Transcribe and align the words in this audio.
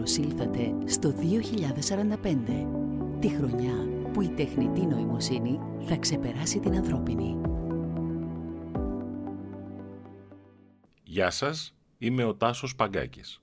Καλώς 0.00 0.16
ήλθατε 0.16 0.74
στο 0.84 1.12
2045, 1.12 2.66
τη 3.18 3.28
χρονιά 3.28 3.72
που 4.12 4.22
η 4.22 4.28
τεχνητή 4.28 4.86
νοημοσύνη 4.86 5.60
θα 5.80 5.96
ξεπεράσει 5.96 6.60
την 6.60 6.74
ανθρώπινη. 6.74 7.40
Γεια 11.02 11.30
σας, 11.30 11.74
είμαι 11.98 12.24
ο 12.24 12.34
Τάσος 12.34 12.74
Παγκάκης. 12.74 13.42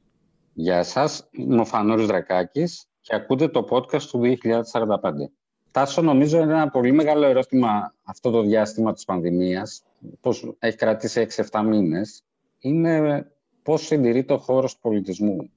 Γεια 0.53 0.83
σας, 0.83 1.29
είμαι 1.31 1.61
ο 1.61 1.65
Φανώρης 1.65 2.05
Δρακάκης 2.05 2.85
και 3.01 3.15
ακούτε 3.15 3.47
το 3.47 3.67
podcast 3.69 4.01
του 4.01 4.19
2045. 4.19 5.31
Τάσο, 5.71 6.01
νομίζω 6.01 6.41
είναι 6.41 6.53
ένα 6.53 6.69
πολύ 6.69 6.91
μεγάλο 6.91 7.25
ερώτημα 7.25 7.93
αυτό 8.03 8.31
το 8.31 8.41
διάστημα 8.41 8.93
της 8.93 9.05
πανδημίας, 9.05 9.83
πώς 10.21 10.55
έχει 10.59 10.77
κρατήσει 10.77 11.21
6-7 11.21 11.63
μήνες, 11.63 12.23
είναι 12.59 13.25
πώς 13.63 13.81
συντηρείται 13.81 14.33
ο 14.33 14.37
χώρος 14.37 14.73
του 14.73 14.79
πολιτισμού; 14.81 15.51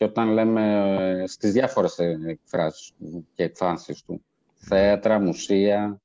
Και 0.00 0.06
όταν 0.06 0.28
λέμε 0.28 0.94
ε, 1.22 1.26
στις 1.26 1.52
διάφορες 1.52 1.98
εκφράσεις 1.98 2.92
και 3.34 3.42
εκφάνσεις 3.42 4.02
του, 4.02 4.24
θέατρα, 4.54 5.20
μουσεία, 5.20 6.00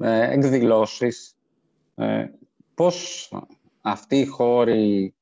ε, 0.00 0.30
εκδηλώσεις, 0.30 1.34
ε, 1.94 2.26
πώς 2.74 3.32
αυτοί 3.80 4.18
οι 4.18 4.24
χώροι 4.24 5.14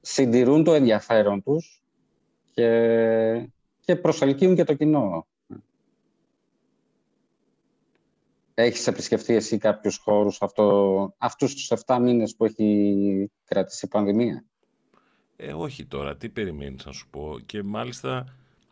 συντηρούν 0.00 0.64
το 0.64 0.74
ενδιαφέρον 0.74 1.42
τους 1.42 1.82
και, 2.52 3.48
και 3.80 3.96
προσελκύουν 3.96 4.54
και 4.54 4.64
το 4.64 4.74
κοινό. 4.74 5.26
Έχεις 8.54 8.86
επισκεφτεί 8.86 9.34
εσύ 9.34 9.58
κάποιους 9.58 9.96
χώρους 9.96 10.42
αυτό, 10.42 11.14
αυτούς 11.18 11.54
τους 11.54 11.70
7 11.70 11.98
μήνες 12.00 12.36
που 12.36 12.44
έχει 12.44 13.30
κρατήσει 13.44 13.86
η 13.86 13.88
πανδημία; 13.88 14.44
Ε, 15.36 15.52
όχι 15.52 15.84
τώρα, 15.84 16.16
τι 16.16 16.28
περιμένεις 16.28 16.84
να 16.84 16.92
σου 16.92 17.06
πω; 17.10 17.38
Και 17.46 17.62
μάλιστα 17.62 18.24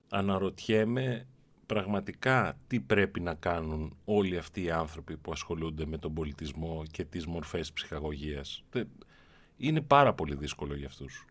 αναρωτιέμαι 0.09 1.27
πραγματικά 1.67 2.59
τι 2.67 2.81
πρέπει 2.81 3.21
να 3.21 3.35
κάνουν 3.35 3.97
όλοι 4.05 4.39
αυτοί 4.39 4.63
οι 4.63 4.71
άνθρωποι 4.71 5.17
που 5.17 5.33
ασχολούνται 5.33 5.87
με 5.87 5.99
τον 5.99 6.15
πολιτισμό 6.15 6.83
και 6.91 7.05
τις 7.05 7.27
μορφές 7.27 7.73
ψυχαγωγίας. 7.73 8.65
Είναι 9.57 9.81
πάρα 9.81 10.15
πολύ 10.15 10.35
δύσκολο 10.35 10.77
για 10.77 10.87
αυτούς. 10.87 11.27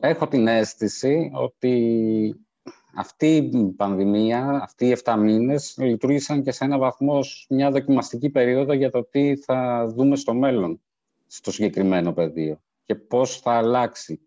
Έχω 0.00 0.28
την 0.28 0.46
αίσθηση 0.46 1.30
ότι 1.34 2.46
αυτή 2.94 3.36
η 3.36 3.72
πανδημία, 3.76 4.60
αυτοί 4.62 4.86
οι 4.86 4.96
7 5.04 5.16
μήνες 5.18 5.76
λειτουργήσαν 5.78 6.42
και 6.42 6.52
σε 6.52 6.64
ένα 6.64 6.78
βαθμό 6.78 7.18
μια 7.48 7.70
δοκιμαστική 7.70 8.30
περίοδο 8.30 8.72
για 8.72 8.90
το 8.90 9.04
τι 9.04 9.36
θα 9.36 9.86
δούμε 9.86 10.16
στο 10.16 10.34
μέλλον 10.34 10.80
στο 11.26 11.50
συγκεκριμένο 11.50 12.12
πεδίο 12.12 12.60
και 12.90 12.96
πώς 12.96 13.40
θα 13.40 13.52
αλλάξει. 13.52 14.20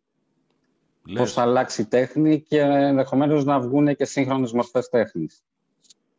Λες. 1.07 1.19
Πώς 1.19 1.33
θα 1.33 1.41
αλλάξει 1.41 1.81
η 1.81 1.85
τέχνη 1.85 2.41
και 2.41 2.59
ενδεχομένως 2.59 3.45
να 3.45 3.59
βγουν 3.59 3.95
και 3.95 4.05
σύγχρονες 4.05 4.51
μορφές 4.51 4.89
τέχνης 4.89 5.43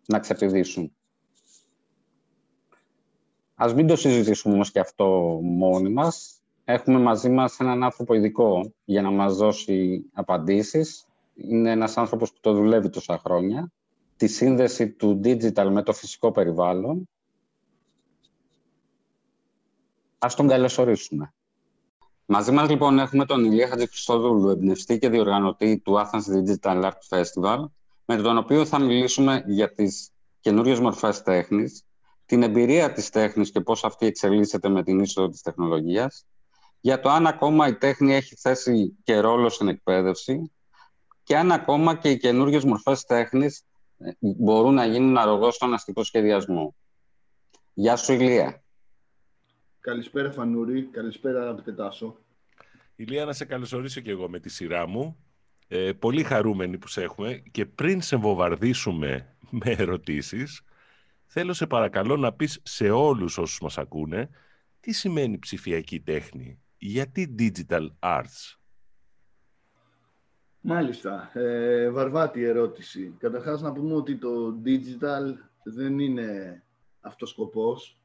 να 0.06 0.19
ξεπηδήσουν. 0.19 0.97
Ας 3.55 3.75
μην 3.75 3.87
το 3.87 3.97
συζητήσουμε 3.97 4.55
όμως 4.55 4.70
και 4.70 4.81
αυτό 4.81 5.39
μόνοι 5.42 5.91
μας. 5.91 6.42
Έχουμε 6.65 6.98
μαζί 6.98 7.28
μας 7.28 7.61
έναν 7.61 7.83
άνθρωπο 7.83 8.15
ειδικό 8.15 8.72
για 8.84 9.03
να 9.03 9.11
μας 9.11 9.37
δώσει 9.37 10.05
απαντήσεις 10.12 11.06
είναι 11.34 11.70
ένας 11.70 11.97
άνθρωπος 11.97 12.33
που 12.33 12.39
το 12.41 12.53
δουλεύει 12.53 12.89
τόσα 12.91 13.19
χρόνια. 13.19 13.72
Τη 14.17 14.27
σύνδεση 14.27 14.91
του 14.91 15.20
digital 15.25 15.69
με 15.70 15.83
το 15.83 15.92
φυσικό 15.92 16.31
περιβάλλον. 16.31 17.09
Ας 20.19 20.34
τον 20.34 20.48
καλωσορίσουμε. 20.48 21.34
Μαζί 22.27 22.53
μας 22.53 22.69
λοιπόν 22.69 22.98
έχουμε 22.98 23.25
τον 23.25 23.44
Ηλία 23.44 23.69
Χατζηχριστόδουλου, 23.69 24.48
εμπνευστή 24.48 24.98
και 24.98 25.08
διοργανωτή 25.08 25.78
του 25.78 25.94
Athens 25.98 26.61
Digital 26.62 26.91
Art 26.91 27.19
Festival, 27.19 27.64
με 28.05 28.16
τον 28.16 28.36
οποίο 28.36 28.64
θα 28.64 28.78
μιλήσουμε 28.78 29.42
για 29.47 29.72
τις 29.72 30.10
καινούριες 30.41 30.81
μορφές 30.81 31.22
τέχνης, 31.22 31.84
την 32.26 32.43
εμπειρία 32.43 32.93
της 32.93 33.10
τέχνης 33.10 33.50
και 33.50 33.60
πώς 33.60 33.84
αυτή 33.84 34.06
εξελίσσεται 34.06 34.69
με 34.69 34.82
την 34.82 35.00
είσοδο 35.00 35.28
της 35.28 35.41
τεχνολογίας, 35.41 36.26
για 36.81 37.00
το 37.00 37.10
αν 37.10 37.26
ακόμα 37.26 37.69
η 37.69 37.75
τέχνη 37.75 38.15
έχει 38.15 38.37
θέση 38.37 38.97
και 39.03 39.19
ρόλο 39.19 39.49
στην 39.49 39.69
εκπαίδευση 39.69 40.53
και 41.22 41.37
αν 41.37 41.53
ακόμα 41.53 41.94
και 41.94 42.10
οι 42.10 42.16
καινούργιε 42.16 42.60
μορφές 42.65 43.04
τέχνης 43.04 43.65
ε, 43.99 44.10
μπορούν 44.20 44.75
να 44.75 44.84
γίνουν 44.87 45.16
αρρωγός 45.16 45.54
στον 45.54 45.75
αστικό 45.75 46.03
σχεδιασμό. 46.03 46.75
Γεια 47.75 47.97
σου, 47.97 48.12
Ηλία. 48.12 48.63
Καλησπέρα, 49.84 50.31
Φανούρη. 50.31 50.83
Καλησπέρα, 50.83 51.43
αγαπητέ 51.43 51.72
Τάσο. 51.72 52.17
Ηλία, 52.97 53.25
να 53.25 53.33
σε 53.33 53.45
καλωσορίσω 53.45 54.00
και 54.00 54.11
εγώ 54.11 54.28
με 54.28 54.39
τη 54.39 54.49
σειρά 54.49 54.87
μου. 54.87 55.17
Ε, 55.69 55.93
πολύ 55.93 56.22
χαρούμενοι 56.22 56.78
που 56.78 56.89
σε 56.89 57.03
έχουμε 57.03 57.43
και 57.50 57.67
πριν 57.67 58.00
σε 58.00 58.17
βομβαρδίσουμε 58.17 59.34
με 59.61 59.71
ερωτήσεις, 59.71 60.62
θέλω 61.25 61.53
σε 61.53 61.67
παρακαλώ 61.67 62.17
να 62.17 62.33
πεις 62.33 62.61
σε 62.62 62.91
όλους 62.91 63.39
όσους 63.39 63.61
μας 63.61 63.78
ακούνε 63.78 64.31
τι 64.81 64.93
σημαίνει 64.93 65.39
ψηφιακή 65.39 66.00
τέχνη, 66.00 66.61
γιατί 66.78 67.34
digital 67.39 67.89
arts; 67.99 68.59
Μάλιστα. 70.61 71.31
Ε, 71.34 71.91
βαρβάτη 71.91 72.43
ερώτηση. 72.43 73.15
Καταρχάς 73.19 73.61
να 73.61 73.73
πούμε 73.73 73.94
ότι 73.94 74.17
το 74.17 74.61
digital 74.65 75.34
δεν 75.62 75.99
είναι 75.99 76.62
αυτός 77.00 77.31
σκοπός. 77.31 77.99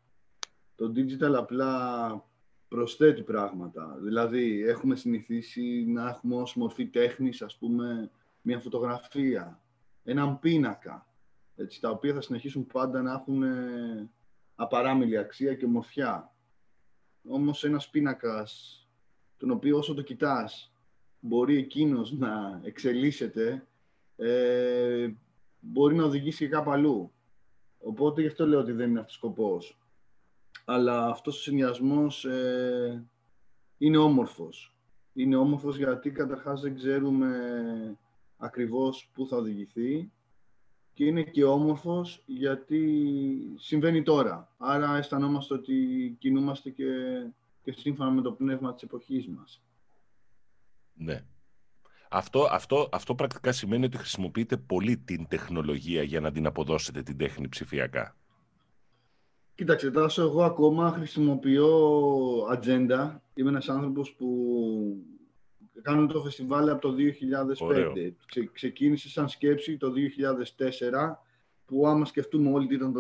Το 0.80 0.92
digital 0.96 1.34
απλά 1.36 2.24
προσθέτει 2.68 3.24
πράγματα. 3.24 3.98
Δηλαδή, 4.02 4.64
έχουμε 4.64 4.96
συνηθίσει 4.96 5.86
να 5.88 6.10
έχουμε 6.10 6.36
ως 6.36 6.56
μορφή 6.56 6.88
τέχνης, 6.88 7.42
ας 7.42 7.58
πούμε, 7.58 8.12
μια 8.42 8.60
φωτογραφία, 8.60 9.62
έναν 10.04 10.40
πίνακα, 10.40 11.08
έτσι, 11.56 11.82
τα 11.82 11.90
οποία 11.90 12.14
θα 12.14 12.22
συνεχίσουν 12.22 12.66
πάντα 12.66 13.02
να 13.02 13.12
έχουν 13.12 13.44
ε, 13.44 14.10
απαράμιλη 14.56 15.18
αξία 15.18 15.54
και 15.54 15.68
μορφιά. 15.68 16.34
Όμως 17.28 17.64
ένας 17.64 17.90
πίνακας, 17.90 18.84
τον 19.38 19.52
οποίο 19.52 19.78
όσο 19.78 19.94
το 19.94 20.02
κοιτάς, 20.02 20.74
μπορεί 21.20 21.58
εκείνος 21.58 22.12
να 22.12 22.62
εξελίσσεται, 22.64 23.68
ε, 24.16 25.10
μπορεί 25.60 25.96
να 25.96 26.04
οδηγήσει 26.04 26.46
και 26.46 26.52
κάπου 26.52 26.72
αλλού. 26.72 27.12
Οπότε 27.80 28.22
γι' 28.22 28.28
αυτό 28.28 28.48
λέω 28.48 28.60
ότι 28.60 28.72
δεν 28.72 28.90
είναι 28.90 29.00
αυτός 29.00 29.16
ο 29.16 29.18
σκοπός. 29.18 29.80
Αλλά 30.66 31.08
αυτός 31.08 31.38
ο 31.38 31.42
συνδυασμός 31.42 32.26
ε, 32.26 33.10
είναι 33.78 33.98
όμορφος. 33.98 34.76
Είναι 35.14 35.36
όμορφος 35.36 35.78
γιατί 35.78 36.12
καταρχάς 36.12 36.62
δεν 36.62 36.76
ξέρουμε 36.76 37.30
ακριβώς 38.38 39.10
πού 39.14 39.28
θα 39.28 39.38
οδηγηθεί 39.38 40.12
και 40.94 41.06
είναι 41.06 41.24
και 41.24 41.44
όμορφος 41.44 42.24
γιατί 42.26 42.84
συμβαίνει 43.58 44.04
τώρα. 44.04 44.54
Άρα 44.58 44.98
αισθανόμαστε 44.98 45.54
ότι 45.54 45.76
κινούμαστε 46.20 46.70
και, 46.70 46.86
και 47.64 47.72
σύμφωνα 47.72 48.12
με 48.12 48.22
το 48.22 48.32
πνεύμα 48.32 48.74
της 48.74 48.84
εποχής 48.84 49.28
μας. 49.28 49.62
Ναι. 50.94 51.26
Αυτό, 52.10 52.48
αυτό, 52.52 52.90
αυτό 52.92 53.16
πρακτικά 53.16 53.52
σημαίνει 53.52 53.86
ότι 53.86 53.98
χρησιμοποιείτε 53.98 54.58
πολύ 54.58 54.98
την 54.98 55.28
τεχνολογία 55.28 56.04
για 56.04 56.20
να 56.20 56.32
την 56.32 56.46
αποδώσετε 56.46 57.04
την 57.04 57.18
τέχνη 57.18 57.50
ψηφιακά. 57.50 58.19
Κοίταξε, 59.60 59.92
Τάσο, 59.92 60.22
εγώ 60.22 60.44
ακόμα 60.44 60.92
χρησιμοποιώ 60.92 61.68
ατζέντα. 62.50 63.24
Είμαι 63.34 63.50
ένας 63.50 63.70
άνθρωπος 63.70 64.14
που 64.14 64.28
κάνω 65.82 66.06
το 66.06 66.22
φεστιβάλ 66.22 66.70
από 66.70 66.82
το 66.82 66.96
2005. 66.98 68.14
Ξε, 68.26 68.50
ξεκίνησε 68.54 69.10
σαν 69.10 69.30
σκέψη 69.30 69.78
το 69.78 69.92
2004, 69.92 71.18
που 71.66 71.88
άμα 71.88 72.06
σκεφτούμε 72.06 72.52
όλοι 72.52 72.68
τι 72.68 72.74
ήταν 72.74 72.94
το 72.94 73.00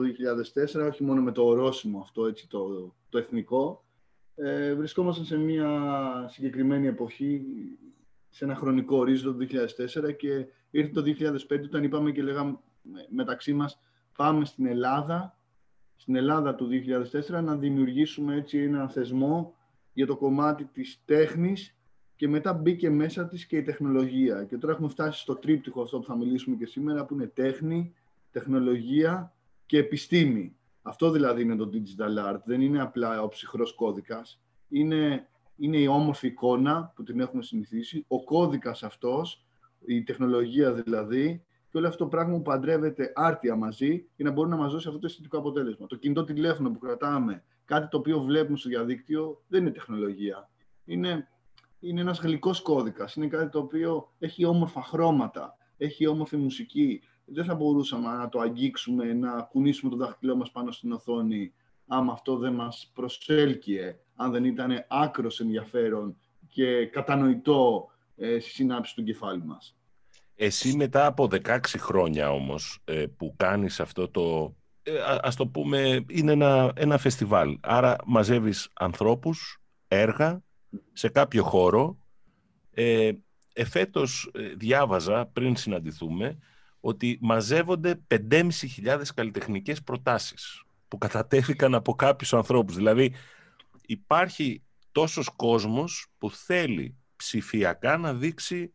2004, 0.83 0.87
όχι 0.89 1.03
μόνο 1.03 1.21
με 1.21 1.31
το 1.31 1.45
ορόσημο 1.45 1.99
αυτό, 1.99 2.25
έτσι, 2.25 2.47
το, 2.47 2.93
το 3.09 3.17
εθνικό, 3.17 3.85
ε, 4.35 4.73
βρισκόμασταν 4.73 5.25
σε 5.25 5.37
μια 5.37 5.69
συγκεκριμένη 6.29 6.88
εποχή, 6.88 7.41
σε 8.29 8.45
ένα 8.45 8.55
χρονικό 8.55 8.97
ορίζοντα 8.97 9.45
το 9.45 9.45
2004 10.09 10.15
και 10.17 10.45
ήρθε 10.69 10.91
το 10.91 11.03
2005 11.50 11.63
όταν 11.63 11.83
είπαμε 11.83 12.12
και 12.12 12.23
λέγαμε 12.23 12.59
μεταξύ 13.09 13.53
μας 13.53 13.79
πάμε 14.15 14.45
στην 14.45 14.65
Ελλάδα, 14.65 15.38
στην 16.01 16.16
Ελλάδα 16.16 16.56
του 16.56 16.69
2004 17.30 17.44
να 17.44 17.56
δημιουργήσουμε 17.56 18.36
έτσι 18.36 18.57
ένα 18.57 18.90
θεσμό 18.90 19.54
για 19.94 20.06
το 20.06 20.18
κομμάτι 20.18 20.66
της 20.66 21.01
τέχνης 21.06 21.75
και 22.16 22.28
μετά 22.28 22.54
μπήκε 22.54 22.90
μέσα 22.90 23.28
της 23.28 23.46
και 23.46 23.57
η 23.57 23.62
τεχνολογία. 23.62 24.44
Και 24.44 24.57
τώρα 24.57 24.74
έχουμε 24.74 24.90
φτάσει 24.90 25.19
στο 25.19 25.36
τρίπτυχο 25.36 25.81
αυτό 25.81 26.00
που 26.00 26.06
θα 26.06 26.18
μιλήσουμε 26.18 26.56
και 26.56 26.66
σήμερα 26.66 27.06
που 27.06 27.13
είναι 27.13 27.28
τέχνη, 27.28 27.94
τεχνολογία 28.31 29.34
και 29.66 29.78
επιστήμη. 29.78 30.56
Αυτό 30.81 31.12
δηλαδή 31.12 31.42
είναι 31.42 31.56
το 31.56 31.69
digital 31.74 32.34
art. 32.34 32.40
Δεν 32.46 32.62
είναι 32.62 32.81
απλά 32.81 33.22
ο 33.22 33.28
ψυχρός 33.28 33.74
κώδικας. 33.74 34.42
Είναι, 34.69 35.28
είναι 35.56 35.78
η 35.78 35.88
όμορφη 35.88 36.28
εικόνα 36.28 36.94
που 36.96 37.04
την 37.04 37.19
έχουμε 37.19 37.44
συνηθίσει, 37.44 38.06
ο 38.07 38.24
κώδικας 38.24 38.84
αυτός, 38.84 39.46
η 39.86 40.04
τεχνολογία 40.04 40.74
δηλαδή, 40.74 41.44
και 41.71 41.77
όλο 41.77 41.88
αυτό 41.88 42.04
το 42.04 42.10
πράγμα 42.10 42.36
που 42.36 42.42
παντρεύεται 42.42 43.12
άρτια 43.16 43.56
μαζί 43.56 44.07
για 44.16 44.25
να 44.25 44.31
μπορεί 44.31 44.50
να 44.50 44.56
μας 44.57 44.71
δώσει 44.71 44.88
αυτό 44.88 45.00
το 45.00 45.06
αισθητικό 45.07 45.38
αποτέλεσμα. 45.38 45.88
Το 45.88 45.95
κινητό 45.95 46.24
τηλέφωνο 46.24 46.71
που 46.71 46.80
κρατάμε, 46.80 47.44
κάτι 47.66 47.88
το 47.88 47.98
οποίο 47.98 48.21
βλέπουμε 48.21 48.57
στο 48.57 48.69
διαδίκτυο, 48.69 49.44
δεν 49.48 49.62
είναι 49.62 49.71
τεχνολογία. 49.71 50.50
Είναι 50.86 51.27
είναι 51.80 52.01
ένας 52.01 52.19
γλυκός 52.19 52.62
κώδικας. 52.62 53.16
Είναι 53.16 53.27
κάτι 53.27 53.50
το 53.50 53.60
οποίο 53.60 54.13
έχει 54.19 54.45
όμορφα 54.45 54.81
χρώματα, 54.81 55.57
έχει 55.77 56.07
όμορφη 56.07 56.38
μουσική. 56.38 57.01
Δεν 57.25 57.45
θα 57.45 57.56
μπορούσαμε 57.56 58.07
να 58.07 58.30
το 58.30 58.39
αγγίξουμε, 58.39 59.13
να 59.13 59.42
κουνήσουμε 59.42 59.92
το 59.92 59.98
δάχτυλό 59.98 60.36
μας 60.36 60.51
πάνω 60.51 60.72
στην 60.72 60.92
οθόνη, 60.92 61.54
άμα 61.88 62.12
αυτό 62.12 62.38
δεν 62.38 62.54
μας 62.54 62.92
προσέλκυε, 62.94 64.00
αν 64.15 64.31
δεν 64.31 64.44
ήταν 64.44 64.86
άκρος 64.88 65.39
ενδιαφέρον 65.39 66.18
και 66.48 66.86
κατανοητό 66.86 67.88
ε, 68.15 68.39
στη 68.39 68.50
συνάψη 68.50 68.95
του 68.95 69.04
κεφάλι 69.04 69.44
μας. 69.45 69.78
Εσύ 70.41 70.75
μετά 70.75 71.06
από 71.06 71.27
16 71.31 71.59
χρόνια 71.77 72.31
όμως 72.31 72.80
ε, 72.86 73.06
που 73.18 73.33
κάνεις 73.38 73.80
αυτό 73.80 74.09
το, 74.09 74.56
ε, 74.83 74.91
ας 75.21 75.36
το 75.36 75.47
πούμε, 75.47 76.06
είναι 76.09 76.31
ένα, 76.31 76.71
ένα 76.75 76.97
φεστιβάλ. 76.97 77.57
Άρα 77.62 77.95
μαζεύεις 78.06 78.69
ανθρώπους, 78.74 79.62
έργα, 79.88 80.44
σε 80.94 81.09
κάποιο 81.09 81.44
χώρο. 81.44 81.97
Ε, 82.71 83.12
εφέτος 83.53 84.31
ε, 84.33 84.41
διάβαζα 84.41 85.25
πριν 85.25 85.56
συναντηθούμε 85.56 86.38
ότι 86.80 87.18
μαζεύονται 87.21 88.01
5.500 88.07 89.01
καλλιτεχνικές 89.15 89.83
προτάσεις 89.83 90.63
που 90.88 90.97
κατατέθηκαν 90.97 91.75
από 91.75 91.95
κάποιους 91.95 92.33
ανθρώπους. 92.33 92.75
Δηλαδή 92.75 93.13
υπάρχει 93.86 94.63
τόσος 94.91 95.30
κόσμος 95.36 96.07
που 96.18 96.31
θέλει 96.31 96.97
ψηφιακά 97.15 97.97
να 97.97 98.13
δείξει 98.13 98.74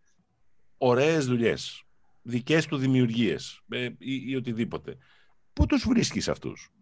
ωραίες 0.87 1.27
δουλειές, 1.27 1.85
δικές 2.23 2.67
του 2.67 2.77
δημιουργίες 2.77 3.61
ε, 3.69 3.85
ή, 3.85 4.23
ή 4.27 4.37
οτιδήποτε. 4.37 4.97
Πού 5.53 5.67
τους 5.67 5.85
βρίσκεις 5.89 6.29
αυτούς; 6.29 6.73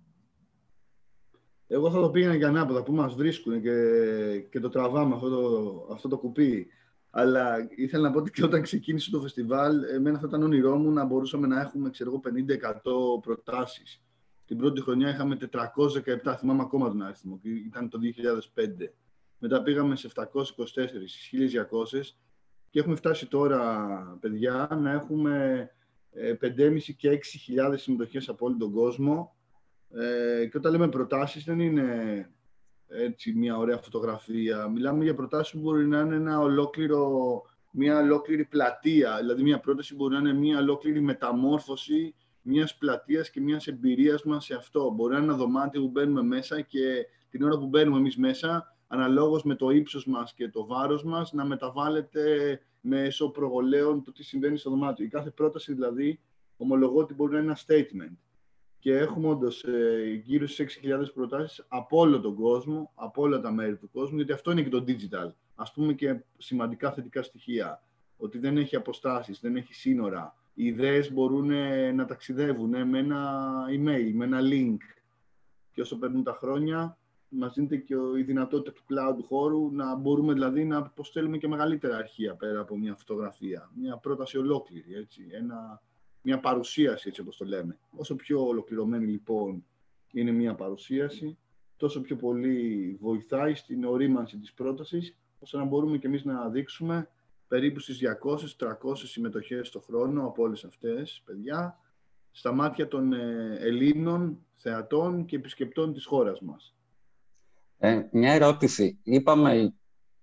Εγώ 1.66 1.90
θα 1.90 2.00
το 2.00 2.10
πήγαινα 2.10 2.34
για 2.34 2.49
ανάποδα, 2.49 2.82
που 2.82 2.93
μας 2.93 3.14
βρίσκουν 3.14 3.62
και, 3.62 3.76
και 4.50 4.60
το 4.60 4.69
τραβάμε 4.69 5.14
αυτό 5.14 5.28
το, 5.28 5.87
αυτό 5.93 6.08
το 6.08 6.19
κουπί. 6.19 6.66
Αλλά 7.10 7.69
ήθελα 7.76 8.02
να 8.02 8.12
πω 8.12 8.19
ότι 8.19 8.31
και 8.31 8.44
όταν 8.44 8.62
ξεκίνησε 8.62 9.10
το 9.10 9.20
φεστιβάλ, 9.20 9.82
εμένα 9.82 10.19
θα 10.19 10.26
ήταν 10.28 10.43
όνειρό 10.43 10.76
μου 10.76 10.90
να 10.90 11.05
μπορούσαμε 11.05 11.46
να 11.46 11.60
έχουμε, 11.60 11.90
ξέρω 11.90 12.20
50-100 12.25 13.22
προτάσεις. 13.22 14.02
Την 14.46 14.56
πρώτη 14.56 14.81
χρονιά 14.81 15.08
είχαμε 15.08 15.37
417, 15.52 16.34
θυμάμαι 16.38 16.62
ακόμα 16.62 16.88
τον 16.88 17.02
αριθμό, 17.02 17.40
ήταν 17.43 17.88
το 17.88 17.98
2005. 18.55 18.93
Μετά 19.38 19.62
πήγαμε 19.62 19.96
σε 19.96 20.10
724, 20.14 20.20
1200 21.90 22.14
και 22.72 22.78
έχουμε 22.78 22.96
φτάσει 22.96 23.26
τώρα, 23.26 24.16
παιδιά, 24.20 24.69
να 24.80 24.90
έχουμε 24.90 25.70
5.500 26.40 26.48
ε, 26.58 26.92
και 26.96 27.20
6.000 27.70 27.74
συμμετοχές 27.74 28.28
από 28.28 28.46
όλο 28.46 28.56
τον 28.56 28.72
κόσμο. 28.72 29.36
Ε, 29.90 30.46
και 30.46 30.56
όταν 30.56 30.72
λέμε 30.72 30.88
προτάσεις 30.88 31.44
δεν 31.44 31.60
είναι 31.60 32.30
έτσι 32.88 33.32
μια 33.32 33.56
ωραία 33.56 33.78
φωτογραφία. 33.78 34.69
Μιλάμε 34.69 35.04
για 35.04 35.14
προτάσεις 35.14 35.52
που 35.52 35.60
μπορεί 35.60 35.86
να 35.86 36.00
είναι 36.00 36.14
ένα 36.14 36.38
ολόκληρο, 36.38 37.42
μια 37.72 37.98
ολόκληρη 37.98 38.44
πλατεία. 38.44 39.16
Δηλαδή 39.16 39.42
μια 39.42 39.60
πρόταση 39.60 39.94
μπορεί 39.94 40.14
να 40.14 40.20
είναι 40.20 40.32
μια 40.32 40.58
ολόκληρη 40.58 41.00
μεταμόρφωση 41.00 42.14
μιας 42.42 42.76
πλατείας 42.76 43.30
και 43.30 43.40
μιας 43.40 43.66
εμπειρίας 43.66 44.24
μας 44.24 44.44
σε 44.44 44.54
αυτό. 44.54 44.90
Μπορεί 44.90 45.12
να 45.12 45.19
είναι 45.19 45.26
ένα 45.26 45.36
δωμάτιο 45.36 45.80
που 45.80 45.88
μπαίνουμε 45.88 46.22
μέσα 46.22 46.60
και 46.60 47.06
την 47.30 47.42
ώρα 47.42 47.58
που 47.58 47.66
μπαίνουμε 47.66 47.98
εμείς 47.98 48.16
μέσα, 48.16 48.71
αναλόγως 48.93 49.43
με 49.43 49.55
το 49.55 49.71
ύψος 49.71 50.06
μας 50.06 50.35
και 50.35 50.49
το 50.49 50.67
βάρος 50.67 51.05
μας, 51.05 51.33
να 51.33 51.44
μεταβάλλεται 51.44 52.61
μέσω 52.81 53.29
προβολέων 53.31 54.03
το 54.05 54.12
τι 54.12 54.23
συμβαίνει 54.23 54.56
στο 54.56 54.71
δωμάτιο. 54.71 55.05
Η 55.05 55.09
κάθε 55.09 55.31
πρόταση 55.31 55.73
δηλαδή 55.73 56.21
ομολογώ 56.56 57.00
ότι 57.00 57.15
μπορεί 57.15 57.33
να 57.33 57.39
είναι 57.39 57.47
ένα 57.47 57.59
statement 57.67 58.17
και 58.79 58.97
έχουμε 58.97 59.29
όντως 59.29 59.65
ε, 59.65 60.21
γύρω 60.25 60.47
στις 60.47 60.81
6.000 60.83 61.12
προτάσεις 61.15 61.65
από 61.69 61.99
όλο 61.99 62.21
τον 62.21 62.35
κόσμο, 62.35 62.93
από 62.94 63.23
όλα 63.23 63.41
τα 63.41 63.53
μέρη 63.53 63.77
του 63.77 63.91
κόσμου, 63.91 64.17
γιατί 64.17 64.33
αυτό 64.33 64.50
είναι 64.50 64.62
και 64.62 64.69
το 64.69 64.85
digital. 64.87 65.31
Α 65.55 65.73
πούμε 65.73 65.93
και 65.93 66.21
σημαντικά 66.39 66.93
θετικά 66.93 67.23
στοιχεία. 67.23 67.83
Ότι 68.17 68.39
δεν 68.39 68.56
έχει 68.56 68.77
αποστάσεις, 68.77 69.41
δεν 69.41 69.56
έχει 69.56 69.75
σύνορα. 69.75 70.37
Οι 70.55 70.65
ιδέες 70.65 71.12
μπορούν 71.12 71.50
ε, 71.50 71.93
να 71.93 72.05
ταξιδεύουν 72.05 72.75
ε, 72.75 72.85
με 72.85 72.99
ένα 72.99 73.53
email, 73.69 74.11
με 74.12 74.25
ένα 74.25 74.41
link. 74.43 74.77
Και 75.73 75.81
όσο 75.81 75.99
παίρνουν 75.99 76.23
τα 76.23 76.33
χρόνια, 76.33 76.99
μας 77.34 77.55
δίνεται 77.55 77.76
και 77.76 77.94
η 78.19 78.23
δυνατότητα 78.23 78.73
του 78.73 78.82
cloud 78.88 79.25
χώρου 79.25 79.73
να 79.73 79.94
μπορούμε 79.96 80.32
δηλαδή 80.32 80.64
να 80.64 80.76
αποστέλουμε 80.76 81.38
και 81.38 81.49
μεγαλύτερα 81.49 81.96
αρχεία 81.96 82.34
πέρα 82.34 82.61
από 82.61 82.76
μια 82.79 82.94
φωτογραφία. 82.94 83.70
Μια 83.75 83.96
πρόταση 83.96 84.38
ολόκληρη. 84.38 84.94
Έτσι. 84.94 85.26
Ένα, 85.31 85.82
μια 86.23 86.40
παρουσίαση, 86.40 87.08
έτσι 87.08 87.20
όπως 87.20 87.37
το 87.37 87.44
λέμε. 87.44 87.79
Όσο 87.90 88.14
πιο 88.14 88.46
ολοκληρωμένη 88.46 89.06
λοιπόν 89.06 89.64
είναι 90.12 90.31
μια 90.31 90.55
παρουσίαση, 90.55 91.38
τόσο 91.76 92.00
πιο 92.00 92.17
πολύ 92.17 92.96
βοηθάει 93.00 93.55
στην 93.55 93.84
ορίμανση 93.84 94.38
της 94.38 94.52
πρότασης, 94.52 95.17
ώστε 95.38 95.56
να 95.56 95.64
μπορούμε 95.64 95.99
και 95.99 96.06
εμείς 96.06 96.25
να 96.25 96.49
δείξουμε 96.49 97.08
περίπου 97.49 97.81
στις 97.81 98.00
200-300 98.58 98.94
συμμετοχές 98.94 99.70
το 99.70 99.81
χρόνο 99.81 100.26
από 100.26 100.43
όλες 100.43 100.64
αυτές, 100.64 101.23
παιδιά, 101.25 101.79
στα 102.31 102.52
μάτια 102.52 102.88
των 102.88 103.12
ε, 103.12 103.56
Ελλήνων 103.58 104.46
θεατών 104.55 105.25
και 105.25 105.37
επισκεπτών 105.37 105.93
της 105.93 106.05
χώρας 106.05 106.40
μας. 106.40 106.75
Ε, 107.84 108.08
μια 108.11 108.32
ερώτηση. 108.32 108.99
Είπαμε 109.02 109.75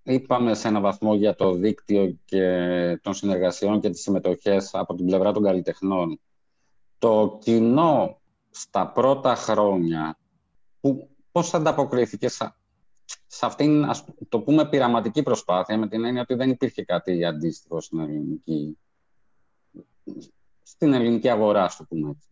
Είπαμε 0.03 0.53
σε 0.53 0.67
ένα 0.67 0.79
βαθμό 0.79 1.15
για 1.15 1.35
το 1.35 1.53
δίκτυο 1.53 2.17
και 2.25 2.99
των 3.01 3.13
συνεργασιών 3.13 3.79
και 3.79 3.89
τις 3.89 4.01
συμμετοχές 4.01 4.73
από 4.73 4.95
την 4.95 5.05
πλευρά 5.05 5.31
των 5.31 5.43
καλλιτεχνών. 5.43 6.19
Το 6.97 7.37
κοινό 7.41 8.21
στα 8.49 8.87
πρώτα 8.91 9.35
χρόνια, 9.35 10.17
που, 10.79 11.09
πώς 11.31 11.53
ανταποκρίθηκε 11.53 12.27
σε, 12.27 12.55
σε 13.27 13.45
αυτήν, 13.45 13.83
ας 13.83 14.05
το 14.29 14.41
πούμε, 14.41 14.69
πειραματική 14.69 15.23
προσπάθεια, 15.23 15.77
με 15.77 15.87
την 15.87 16.05
έννοια 16.05 16.21
ότι 16.21 16.33
δεν 16.33 16.49
υπήρχε 16.49 16.83
κάτι 16.83 17.25
αντίστοιχο 17.25 17.81
στην 17.81 17.99
ελληνική, 17.99 18.77
στην 20.63 20.93
ελληνική 20.93 21.29
αγορά, 21.29 21.63
ας 21.63 21.75
το 21.75 21.83
πούμε 21.89 22.09
έτσι. 22.09 22.28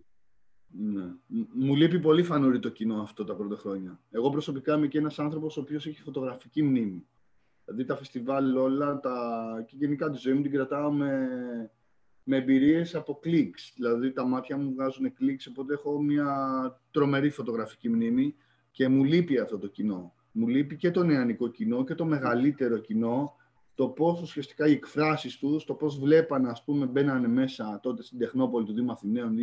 Ναι. 0.69 1.13
Μου 1.53 1.75
λείπει 1.75 1.99
πολύ 1.99 2.23
φανούρι 2.23 2.59
το 2.59 2.69
κοινό 2.69 3.01
αυτό 3.01 3.23
τα 3.23 3.35
πρώτα 3.35 3.55
χρόνια. 3.55 3.99
Εγώ 4.09 4.29
προσωπικά 4.29 4.75
είμαι 4.75 4.87
και 4.87 4.97
ένας 4.97 5.19
άνθρωπος 5.19 5.57
ο 5.57 5.61
οποίος 5.61 5.85
έχει 5.85 6.01
φωτογραφική 6.01 6.63
μνήμη. 6.63 7.07
Δηλαδή 7.65 7.85
τα 7.85 7.95
φεστιβάλ 7.95 8.55
όλα 8.55 8.99
τα... 8.99 9.63
και 9.67 9.75
γενικά 9.79 10.09
τη 10.09 10.17
ζωή 10.17 10.33
μου 10.33 10.41
την 10.41 10.51
κρατάω 10.51 10.91
με, 10.91 11.27
με 12.23 12.37
εμπειρίες 12.37 12.95
από 12.95 13.19
κλικς. 13.19 13.73
Δηλαδή 13.75 14.11
τα 14.11 14.25
μάτια 14.25 14.57
μου 14.57 14.73
βγάζουν 14.73 15.13
κλικς, 15.13 15.47
οπότε 15.47 15.73
έχω 15.73 16.01
μια 16.01 16.81
τρομερή 16.91 17.29
φωτογραφική 17.29 17.89
μνήμη 17.89 18.35
και 18.71 18.87
μου 18.87 19.03
λείπει 19.03 19.39
αυτό 19.39 19.57
το 19.57 19.67
κοινό. 19.67 20.13
Μου 20.31 20.47
λείπει 20.47 20.75
και 20.75 20.91
το 20.91 21.03
νεανικό 21.03 21.47
κοινό 21.47 21.83
και 21.83 21.95
το 21.95 22.05
μεγαλύτερο 22.05 22.77
κοινό, 22.77 23.35
το 23.75 23.87
πώς 23.87 24.21
ουσιαστικά 24.21 24.67
οι 24.67 24.71
εκφράσεις 24.71 25.38
τους, 25.38 25.65
το 25.65 25.74
πώς 25.74 26.00
βλέπανε, 26.00 26.50
ας 26.50 26.63
πούμε, 26.63 26.86
μπαίνανε 26.86 27.27
μέσα 27.27 27.79
τότε 27.83 28.03
στην 28.03 28.17
Τεχνόπολη 28.17 28.65
του 28.65 28.74
Δήμου 28.74 28.91
Αθηναίων 28.91 29.38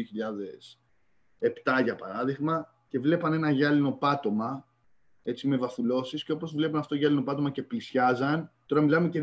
2007 1.78 1.82
για 1.84 1.94
παράδειγμα, 1.94 2.74
και 2.88 2.98
βλέπανε 2.98 3.36
ένα 3.36 3.50
γυάλινο 3.50 3.92
πάτωμα 3.92 4.68
έτσι, 5.26 5.48
με 5.48 5.56
βαθουλώσεις 5.56 6.24
και 6.24 6.32
όπως 6.32 6.54
βλέπουν 6.54 6.78
αυτό 6.78 6.94
γυάλινο 6.94 7.22
πάτωμα 7.22 7.50
και 7.50 7.62
πλησιάζαν, 7.62 8.50
τώρα 8.66 8.82
μιλάμε 8.82 9.08
και 9.08 9.22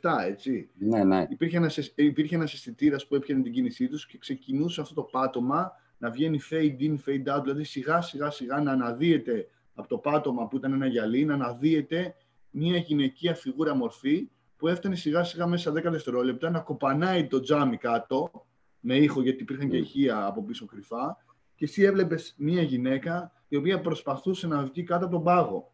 2007, 0.00 0.10
έτσι. 0.26 0.70
Ναι, 0.78 1.04
ναι. 1.04 1.26
Υπήρχε 1.28 1.56
ένας, 1.56 1.76
υπήρχε 1.94 2.34
ένας 2.34 2.52
αισθητήρας 2.52 3.06
που 3.06 3.14
έπιανε 3.14 3.42
την 3.42 3.52
κίνησή 3.52 3.88
τους 3.88 4.06
και 4.06 4.18
ξεκινούσε 4.18 4.80
αυτό 4.80 4.94
το 4.94 5.02
πάτωμα 5.02 5.72
να 5.98 6.10
βγαίνει 6.10 6.40
fade 6.50 6.80
in, 6.80 6.94
fade 7.06 7.36
out, 7.36 7.42
δηλαδή 7.42 7.64
σιγά 7.64 8.00
σιγά 8.00 8.30
σιγά 8.30 8.60
να 8.60 8.72
αναδύεται 8.72 9.48
από 9.74 9.88
το 9.88 9.98
πάτωμα 9.98 10.48
που 10.48 10.56
ήταν 10.56 10.72
ένα 10.72 10.86
γυαλί, 10.86 11.24
να 11.24 11.34
αναδύεται 11.34 12.14
μια 12.50 12.76
γυναικεία 12.76 13.34
φιγούρα 13.34 13.74
μορφή 13.74 14.30
που 14.56 14.68
έφτανε 14.68 14.94
σιγά 14.94 15.24
σιγά 15.24 15.46
μέσα 15.46 15.72
10 15.72 15.74
δευτερόλεπτα 15.82 16.50
να 16.50 16.60
κοπανάει 16.60 17.26
το 17.26 17.40
τζάμι 17.40 17.76
κάτω 17.76 18.46
με 18.80 18.96
ήχο 18.96 19.22
γιατί 19.22 19.42
υπήρχαν 19.42 19.68
και 19.68 19.76
ηχεία 19.76 20.24
από 20.26 20.42
πίσω 20.42 20.66
κρυφά 20.66 21.16
και 21.62 21.68
εσύ 21.68 21.82
έβλεπες 21.82 22.34
μια 22.38 22.62
γυναίκα 22.62 23.32
η 23.48 23.56
οποία 23.56 23.80
προσπαθούσε 23.80 24.46
να 24.46 24.64
βγει 24.64 24.82
κάτω 24.82 25.04
από 25.04 25.14
τον 25.14 25.24
πάγο. 25.24 25.72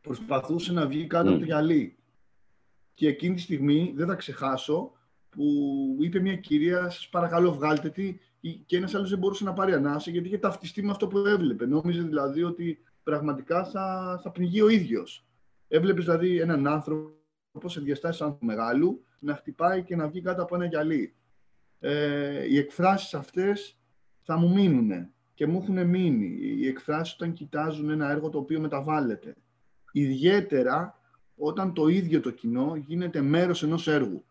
Προσπαθούσε 0.00 0.72
να 0.72 0.86
βγει 0.86 1.06
κάτω 1.06 1.30
από 1.30 1.38
το 1.38 1.44
γυαλί. 1.44 1.98
Και 2.94 3.08
εκείνη 3.08 3.34
τη 3.34 3.40
στιγμή, 3.40 3.92
δεν 3.96 4.06
θα 4.06 4.14
ξεχάσω, 4.14 4.92
που 5.28 5.44
είπε 6.00 6.20
μια 6.20 6.36
κυρία, 6.36 6.90
σας 6.90 7.08
παρακαλώ 7.08 7.52
βγάλτε 7.52 7.90
τη, 7.90 8.16
και 8.66 8.76
ένας 8.76 8.94
άλλος 8.94 9.10
δεν 9.10 9.18
μπορούσε 9.18 9.44
να 9.44 9.52
πάρει 9.52 9.72
ανάσα 9.72 10.10
γιατί 10.10 10.26
είχε 10.26 10.38
ταυτιστεί 10.38 10.82
με 10.82 10.90
αυτό 10.90 11.06
που 11.06 11.18
έβλεπε. 11.18 11.66
Νόμιζε 11.66 12.02
δηλαδή 12.02 12.42
ότι 12.42 12.78
πραγματικά 13.02 13.64
θα, 13.64 14.18
θα 14.22 14.30
πνιγεί 14.30 14.60
ο 14.60 14.68
ίδιος. 14.68 15.26
Έβλεπες 15.68 16.04
δηλαδή 16.04 16.40
έναν 16.40 16.66
άνθρωπο 16.66 17.68
σε 17.68 17.80
διαστάσεις 17.80 18.20
άνθρωπου 18.20 18.46
μεγάλου 18.46 19.04
να 19.18 19.34
χτυπάει 19.34 19.82
και 19.82 19.96
να 19.96 20.08
βγει 20.08 20.20
κάτω 20.20 20.42
από 20.42 20.54
ένα 20.54 20.64
γυαλί. 20.64 21.14
Ε, 21.78 22.46
οι 22.46 22.58
εκφράσεις 22.58 23.14
αυτές 23.14 23.76
θα 24.22 24.36
μου 24.36 24.52
μείνουν 24.52 25.10
και 25.34 25.46
μου 25.46 25.58
έχουν 25.62 25.86
μείνει 25.86 26.38
οι 26.40 26.66
εκφράσεις 26.66 27.14
όταν 27.14 27.32
κοιτάζουν 27.32 27.90
ένα 27.90 28.10
έργο 28.10 28.28
το 28.28 28.38
οποίο 28.38 28.60
μεταβάλλεται. 28.60 29.34
Ιδιαίτερα 29.92 31.00
όταν 31.36 31.72
το 31.72 31.88
ίδιο 31.88 32.20
το 32.20 32.30
κοινό 32.30 32.76
γίνεται 32.76 33.20
μέρος 33.20 33.62
ενός 33.62 33.88
έργου. 33.88 34.24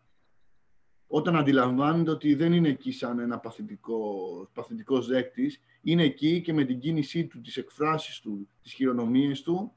Όταν 1.06 1.36
αντιλαμβάνεται 1.36 2.10
ότι 2.10 2.34
δεν 2.34 2.52
είναι 2.52 2.68
εκεί 2.68 2.92
σαν 2.92 3.18
ένα 3.18 3.38
παθητικό, 3.38 4.04
παθητικός 4.52 5.06
δέκτης, 5.06 5.60
είναι 5.82 6.02
εκεί 6.02 6.40
και 6.40 6.52
με 6.52 6.64
την 6.64 6.78
κίνησή 6.78 7.26
του, 7.26 7.40
τις 7.40 7.56
εκφράσεις 7.56 8.20
του, 8.20 8.48
τις 8.62 8.72
χειρονομίες 8.72 9.42
του, 9.42 9.72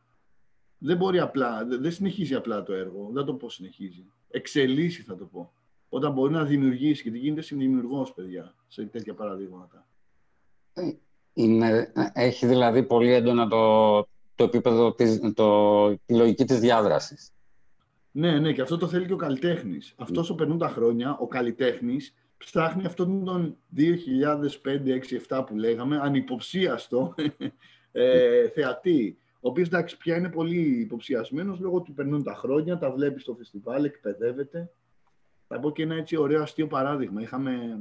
δεν 0.78 0.98
μπορεί 0.98 1.20
απλά, 1.20 1.66
δεν 1.66 1.92
συνεχίζει 1.92 2.36
απλά 2.36 2.64
το 2.64 2.74
έργο. 2.74 3.10
Δεν 3.14 3.26
το 3.26 3.34
πω 3.34 3.50
συνεχίζει. 3.50 4.06
Εξελίσσει 4.30 5.02
θα 5.02 5.16
το 5.16 5.26
πω. 5.26 5.54
Όταν 5.90 6.14
μπορεί 6.14 6.34
να 6.34 6.46
δημιουργήσει 6.46 7.04
και 7.04 7.12
τι 7.12 7.18
γίνεται 7.18 7.42
συνδημιουργός, 7.42 8.14
παιδιά, 8.14 8.56
σε 8.68 8.86
τέτοια 8.86 9.14
παραδείγματα. 9.14 9.88
Είναι, 11.34 11.92
έχει 12.14 12.46
δηλαδή 12.46 12.84
πολύ 12.84 13.14
έντονα 13.14 13.48
το, 13.48 13.98
το 14.36 14.44
επίπεδο, 14.44 14.94
της, 14.94 15.20
το, 15.34 15.90
τη 16.06 16.16
λογική 16.16 16.46
της 16.46 16.60
διάδρασης. 16.60 17.30
Ναι, 18.12 18.40
ναι, 18.40 18.54
και 18.54 18.62
αυτό 18.62 18.78
το 18.78 18.88
θέλει 18.88 19.06
και 19.06 19.14
ο 19.14 19.18
καλλιτέχνης. 19.18 19.94
Αυτός 19.98 20.24
όσο 20.24 20.36
περνούν 20.36 20.58
τα 20.58 20.70
χρόνια, 20.70 21.18
ο 21.20 21.28
καλλιτέχνης 21.28 22.16
ψάχνει 22.38 22.86
αυτόν 22.86 23.24
τον 23.24 23.58
2005, 23.76 23.82
6, 25.30 25.40
7 25.40 25.46
που 25.46 25.56
λέγαμε, 25.56 26.00
ανυποψίαστο 26.02 27.16
ε, 27.92 28.48
θεατή. 28.50 29.18
Ο 29.46 29.50
οποίος 29.50 29.68
εντάξει 29.68 29.98
πια 29.98 30.18
είναι 30.18 30.30
πολύ 30.30 30.80
υποψιασμένος 30.80 31.60
λόγω 31.60 31.76
ότι 31.76 31.92
περνούν 31.92 32.24
τα 32.24 32.34
χρόνια, 32.34 32.78
τα 32.78 32.92
βλέπει 32.92 33.20
στο 33.20 33.36
φεστιβάλ, 33.36 33.84
εκπαιδεύεται. 33.84 34.72
Θα 35.48 35.60
πω 35.60 35.72
και 35.72 35.84
ένα 35.84 35.96
έτσι 35.96 36.18
ωραίο 36.18 36.42
αστείο 36.42 36.68
παράδειγμα. 36.68 37.22
Είχαμε, 37.22 37.80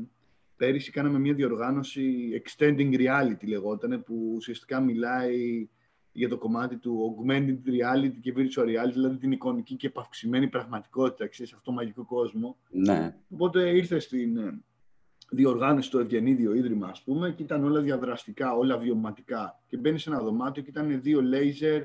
πέρυσι 0.57 0.91
κάναμε 0.91 1.19
μια 1.19 1.35
διοργάνωση 1.35 2.31
Extending 2.45 2.95
Reality 2.95 3.47
λεγόταν, 3.47 4.03
που 4.05 4.33
ουσιαστικά 4.37 4.81
μιλάει 4.81 5.69
για 6.13 6.29
το 6.29 6.39
κομμάτι 6.39 6.77
του 6.77 7.17
augmented 7.17 7.59
reality 7.69 8.15
και 8.21 8.35
virtual 8.37 8.65
reality, 8.65 8.93
δηλαδή 8.93 9.17
την 9.17 9.33
εικονική 9.33 9.77
και 9.77 9.87
επαυξημένη 9.87 10.49
πραγματικότητα, 10.49 11.29
ξέρεις, 11.29 11.53
αυτό 11.53 11.65
το 11.65 11.73
μαγικό 11.73 12.05
κόσμο. 12.05 12.57
Ναι. 12.71 13.17
Οπότε 13.31 13.77
ήρθε 13.77 13.99
στην 13.99 14.37
ε, 14.37 14.63
διοργάνωση 15.31 15.91
το 15.91 15.99
Ευγενίδιο 15.99 16.55
Ίδρυμα, 16.55 16.89
ας 16.89 17.03
πούμε, 17.03 17.31
και 17.31 17.43
ήταν 17.43 17.65
όλα 17.65 17.81
διαδραστικά, 17.81 18.55
όλα 18.55 18.79
βιωματικά. 18.79 19.63
Και 19.67 19.77
μπαίνει 19.77 19.99
σε 19.99 20.11
ένα 20.11 20.19
δωμάτιο 20.19 20.63
και 20.63 20.71
ήταν 20.71 21.01
δύο 21.03 21.23
λέιζερ 21.23 21.83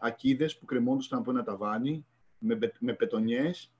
ακίδες 0.00 0.58
που 0.58 0.64
κρεμόντουσαν 0.64 1.18
από 1.18 1.30
ένα 1.30 1.42
ταβάνι 1.42 2.06
με, 2.38 2.58
με 2.78 2.92
πετονιές 2.92 3.72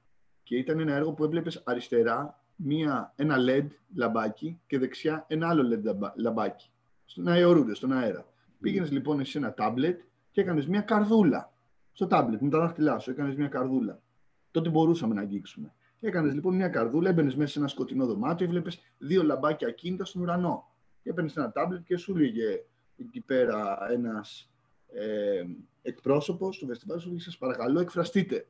και 0.42 0.56
ήταν 0.56 0.80
ένα 0.80 0.94
έργο 0.94 1.12
που 1.12 1.24
έβλεπες 1.24 1.62
αριστερά 1.64 2.43
μία, 2.56 3.12
ένα 3.16 3.36
LED 3.48 3.66
λαμπάκι 3.94 4.60
και 4.66 4.78
δεξιά 4.78 5.24
ένα 5.28 5.48
άλλο 5.48 5.62
LED 5.62 6.12
λαμπάκι. 6.14 6.70
Στον 7.04 7.28
αερούνται, 7.28 7.74
στον 7.74 7.92
αέρα. 7.92 8.26
Πήγαινες 8.60 8.90
λοιπόν 8.90 9.20
εσύ 9.20 9.30
σε 9.30 9.38
ένα 9.38 9.54
τάμπλετ 9.54 10.00
και 10.30 10.40
έκανες 10.40 10.66
μια 10.66 10.80
καρδούλα. 10.80 11.52
Στο 11.92 12.06
τάμπλετ, 12.06 12.40
με 12.40 12.50
τα 12.50 12.58
δάχτυλά 12.58 12.98
σου, 12.98 13.10
έκανες 13.10 13.34
μια 13.34 13.48
καρδούλα. 13.48 14.02
Τότε 14.50 14.68
μπορούσαμε 14.68 15.14
να 15.14 15.20
αγγίξουμε. 15.20 15.74
Έκανες 16.00 16.34
λοιπόν 16.34 16.54
μια 16.54 16.68
καρδούλα, 16.68 17.08
έμπαινες 17.08 17.34
μέσα 17.36 17.52
σε 17.52 17.58
ένα 17.58 17.68
σκοτεινό 17.68 18.06
δωμάτιο, 18.06 18.46
έβλεπε 18.46 18.70
δύο 18.98 19.22
λαμπάκια 19.22 19.70
κίνητα 19.70 20.04
στον 20.04 20.22
ουρανό. 20.22 20.72
Και 21.02 21.10
έπαιρνες 21.10 21.36
ένα 21.36 21.52
τάμπλετ 21.52 21.84
και 21.84 21.96
σου 21.96 22.16
λέγε 22.16 22.64
εκεί 22.96 23.20
πέρα 23.20 23.78
ένας 23.90 24.50
ε, 24.92 25.44
εκπρόσωπος 25.82 26.58
του 26.58 26.66
φεστιβάλ, 26.66 26.98
σου 26.98 27.08
λέγε 27.08 27.20
Σας 27.20 27.38
παρακαλώ, 27.38 27.80
εκφραστείτε. 27.80 28.48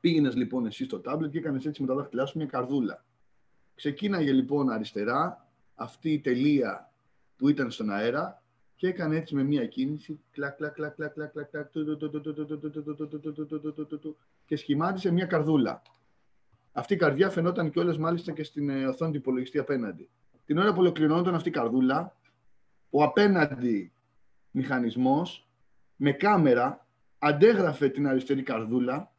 Πήγαινες 0.00 0.34
λοιπόν 0.34 0.66
εσύ 0.66 0.84
στο 0.84 1.00
τάμπλετ 1.00 1.30
και 1.30 1.38
έκανες 1.38 1.66
έτσι 1.66 1.82
με 1.82 1.88
τα 1.88 1.94
δάχτυλά 1.94 2.26
σου 2.26 2.38
μια 2.38 2.46
καρδούλα. 2.46 3.04
Ξεκίναγε 3.76 4.32
λοιπόν 4.32 4.70
αριστερά 4.70 5.46
αυτή 5.74 6.12
η 6.12 6.20
τελεία 6.20 6.90
που 7.36 7.48
ήταν 7.48 7.70
στον 7.70 7.90
αέρα 7.90 8.42
και 8.76 8.88
έκανε 8.88 9.16
έτσι 9.16 9.34
με 9.34 9.42
μία 9.42 9.66
κίνηση 9.66 10.20
κλακ, 10.30 10.56
κλακ, 10.56 10.74
κλακ, 10.74 10.94
κλακ, 10.94 11.12
κλακ, 11.12 11.32
κλακ, 11.32 11.68
και 14.46 14.56
σχημάτισε 14.56 15.10
μία 15.10 15.26
καρδούλα. 15.26 15.82
Αυτή 16.72 16.94
η 16.94 16.96
καρδιά 16.96 17.30
φαινόταν 17.30 17.70
κιόλα 17.70 17.98
μάλιστα 17.98 18.32
και 18.32 18.42
στην 18.42 18.86
οθόνη 18.86 19.10
του 19.10 19.16
υπολογιστή 19.16 19.58
απέναντι. 19.58 20.08
Την 20.46 20.58
ώρα 20.58 20.72
που 20.72 20.80
ολοκληρωνόταν 20.80 21.34
αυτή 21.34 21.48
η 21.48 21.52
καρδούλα, 21.52 22.16
ο 22.90 23.02
απέναντι 23.02 23.92
μηχανισμός 24.50 25.48
με 25.96 26.12
κάμερα 26.12 26.86
αντέγραφε 27.18 27.88
την 27.88 28.08
αριστερή 28.08 28.42
καρδούλα 28.42 29.12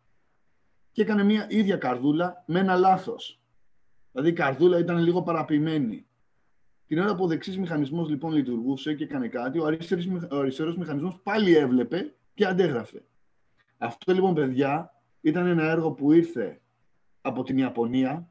και 0.92 1.02
έκανε 1.02 1.24
μια 1.24 1.48
ίδια 1.50 1.78
καρδούλα 1.78 2.44
με 2.46 2.60
ένα 2.60 2.76
λάθος. 2.76 3.37
Δηλαδή 4.17 4.36
η 4.36 4.38
καρδούλα 4.38 4.79
ήταν 4.79 4.97
λίγο 4.97 5.21
παραποιημένη. 5.21 6.05
Την 6.88 7.00
ώρα 7.00 7.15
που 7.15 7.24
ο 7.24 7.27
δεξί 7.27 7.59
μηχανισμός 7.59 8.09
λοιπόν 8.09 8.33
λειτουργούσε 8.33 8.93
και 8.93 9.03
έκανε 9.03 9.27
κάτι, 9.27 9.59
ο 9.59 9.65
αριστερός 10.29 10.77
μηχανισμός 10.77 11.19
πάλι 11.24 11.55
έβλεπε 11.55 12.13
και 12.33 12.45
αντέγραφε. 12.45 13.03
Αυτό 13.77 14.13
λοιπόν, 14.13 14.33
παιδιά, 14.33 14.93
ήταν 15.21 15.45
ένα 15.45 15.63
έργο 15.63 15.91
που 15.91 16.12
ήρθε 16.12 16.62
από 17.21 17.43
την 17.43 17.57
Ιαπωνία 17.57 18.29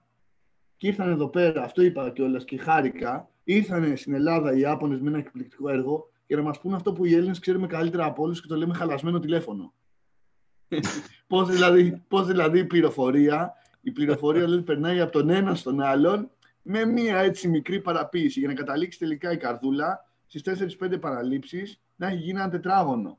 και 0.76 0.86
ήρθαν 0.86 1.10
εδώ 1.10 1.28
πέρα, 1.28 1.62
αυτό 1.62 1.82
είπα 1.82 2.10
κιόλας 2.10 2.44
και 2.44 2.58
χάρηκα, 2.58 3.30
ήρθαν 3.44 3.96
στην 3.96 4.14
Ελλάδα 4.14 4.52
οι 4.52 4.60
Ιάπωνες 4.60 5.00
με 5.00 5.08
ένα 5.08 5.18
εκπληκτικό 5.18 5.68
έργο 5.68 6.10
για 6.26 6.36
να 6.36 6.42
μας 6.42 6.60
πούνε 6.60 6.76
αυτό 6.76 6.92
που 6.92 7.04
οι 7.04 7.14
Έλληνες 7.14 7.38
ξέρουμε 7.38 7.66
καλύτερα 7.66 8.04
από 8.04 8.22
όλους 8.22 8.40
και 8.40 8.46
το 8.46 8.56
λέμε 8.56 8.74
χαλασμένο 8.74 9.18
τηλέφωνο. 9.18 9.74
Πώς 11.26 11.48
δηλαδή, 11.48 12.04
πώς 12.08 12.26
δηλαδή 12.26 12.58
η 12.58 12.64
πληροφορία, 12.64 13.54
η 13.86 13.90
πληροφορία 13.90 14.44
δηλαδή 14.44 14.62
περνάει 14.62 15.00
από 15.00 15.12
τον 15.12 15.30
ένα 15.30 15.54
στον 15.54 15.80
άλλον 15.80 16.30
με 16.62 16.84
μία 16.84 17.18
έτσι 17.18 17.48
μικρή 17.48 17.80
παραποίηση 17.80 18.38
για 18.38 18.48
να 18.48 18.54
καταλήξει 18.54 18.98
τελικά 18.98 19.32
η 19.32 19.36
καρδούλα 19.36 20.10
στις 20.26 20.42
4-5 20.80 21.00
παραλήψεις 21.00 21.82
να 21.96 22.06
έχει 22.06 22.16
γίνει 22.16 22.38
ένα 22.38 22.50
τετράγωνο. 22.50 23.18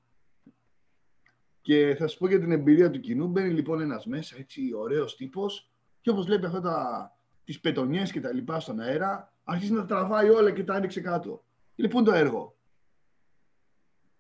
Και 1.61 1.95
θα 1.99 2.07
σου 2.07 2.17
πω 2.17 2.27
για 2.27 2.39
την 2.39 2.51
εμπειρία 2.51 2.89
του 2.89 2.99
κοινού. 2.99 3.27
Μπαίνει 3.27 3.49
λοιπόν 3.49 3.81
ένας 3.81 4.05
μέσα, 4.05 4.35
έτσι 4.39 4.73
ωραίος 4.73 5.15
τύπος 5.15 5.71
και 6.01 6.09
όπως 6.09 6.25
βλέπει 6.25 6.45
αυτά 6.45 6.61
τα, 6.61 7.11
τις 7.43 7.59
πετονιές 7.59 8.11
και 8.11 8.21
τα 8.21 8.33
λοιπά 8.33 8.59
στον 8.59 8.79
αέρα, 8.79 9.33
αρχίζει 9.43 9.71
να 9.71 9.79
τα 9.79 9.85
τραβάει 9.85 10.29
όλα 10.29 10.51
και 10.51 10.63
τα 10.63 10.73
άνοιξε 10.73 11.01
κάτω. 11.01 11.43
Λοιπόν 11.75 12.03
το 12.03 12.11
έργο. 12.11 12.57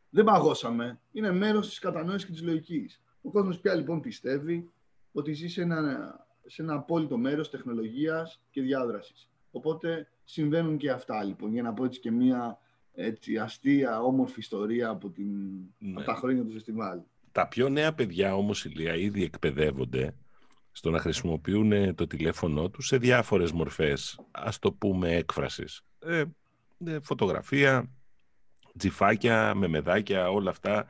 Δεν 0.09 0.23
παγώσαμε. 0.23 0.99
Είναι 1.11 1.31
μέρος 1.31 1.67
της 1.67 1.79
κατανόησης 1.79 2.25
και 2.25 2.31
της 2.31 2.41
λογικής. 2.43 3.01
Ο 3.21 3.29
κόσμος 3.29 3.59
πια 3.59 3.75
λοιπόν 3.75 4.01
πιστεύει 4.01 4.71
ότι 5.11 5.33
ζει 5.33 5.47
σε 5.47 5.61
ένα 5.61 6.26
σε 6.47 6.61
ένα 6.61 6.73
απόλυτο 6.73 7.17
μέρος 7.17 7.49
τεχνολογίας 7.49 8.41
και 8.49 8.61
διάδρασης. 8.61 9.29
Οπότε 9.51 10.07
συμβαίνουν 10.23 10.77
και 10.77 10.91
αυτά 10.91 11.23
λοιπόν, 11.23 11.53
για 11.53 11.61
να 11.61 11.73
πω 11.73 11.85
έτσι 11.85 11.99
και 11.99 12.11
μία 12.11 12.59
έτσι, 12.93 13.37
αστεία, 13.37 14.01
όμορφη 14.01 14.39
ιστορία 14.39 14.89
από, 14.89 15.09
την, 15.09 15.27
ναι. 15.77 16.03
τα 16.03 16.15
χρόνια 16.15 16.43
του 16.43 16.51
φεστιβάλ. 16.51 16.99
Τα 17.31 17.47
πιο 17.47 17.69
νέα 17.69 17.93
παιδιά 17.93 18.35
όμως, 18.35 18.65
Ηλία, 18.65 18.95
ήδη 18.95 19.23
εκπαιδεύονται 19.23 20.15
στο 20.71 20.89
να 20.89 20.99
χρησιμοποιούν 20.99 21.95
το 21.95 22.07
τηλέφωνό 22.07 22.69
τους 22.69 22.87
σε 22.87 22.97
διάφορες 22.97 23.51
μορφές, 23.51 24.19
ας 24.31 24.59
το 24.59 24.71
πούμε 24.71 25.15
έκφρασης. 25.15 25.81
Ε, 25.99 26.23
ε, 26.85 26.99
φωτογραφία, 27.01 27.89
τζιφάκια, 28.77 29.55
μεμεδάκια, 29.55 30.29
όλα 30.29 30.49
αυτά, 30.49 30.85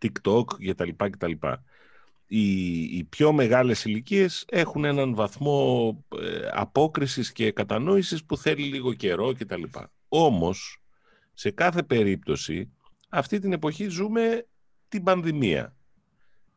TikTok 0.00 0.44
κτλ 0.70 1.32
οι, 2.28 2.80
οι 2.82 3.04
πιο 3.04 3.32
μεγάλες 3.32 3.84
ηλικίες 3.84 4.44
έχουν 4.48 4.84
έναν 4.84 5.14
βαθμό 5.14 6.04
ε, 6.20 6.48
απόκρισης 6.52 7.32
και 7.32 7.52
κατανόησης 7.52 8.24
που 8.24 8.36
θέλει 8.36 8.62
λίγο 8.62 8.94
καιρό 8.94 9.34
κτλ. 9.38 9.62
Όμως, 10.08 10.82
σε 11.32 11.50
κάθε 11.50 11.82
περίπτωση, 11.82 12.72
αυτή 13.08 13.38
την 13.38 13.52
εποχή 13.52 13.88
ζούμε 13.88 14.46
την 14.88 15.02
πανδημία. 15.02 15.76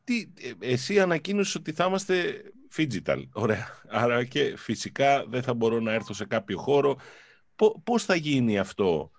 Τι, 0.04 0.26
ε, 0.40 0.72
εσύ 0.72 1.00
ανακοίνωσες 1.00 1.56
ότι 1.56 1.72
θα 1.72 1.86
είμαστε 1.86 2.44
digital. 2.76 3.24
Ωραία. 3.32 3.68
Άρα 3.90 4.24
και 4.24 4.58
φυσικά 4.58 5.26
δεν 5.28 5.44
θα 5.44 5.54
μπορώ 5.54 5.80
να 5.80 5.94
έρθω 5.94 6.14
σε 6.14 6.26
κάποιο 6.26 6.58
χώρο. 6.58 6.98
Πώς 7.84 8.06
θα 8.06 8.16
γίνει 8.16 8.60
αυτό 8.60 9.12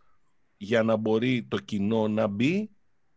για 0.57 0.83
να 0.83 0.97
μπορεί 0.97 1.47
το 1.49 1.59
κοινό 1.59 2.09
να 2.09 2.27
μπει 2.27 2.71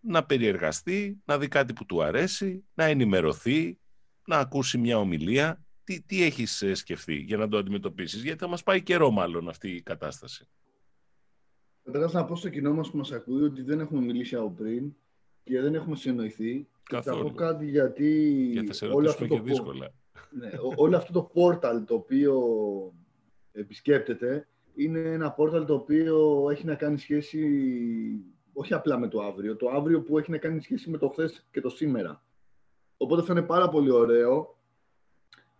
να 0.08 0.26
περιεργαστεί, 0.26 1.22
να 1.26 1.38
δει 1.38 1.48
κάτι 1.48 1.74
που 1.74 1.86
του 1.86 2.04
αρέσει, 2.04 2.66
να 2.74 2.84
ενημερωθεί, 2.84 3.80
να 4.26 4.38
ακούσει 4.38 4.78
μια 4.78 4.98
ομιλία. 4.98 5.60
Τι, 5.84 6.02
τι 6.02 6.24
έχεις 6.24 6.62
ε, 6.62 6.74
σκεφτεί 6.74 7.16
για 7.16 7.38
να 7.38 7.48
το 7.48 7.58
αντιμετωπίσεις, 7.58 8.24
γιατί 8.24 8.40
θα 8.40 8.48
μας 8.48 8.64
πάει 8.64 8.82
καιρό 8.82 9.12
μάλλον 9.12 9.50
αυτή 9.50 9.70
η 9.70 9.82
κατάσταση. 9.82 10.48
Καταρχάς 11.84 12.14
να 12.14 12.26
πω 12.26 12.36
στο 12.36 12.50
κοινό 12.50 12.74
μας 12.74 12.92
που 12.92 12.98
μας 12.98 13.12
ακούει 13.12 13.44
ότι 13.44 13.62
δεν 13.62 13.80
έχουμε 13.80 14.02
μιλήσει 14.02 14.36
από 14.36 14.52
πριν 14.52 14.94
και 15.44 15.62
δεν 15.62 15.76
έχουμε 15.76 15.96
συνοηθεί. 15.96 16.68
Καθόλου. 16.84 17.18
Θα 17.18 17.24
πω 17.24 17.36
κάτι 17.36 17.70
γιατί 17.70 18.52
και 18.54 18.74
θα 18.74 18.88
όλο, 18.88 19.10
αυτό 19.10 19.28
το, 19.28 19.40
δύσκολα. 19.42 19.94
Ναι, 20.30 20.50
όλο 20.76 20.98
αυτό 20.98 21.14
το 21.14 21.22
πόρταλ 21.22 21.86
το 21.86 21.94
οποίο 21.94 22.44
επισκέπτεται 23.52 24.48
είναι 24.76 25.00
ένα 25.00 25.32
πόρταλ 25.32 25.66
το 25.66 25.74
οποίο 25.74 26.48
έχει 26.52 26.66
να 26.66 26.76
κάνει 26.76 26.98
σχέση 26.98 27.48
όχι 28.58 28.74
απλά 28.74 28.98
με 28.98 29.08
το 29.08 29.22
αύριο, 29.22 29.56
το 29.56 29.70
αύριο 29.70 30.02
που 30.02 30.18
έχει 30.18 30.32
να 30.32 30.38
κάνει 30.38 30.62
σχέση 30.62 30.90
με 30.90 30.98
το 30.98 31.10
χθες 31.10 31.48
και 31.52 31.62
το 31.62 31.70
σήμερα. 31.70 32.24
Οπότε 32.98 33.22
θα 33.22 33.34
είναι 33.34 33.42
πάρα 33.42 33.70
πολύ 33.70 33.92
ωραίο 33.92 34.58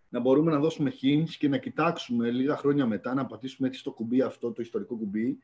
να 0.08 0.20
μπορούμε 0.20 0.50
να 0.50 0.58
δώσουμε 0.58 0.92
hints 1.02 1.30
και 1.38 1.48
να 1.48 1.58
κοιτάξουμε 1.58 2.30
λίγα 2.30 2.56
χρόνια 2.56 2.86
μετά, 2.86 3.14
να 3.14 3.26
πατήσουμε 3.26 3.68
έτσι 3.68 3.80
στο 3.80 3.92
κουμπί 3.92 4.22
αυτό, 4.22 4.52
το 4.52 4.62
ιστορικό 4.62 4.96
κουμπί, 4.96 5.38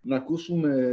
να 0.00 0.16
ακούσουμε 0.16 0.84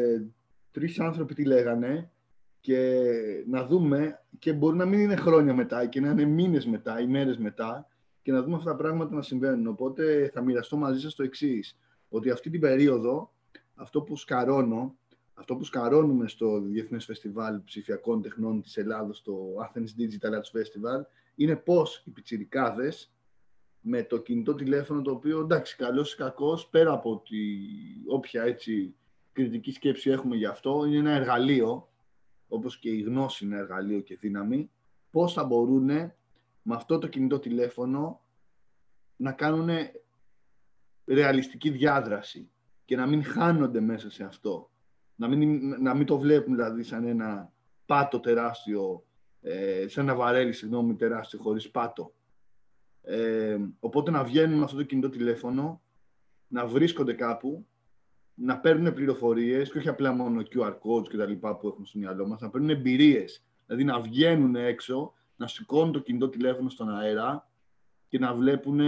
τρεις 0.71 0.99
άνθρωποι 0.99 1.33
τι 1.33 1.45
λέγανε 1.45 2.11
και 2.59 3.01
να 3.47 3.65
δούμε 3.65 4.21
και 4.39 4.53
μπορεί 4.53 4.77
να 4.77 4.85
μην 4.85 4.99
είναι 4.99 5.15
χρόνια 5.15 5.53
μετά 5.53 5.85
και 5.85 6.01
να 6.01 6.09
είναι 6.09 6.25
μήνες 6.25 6.65
μετά 6.65 6.99
ή 6.99 7.07
μέρες 7.07 7.37
μετά 7.37 7.87
και 8.21 8.31
να 8.31 8.43
δούμε 8.43 8.55
αυτά 8.55 8.71
τα 8.71 8.75
πράγματα 8.75 9.15
να 9.15 9.21
συμβαίνουν. 9.21 9.67
Οπότε 9.67 10.29
θα 10.33 10.41
μοιραστώ 10.41 10.77
μαζί 10.77 10.99
σας 10.99 11.15
το 11.15 11.23
εξής 11.23 11.77
ότι 12.09 12.29
αυτή 12.29 12.49
την 12.49 12.59
περίοδο 12.59 13.33
αυτό 13.75 14.01
που 14.01 14.15
σκαρώνω 14.15 14.95
αυτό 15.41 15.55
που 15.55 15.63
σκαρώνουμε 15.63 16.27
στο 16.27 16.59
Διεθνές 16.61 17.05
Φεστιβάλ 17.05 17.61
Ψηφιακών 17.63 18.21
Τεχνών 18.21 18.61
της 18.61 18.77
Ελλάδος, 18.77 19.21
το 19.21 19.33
Athens 19.61 20.01
Digital 20.01 20.29
Arts 20.29 20.59
Festival, 20.59 21.05
είναι 21.35 21.55
πώς 21.55 22.03
οι 22.05 22.09
πιτσιρικάδες 22.09 23.13
με 23.81 24.03
το 24.03 24.17
κινητό 24.17 24.55
τηλέφωνο, 24.55 25.01
το 25.01 25.11
οποίο 25.11 25.39
εντάξει, 25.39 25.75
καλός 25.75 26.13
ή 26.13 26.15
κακός, 26.15 26.67
πέρα 26.67 26.93
από 26.93 27.23
τη, 27.29 27.37
όποια 28.07 28.43
έτσι 28.43 28.95
κριτική 29.31 29.71
σκέψη 29.71 30.09
έχουμε 30.09 30.35
γι' 30.35 30.45
αυτό, 30.45 30.85
είναι 30.85 30.97
ένα 30.97 31.11
εργαλείο, 31.11 31.89
όπως 32.47 32.79
και 32.79 32.89
η 32.89 33.01
γνώση 33.01 33.45
είναι 33.45 33.57
εργαλείο 33.57 33.99
και 33.99 34.15
δύναμη, 34.15 34.71
πώς 35.11 35.33
θα 35.33 35.43
μπορούν 35.43 35.85
με 36.61 36.75
αυτό 36.75 36.97
το 36.97 37.07
κινητό 37.07 37.39
τηλέφωνο 37.39 38.21
να 39.15 39.31
κάνουν 39.31 39.69
ρεαλιστική 41.05 41.69
διάδραση 41.69 42.49
και 42.85 42.95
να 42.95 43.05
μην 43.05 43.23
χάνονται 43.23 43.79
μέσα 43.79 44.11
σε 44.11 44.23
αυτό. 44.23 44.70
Να 45.15 45.27
μην, 45.27 45.69
να 45.81 45.93
μην 45.93 46.05
το 46.05 46.17
βλέπουν 46.17 46.55
δηλαδή 46.55 46.83
σαν 46.83 47.05
ένα 47.05 47.51
πάτο 47.85 48.19
τεράστιο, 48.19 49.05
ε, 49.41 49.87
σαν 49.87 50.07
ένα 50.07 50.15
βαρέλι, 50.15 50.53
συγγνώμη, 50.53 50.95
τεράστιο 50.95 51.39
χωρίς 51.39 51.71
πάτο. 51.71 52.13
Ε, 53.01 53.57
οπότε 53.79 54.11
να 54.11 54.23
βγαίνουν 54.23 54.57
με 54.57 54.63
αυτό 54.63 54.77
το 54.77 54.83
κινητό 54.83 55.09
τηλέφωνο, 55.09 55.81
να 56.47 56.65
βρίσκονται 56.65 57.13
κάπου, 57.13 57.65
να 58.33 58.59
παίρνουν 58.59 58.93
πληροφορίες 58.93 59.71
και 59.71 59.77
όχι 59.77 59.89
απλά 59.89 60.11
μόνο 60.11 60.41
QR 60.53 60.77
codes 60.79 61.07
και 61.09 61.17
τα 61.17 61.25
λοιπά 61.25 61.57
που 61.57 61.67
έχουν 61.67 61.85
στο 61.85 61.99
μυαλό 61.99 62.27
μας, 62.27 62.41
να 62.41 62.49
παίρνουν 62.49 62.69
εμπειρίες. 62.69 63.45
Δηλαδή 63.65 63.83
να 63.83 64.01
βγαίνουν 64.01 64.55
έξω, 64.55 65.13
να 65.35 65.47
σηκώνουν 65.47 65.91
το 65.91 65.99
κινητό 65.99 66.29
τηλέφωνο 66.29 66.69
στον 66.69 66.95
αέρα 66.95 67.49
και 68.07 68.19
να 68.19 68.33
βλέπουν 68.33 68.79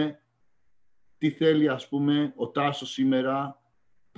τι 1.17 1.31
θέλει 1.31 1.69
ας 1.69 1.87
πούμε 1.87 2.33
ο 2.35 2.49
Τάσος 2.49 2.91
σήμερα, 2.91 3.61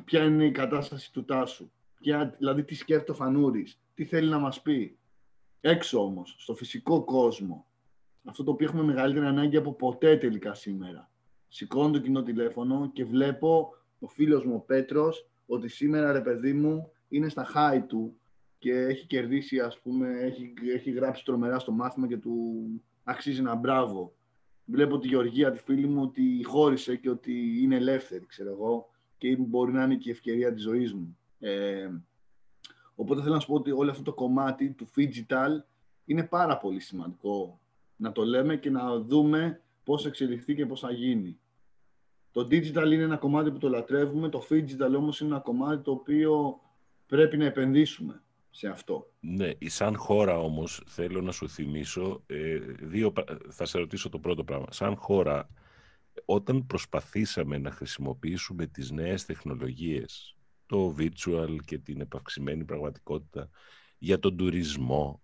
ποια 0.05 0.23
είναι 0.23 0.45
η 0.45 0.51
κατάσταση 0.51 1.11
του 1.11 1.25
Τάσου, 1.25 1.71
ποια, 2.05 2.35
δηλαδή 2.37 2.63
τι 2.63 2.75
σκέφτεται 2.75 3.11
ο 3.11 3.15
Φανούρης, 3.15 3.79
τι 3.93 4.05
θέλει 4.05 4.29
να 4.29 4.39
μας 4.39 4.61
πει. 4.61 4.97
Έξω 5.61 6.03
όμως, 6.03 6.35
στο 6.37 6.55
φυσικό 6.55 7.03
κόσμο. 7.03 7.65
Αυτό 8.23 8.43
το 8.43 8.51
οποίο 8.51 8.67
έχουμε 8.67 8.83
μεγαλύτερη 8.83 9.25
ανάγκη 9.25 9.57
από 9.57 9.73
ποτέ 9.73 10.17
τελικά 10.17 10.53
σήμερα. 10.53 11.11
Σηκώνω 11.47 11.91
το 11.91 11.99
κοινό 11.99 12.23
τηλέφωνο 12.23 12.89
και 12.93 13.05
βλέπω 13.05 13.69
ο 13.99 14.07
φίλος 14.07 14.45
μου 14.45 14.55
ο 14.55 14.59
Πέτρος 14.59 15.29
ότι 15.45 15.67
σήμερα 15.67 16.11
ρε 16.11 16.21
παιδί 16.21 16.53
μου 16.53 16.91
είναι 17.07 17.29
στα 17.29 17.47
high 17.55 17.83
του 17.87 18.19
και 18.57 18.71
έχει 18.71 19.05
κερδίσει 19.05 19.59
ας 19.59 19.79
πούμε, 19.79 20.07
έχει, 20.19 20.53
έχει 20.75 20.91
γράψει 20.91 21.23
τρομερά 21.25 21.59
στο 21.59 21.71
μάθημα 21.71 22.07
και 22.07 22.17
του 22.17 22.65
αξίζει 23.03 23.39
ένα 23.39 23.55
μπράβο 23.55 24.13
βλέπω 24.65 24.99
τη 24.99 25.07
Γεωργία, 25.07 25.51
τη 25.51 25.59
φίλη 25.59 25.87
μου, 25.87 26.01
ότι 26.01 26.43
χώρισε 26.43 26.95
και 26.95 27.09
ότι 27.09 27.61
είναι 27.61 27.75
ελεύθερη, 27.75 28.25
ξέρω 28.25 28.51
εγώ, 28.51 28.89
και 29.17 29.35
μπορεί 29.35 29.71
να 29.71 29.83
είναι 29.83 29.95
και 29.95 30.09
η 30.09 30.11
ευκαιρία 30.11 30.53
της 30.53 30.63
ζωής 30.63 30.93
μου. 30.93 31.17
Ε, 31.39 31.89
οπότε 32.95 33.21
θέλω 33.21 33.33
να 33.33 33.39
σου 33.39 33.47
πω 33.47 33.53
ότι 33.53 33.71
όλο 33.71 33.91
αυτό 33.91 34.03
το 34.03 34.13
κομμάτι 34.13 34.71
του 34.71 34.87
digital 34.95 35.63
είναι 36.05 36.23
πάρα 36.23 36.57
πολύ 36.57 36.79
σημαντικό 36.79 37.59
να 37.95 38.11
το 38.11 38.23
λέμε 38.23 38.57
και 38.57 38.69
να 38.69 38.99
δούμε 38.99 39.61
πώς 39.83 40.05
εξελιχθεί 40.05 40.55
και 40.55 40.65
πώς 40.65 40.79
θα 40.79 40.91
γίνει. 40.91 41.39
Το 42.31 42.41
digital 42.41 42.91
είναι 42.91 43.03
ένα 43.03 43.17
κομμάτι 43.17 43.51
που 43.51 43.57
το 43.57 43.69
λατρεύουμε, 43.69 44.29
το 44.29 44.45
digital 44.49 44.93
όμως 44.95 45.19
είναι 45.19 45.29
ένα 45.29 45.39
κομμάτι 45.39 45.83
το 45.83 45.91
οποίο 45.91 46.59
πρέπει 47.05 47.37
να 47.37 47.45
επενδύσουμε 47.45 48.23
σε 48.49 48.67
αυτό. 48.67 49.11
Ναι, 49.19 49.49
σαν 49.65 49.97
χώρα 49.97 50.39
όμως 50.39 50.83
θέλω 50.87 51.21
να 51.21 51.31
σου 51.31 51.49
θυμίσω, 51.49 52.23
ε, 52.25 52.57
δύο, 52.81 53.13
θα 53.49 53.65
σε 53.65 53.77
ρωτήσω 53.77 54.09
το 54.09 54.19
πρώτο 54.19 54.43
πράγμα. 54.43 54.65
Σαν 54.69 54.95
χώρα, 54.95 55.49
όταν 56.25 56.65
προσπαθήσαμε 56.65 57.57
να 57.57 57.71
χρησιμοποιήσουμε 57.71 58.65
τις 58.65 58.91
νέες 58.91 59.25
τεχνολογίες, 59.25 60.34
το 60.65 60.95
virtual 60.97 61.55
και 61.65 61.77
την 61.77 62.01
επαυξημένη 62.01 62.63
πραγματικότητα, 62.63 63.49
για 63.97 64.19
τον 64.19 64.37
τουρισμό, 64.37 65.21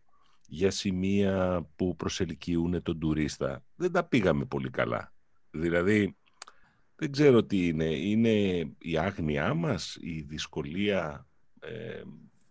για 0.47 0.71
σημεία 0.71 1.65
που 1.75 1.95
προσελκύουν 1.95 2.81
τον 2.83 2.99
τουρίστα, 2.99 3.63
δεν 3.75 3.91
τα 3.91 4.03
πήγαμε 4.03 4.45
πολύ 4.45 4.69
καλά. 4.69 5.13
Δηλαδή, 5.51 6.17
δεν 6.95 7.11
ξέρω 7.11 7.43
τι 7.43 7.67
είναι. 7.67 7.85
Είναι 7.85 8.31
η 8.77 8.97
άγνοιά 8.97 9.53
μας, 9.53 9.97
η 10.01 10.21
δυσκολία 10.21 11.27
ε, 11.59 12.01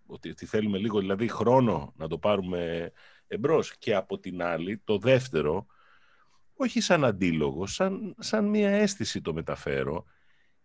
ότι 0.06 0.34
θέλουμε 0.34 0.78
λίγο 0.78 1.00
δηλαδή 1.00 1.28
χρόνο 1.28 1.92
να 1.96 2.08
το 2.08 2.18
πάρουμε 2.18 2.92
εμπρός 3.26 3.76
και 3.78 3.94
από 3.94 4.18
την 4.18 4.42
άλλη 4.42 4.80
το 4.84 4.98
δεύτερο 4.98 5.66
όχι 6.54 6.80
σαν 6.80 7.04
αντίλογο, 7.04 7.66
σαν, 7.66 8.14
σαν 8.18 8.44
μια 8.44 8.70
αίσθηση 8.70 9.20
το 9.20 9.32
μεταφέρω 9.32 10.04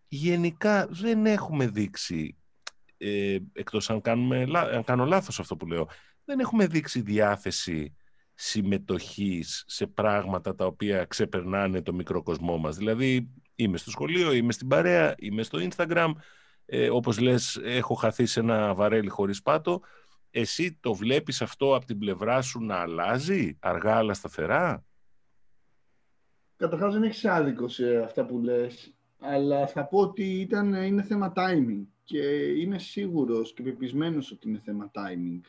γενικά 0.08 0.86
δεν 0.90 1.26
έχουμε 1.26 1.66
δείξει 1.66 2.36
ε, 2.96 3.38
εκτός 3.52 3.90
αν, 3.90 4.00
κάνουμε, 4.00 4.46
αν 4.54 4.84
κάνω 4.84 5.04
λάθος 5.04 5.40
αυτό 5.40 5.56
που 5.56 5.66
λέω 5.66 5.88
δεν 6.24 6.38
έχουμε 6.38 6.66
δείξει 6.66 7.00
διάθεση 7.00 7.96
συμμετοχής 8.34 9.64
σε 9.66 9.86
πράγματα 9.86 10.54
τα 10.54 10.66
οποία 10.66 11.04
ξεπερνάνε 11.04 11.82
το 11.82 11.92
μικροκοσμό 11.92 12.58
μας 12.58 12.76
δηλαδή 12.76 13.30
είμαι 13.54 13.76
στο 13.76 13.90
σχολείο, 13.90 14.32
είμαι 14.32 14.52
στην 14.52 14.68
παρέα, 14.68 15.14
είμαι 15.18 15.42
στο 15.42 15.58
Instagram 15.70 16.12
ε, 16.66 16.90
όπως 16.90 17.18
λες 17.18 17.60
έχω 17.62 17.94
χαθεί 17.94 18.26
σε 18.26 18.40
ένα 18.40 18.74
βαρέλι 18.74 19.08
χωρίς 19.08 19.42
πάτο, 19.42 19.80
εσύ 20.30 20.78
το 20.80 20.94
βλέπεις 20.94 21.42
αυτό 21.42 21.76
από 21.76 21.86
την 21.86 21.98
πλευρά 21.98 22.42
σου 22.42 22.60
να 22.64 22.76
αλλάζει 22.76 23.56
αργά 23.60 23.96
αλλά 23.96 24.14
σταθερά; 24.14 24.84
Καταρχάς 26.56 26.92
δεν 26.92 27.02
έχεις 27.02 27.24
άδικο 27.24 27.68
σε 27.68 27.96
αυτά 27.96 28.26
που 28.26 28.38
λες, 28.38 28.95
αλλά 29.20 29.66
θα 29.66 29.84
πω 29.84 29.98
ότι 29.98 30.40
ήταν, 30.40 30.74
είναι 30.74 31.02
θέμα 31.02 31.32
timing 31.36 31.84
και 32.04 32.20
είμαι 32.60 32.78
σίγουρος 32.78 33.52
και 33.52 33.62
πεπισμένος 33.62 34.30
ότι 34.30 34.48
είναι 34.48 34.60
θέμα 34.64 34.90
timing. 34.94 35.40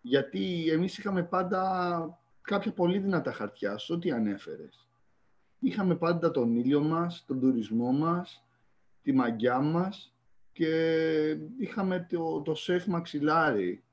Γιατί 0.00 0.68
εμείς 0.70 0.98
είχαμε 0.98 1.22
πάντα 1.22 2.18
κάποια 2.40 2.72
πολύ 2.72 2.98
δυνατά 2.98 3.32
χαρτιά 3.32 3.78
σε 3.78 3.92
ό,τι 3.92 4.10
ανέφερες. 4.10 4.88
Είχαμε 5.58 5.94
πάντα 5.94 6.30
τον 6.30 6.56
ήλιο 6.56 6.80
μας, 6.80 7.24
τον 7.26 7.40
τουρισμό 7.40 7.92
μας, 7.92 8.44
τη 9.02 9.12
μαγιά 9.12 9.60
μας 9.60 10.14
και 10.52 11.38
είχαμε 11.58 12.06
το, 12.10 12.42
το 12.42 12.54
σεφ 12.54 12.86
μαξιλάρι, 12.86 13.84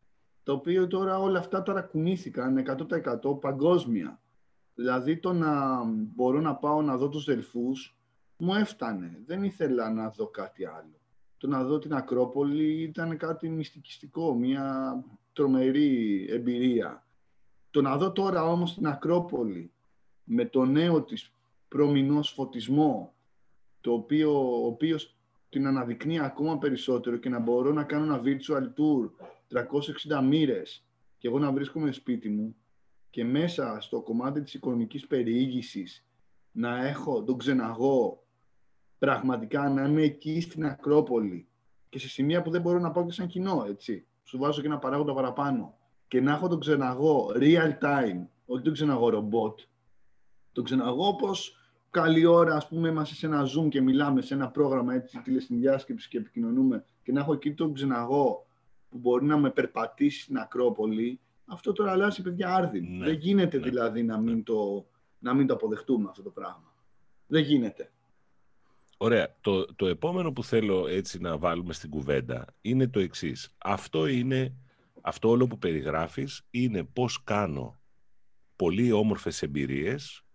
το 0.44 0.54
οποίο 0.54 0.88
τώρα 0.88 1.20
όλα 1.20 1.40
αυτά 1.40 1.64
τώρα 1.64 1.82
κουνήθηκαν 1.82 2.66
100% 3.24 3.40
παγκόσμια. 3.40 4.20
Δηλαδή 4.76 5.18
το 5.18 5.34
να 5.34 5.84
μπορώ 5.86 6.40
να 6.40 6.56
πάω 6.56 6.82
να 6.82 6.98
δω 6.98 7.10
τους 7.10 7.26
Δελφούς 7.26 8.01
μου 8.44 8.54
έφτανε. 8.54 9.22
Δεν 9.26 9.44
ήθελα 9.44 9.90
να 9.90 10.10
δω 10.10 10.28
κάτι 10.28 10.66
άλλο. 10.66 11.00
Το 11.38 11.48
να 11.48 11.64
δω 11.64 11.80
την 11.80 11.94
Ακρόπολη 11.94 12.82
ήταν 12.82 13.18
κάτι 13.18 13.50
μυστικιστικό, 13.50 14.36
μια 14.36 14.96
τρομερή 15.34 16.26
εμπειρία. 16.30 17.06
Το 17.72 17.82
να 17.82 17.98
δω 17.98 18.12
τώρα 18.12 18.44
όμως 18.44 18.74
την 18.74 18.88
Ακρόπολη 18.88 19.72
με 20.24 20.46
το 20.46 20.66
νέο 20.66 21.04
της 21.04 21.34
προμηνός 21.68 22.30
φωτισμό, 22.30 23.14
το 23.82 23.94
οποίο, 23.94 24.62
ο 24.62 24.66
οποίος 24.66 25.18
την 25.50 25.68
αναδεικνύει 25.68 26.20
ακόμα 26.20 26.58
περισσότερο 26.58 27.18
και 27.18 27.30
να 27.30 27.40
μπορώ 27.40 27.72
να 27.72 27.84
κάνω 27.84 28.04
ένα 28.04 28.22
virtual 28.24 28.64
tour 28.64 29.10
360 30.18 30.24
μοίρες 30.24 30.86
και 31.18 31.28
εγώ 31.28 31.40
να 31.40 31.52
βρίσκομαι 31.52 31.92
σπίτι 31.92 32.30
μου 32.30 32.56
και 33.10 33.24
μέσα 33.24 33.78
στο 33.82 34.02
κομμάτι 34.02 34.42
της 34.42 34.54
οικονομικής 34.54 35.08
περιήγησης 35.08 36.06
να 36.52 36.86
έχω 36.86 37.24
τον 37.24 37.38
ξεναγό 37.38 38.22
πραγματικά 39.02 39.70
να 39.70 39.84
είμαι 39.84 40.02
εκεί 40.02 40.42
στην 40.42 40.66
Ακρόπολη 40.66 41.48
και 41.90 42.00
σε 42.00 42.10
σημεία 42.10 42.42
που 42.42 42.50
δεν 42.50 42.62
μπορώ 42.62 42.80
να 42.80 42.92
πάω 42.92 43.06
και 43.06 43.12
σαν 43.12 43.28
κοινό, 43.28 43.66
έτσι. 43.68 44.06
Σου 44.24 44.38
βάζω 44.38 44.62
και 44.62 44.68
ένα 44.68 44.80
παράγοντα 44.80 45.14
παραπάνω. 45.14 45.78
Και 46.08 46.22
να 46.22 46.32
έχω 46.32 46.48
τον 46.48 46.60
ξεναγό 46.60 47.32
real 47.36 47.78
time, 47.82 48.26
όχι 48.46 48.64
τον 48.64 48.74
ξεναγό 48.74 49.10
ρομπότ. 49.10 49.60
Τον 50.52 50.64
ξεναγό 50.64 51.08
όπως 51.08 51.58
καλή 51.90 52.26
ώρα, 52.26 52.56
ας 52.56 52.68
πούμε, 52.68 52.90
είμαστε 52.90 53.16
σε 53.16 53.26
ένα 53.26 53.44
Zoom 53.44 53.70
και 53.70 53.82
μιλάμε 53.82 54.22
σε 54.22 54.34
ένα 54.34 54.50
πρόγραμμα 54.50 54.94
έτσι, 54.94 55.22
τηλεσυνδιάσκεψη 55.22 56.10
και 56.10 56.18
επικοινωνούμε 56.18 56.86
και 57.04 57.12
να 57.12 57.20
έχω 57.20 57.34
εκεί 57.34 57.54
τον 57.54 57.74
ξεναγό 57.74 58.46
που 58.90 58.98
μπορεί 58.98 59.26
να 59.26 59.38
με 59.38 59.50
περπατήσει 59.50 60.22
στην 60.22 60.38
Ακρόπολη, 60.38 61.20
αυτό 61.46 61.72
τώρα 61.72 61.92
αλλάζει 61.92 62.22
παιδιά 62.22 62.56
άρδιν. 62.56 62.98
Ναι. 62.98 63.06
Δεν 63.06 63.14
γίνεται 63.14 63.58
ναι. 63.58 63.64
δηλαδή 63.64 64.04
να 64.04 64.18
μην, 64.18 64.44
το, 64.44 64.86
να 65.20 65.34
μην 65.34 65.48
το 65.48 65.54
αποδεχτούμε 65.54 66.10
αυτό 66.10 66.22
το 66.22 66.30
πράγμα. 66.30 66.74
Δεν 67.28 67.44
γίνεται. 67.44 67.92
Ωραία. 69.04 69.36
Το, 69.42 69.66
το 69.76 69.88
επόμενο 69.88 70.32
που 70.32 70.44
θέλω 70.44 70.88
έτσι 70.88 71.20
να 71.20 71.38
βάλουμε 71.38 71.74
στην 71.74 71.90
κουβέντα 71.90 72.46
είναι 72.62 72.88
το 72.88 73.00
εξής. 73.00 73.56
Αυτό 73.58 74.08
είναι, 74.08 74.56
αυτό 75.02 75.30
όλο 75.30 75.48
που 75.48 75.58
περιγράφεις 75.58 76.48
είναι 76.50 76.84
πώς 76.84 77.24
κάνω 77.24 77.80
πολύ 78.56 78.92
όμορφες 78.92 79.42
εμπειρίες 79.42 80.26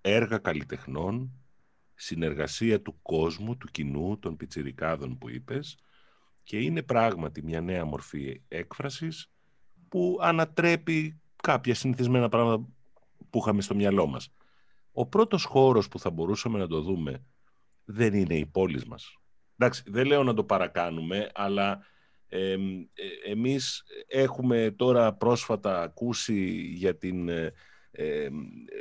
έργα 0.00 0.38
καλλιτεχνών, 0.38 1.32
συνεργασία 1.94 2.82
του 2.82 2.98
κόσμου, 3.02 3.56
του 3.56 3.66
κοινού, 3.70 4.18
των 4.18 4.36
πιτσιρικάδων 4.36 5.18
που 5.18 5.28
είπες 5.28 5.78
και 6.42 6.58
είναι 6.58 6.82
πράγματι 6.82 7.42
μια 7.42 7.60
νέα 7.60 7.84
μορφή 7.84 8.42
έκφρασης 8.48 9.30
που 9.88 10.18
ανατρέπει 10.20 11.20
κάποια 11.36 11.74
συνηθισμένα 11.74 12.28
πράγματα 12.28 12.68
που 13.30 13.38
είχαμε 13.38 13.62
στο 13.62 13.74
μυαλό 13.74 14.06
μας. 14.06 14.32
Ο 14.92 15.06
πρώτος 15.06 15.44
χώρος 15.44 15.88
που 15.88 15.98
θα 15.98 16.10
μπορούσαμε 16.10 16.58
να 16.58 16.66
το 16.66 16.80
δούμε 16.80 17.22
δεν 17.90 18.14
είναι 18.14 18.34
η 18.34 18.46
πόλη 18.46 18.82
μας. 18.86 19.16
Εντάξει, 19.56 19.82
δεν 19.86 20.06
λέω 20.06 20.22
να 20.22 20.34
το 20.34 20.44
παρακάνουμε, 20.44 21.30
αλλά 21.34 21.86
Ε, 22.30 22.56
εμείς 23.26 23.82
έχουμε 24.06 24.74
τώρα 24.76 25.14
πρόσφατα 25.14 25.82
ακούσει 25.82 26.50
για 26.74 26.96
την 26.96 27.28
ε, 27.28 28.28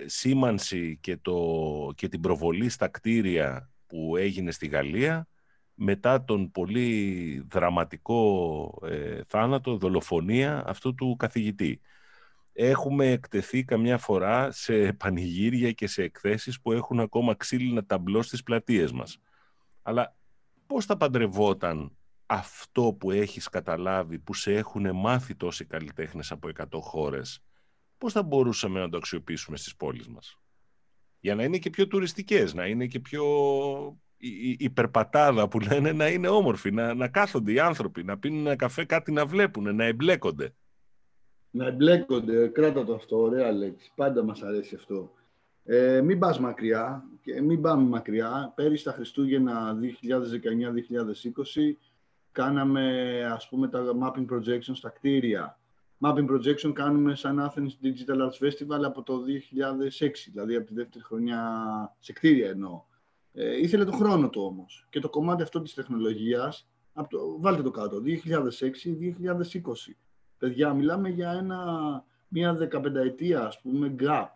σήμανση 0.06 0.98
και, 1.02 1.17
το, 1.17 1.91
και 1.96 2.08
την 2.08 2.20
προβολή 2.20 2.70
στα 2.70 2.88
κτίρια 2.88 3.72
που 3.88 4.17
έγινε 4.17 4.52
στη 4.52 4.67
Γαλλία 4.67 5.28
μετά 5.74 6.24
τον 6.24 6.52
πολύ 6.52 7.46
δραματικό 7.50 8.80
ε, 8.86 9.22
θάνατο, 9.28 9.78
δολοφονία 9.78 10.63
αυτού 10.67 10.96
του 10.96 11.15
καθηγητή. 11.15 11.82
Έχουμε 12.60 13.12
εκτεθεί 13.12 13.63
καμιά 13.63 13.98
φορά 13.98 14.52
σε 14.52 14.93
πανηγύρια 14.93 15.72
και 15.72 15.88
σε 15.88 16.04
εκθέσεις 16.04 16.62
που 16.62 16.72
έχουν 16.72 17.00
ακόμα 17.00 17.36
ξύλινα 17.36 17.86
ταμπλό 17.86 18.22
στις 18.22 18.43
πλατείες 18.43 18.91
μας. 18.91 19.17
Αλλά 19.82 20.15
πώς 20.65 20.86
θα 20.86 20.98
παντρευόταν 20.98 21.98
αυτό 22.26 22.96
που 23.00 23.12
έχεις 23.12 23.50
καταλάβει, 23.50 24.20
που 24.20 24.34
σε 24.34 24.54
έχουν 24.54 24.96
μάθει 24.96 25.36
τόσοι 25.36 25.65
καλλιτέχνες 25.65 26.32
από 26.32 26.48
100 26.48 26.80
χώρες, 26.82 27.43
πώς 27.98 28.13
θα 28.13 28.24
μπορούσαμε 28.24 28.80
να 28.80 28.89
το 28.89 28.98
αξιοποιήσουμε 28.98 29.58
στις 29.58 29.76
πόλεις 29.76 30.08
μας; 30.08 30.39
Για 31.20 31.36
να 31.36 31.43
είναι 31.43 31.58
και 31.58 31.70
πιο 31.70 31.88
τουριστικές, 31.88 32.54
να 32.54 32.65
είναι 32.65 32.88
και 32.88 33.00
πιο 33.00 33.24
η, 34.17 34.50
η 34.60 34.70
περπατάδα 34.70 35.48
που 35.48 35.60
λένε 35.60 35.91
να 35.91 36.08
είναι 36.08 36.28
όμορφη, 36.28 36.72
να, 36.72 36.93
να 36.93 37.08
κάθονται 37.08 37.52
οι 37.52 37.60
άνθρωποι, 37.60 38.04
να 38.04 38.17
πίνουν 38.17 38.46
ένα 38.46 38.56
καφέ, 38.56 38.86
κάτι 38.86 39.12
να 39.12 39.26
βλέπουν, 39.26 39.76
να 39.76 39.84
εμπλέκονται. 39.84 40.56
Να 41.52 41.66
εμπλέκονται, 41.66 42.48
κράτα 42.48 42.84
το 42.84 42.94
αυτό, 42.94 43.22
ωραία 43.22 43.52
λέξη. 43.52 43.92
Πάντα 43.96 44.24
μας 44.24 44.42
αρέσει 44.42 44.76
αυτό. 44.76 45.12
Ε, 45.64 46.02
μην 46.02 46.20
πας 46.20 46.40
μακριά, 46.40 47.04
και 47.22 47.42
μην 47.42 47.62
πάμε 47.62 47.88
μακριά. 47.90 48.54
Πέρυσι 48.56 48.84
τα 48.84 48.92
Χριστούγεννα 48.92 49.78
2019-2020 49.82 51.78
κάναμε 52.32 53.24
ας 53.32 53.50
πούμε 53.50 53.68
τα 53.68 53.84
mapping 54.02 54.26
projections 54.34 54.76
στα 54.76 54.90
κτίρια. 54.90 55.60
Mapping 56.00 56.26
projection 56.30 56.72
κάνουμε 56.74 57.16
σαν 57.16 57.40
Athens 57.40 57.86
Digital 57.86 58.18
Arts 58.18 58.48
Festival 58.48 58.84
από 58.84 59.04
το 59.04 59.24
2006, 60.00 60.10
δηλαδή 60.32 60.56
από 60.56 60.66
τη 60.66 60.74
δεύτερη 60.74 61.04
χρονιά 61.04 61.42
σε 62.00 62.14
κτίρια 62.14 62.50
εννοώ. 62.50 62.84
Ε, 63.34 63.60
ήθελε 63.60 63.86
το 63.86 63.92
χρόνο 63.92 64.30
του 64.30 64.42
όμως. 64.42 64.88
Και 64.90 65.00
το 65.00 65.10
κομμάτι 65.10 65.42
αυτό 65.42 65.62
της 65.62 65.74
τεχνολογίας, 65.74 66.70
από 66.94 67.10
το, 67.10 67.38
βάλτε 67.40 67.62
το 67.62 67.72
κάτω, 67.72 68.02
2006-2020. 68.06 69.98
Παιδιά, 70.38 70.73
μιλάμε 70.73 71.10
για 71.10 71.32
ένα, 71.32 72.04
μια 72.28 72.54
δεκαπενταετία, 72.54 73.45
ας 73.45 73.62
πούμε, 73.62 73.95
gap. 74.00 74.28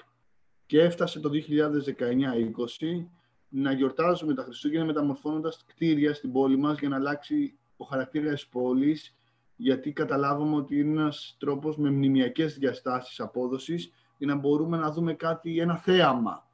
Και 0.65 0.81
έφτασε 0.81 1.19
το 1.19 1.29
2019-2020 1.29 3.07
να 3.49 3.71
γιορτάζουμε 3.71 4.33
τα 4.33 4.43
Χριστούγεννα 4.43 4.85
μεταμορφώνοντας 4.85 5.63
κτίρια 5.65 6.13
στην 6.13 6.31
πόλη 6.31 6.57
μας 6.57 6.79
για 6.79 6.89
να 6.89 6.95
αλλάξει 6.95 7.57
ο 7.77 7.85
χαρακτήρας 7.85 8.31
της 8.31 8.47
πόλης, 8.47 9.15
γιατί 9.55 9.91
καταλάβαμε 9.91 10.55
ότι 10.55 10.79
είναι 10.79 11.01
ένας 11.01 11.35
τρόπος 11.39 11.77
με 11.77 11.89
μνημιακές 11.89 12.57
διαστάσεις 12.57 13.19
απόδοσης 13.19 13.91
για 14.17 14.27
να 14.27 14.35
μπορούμε 14.35 14.77
να 14.77 14.91
δούμε 14.91 15.13
κάτι, 15.13 15.59
ένα 15.59 15.77
θέαμα, 15.77 16.47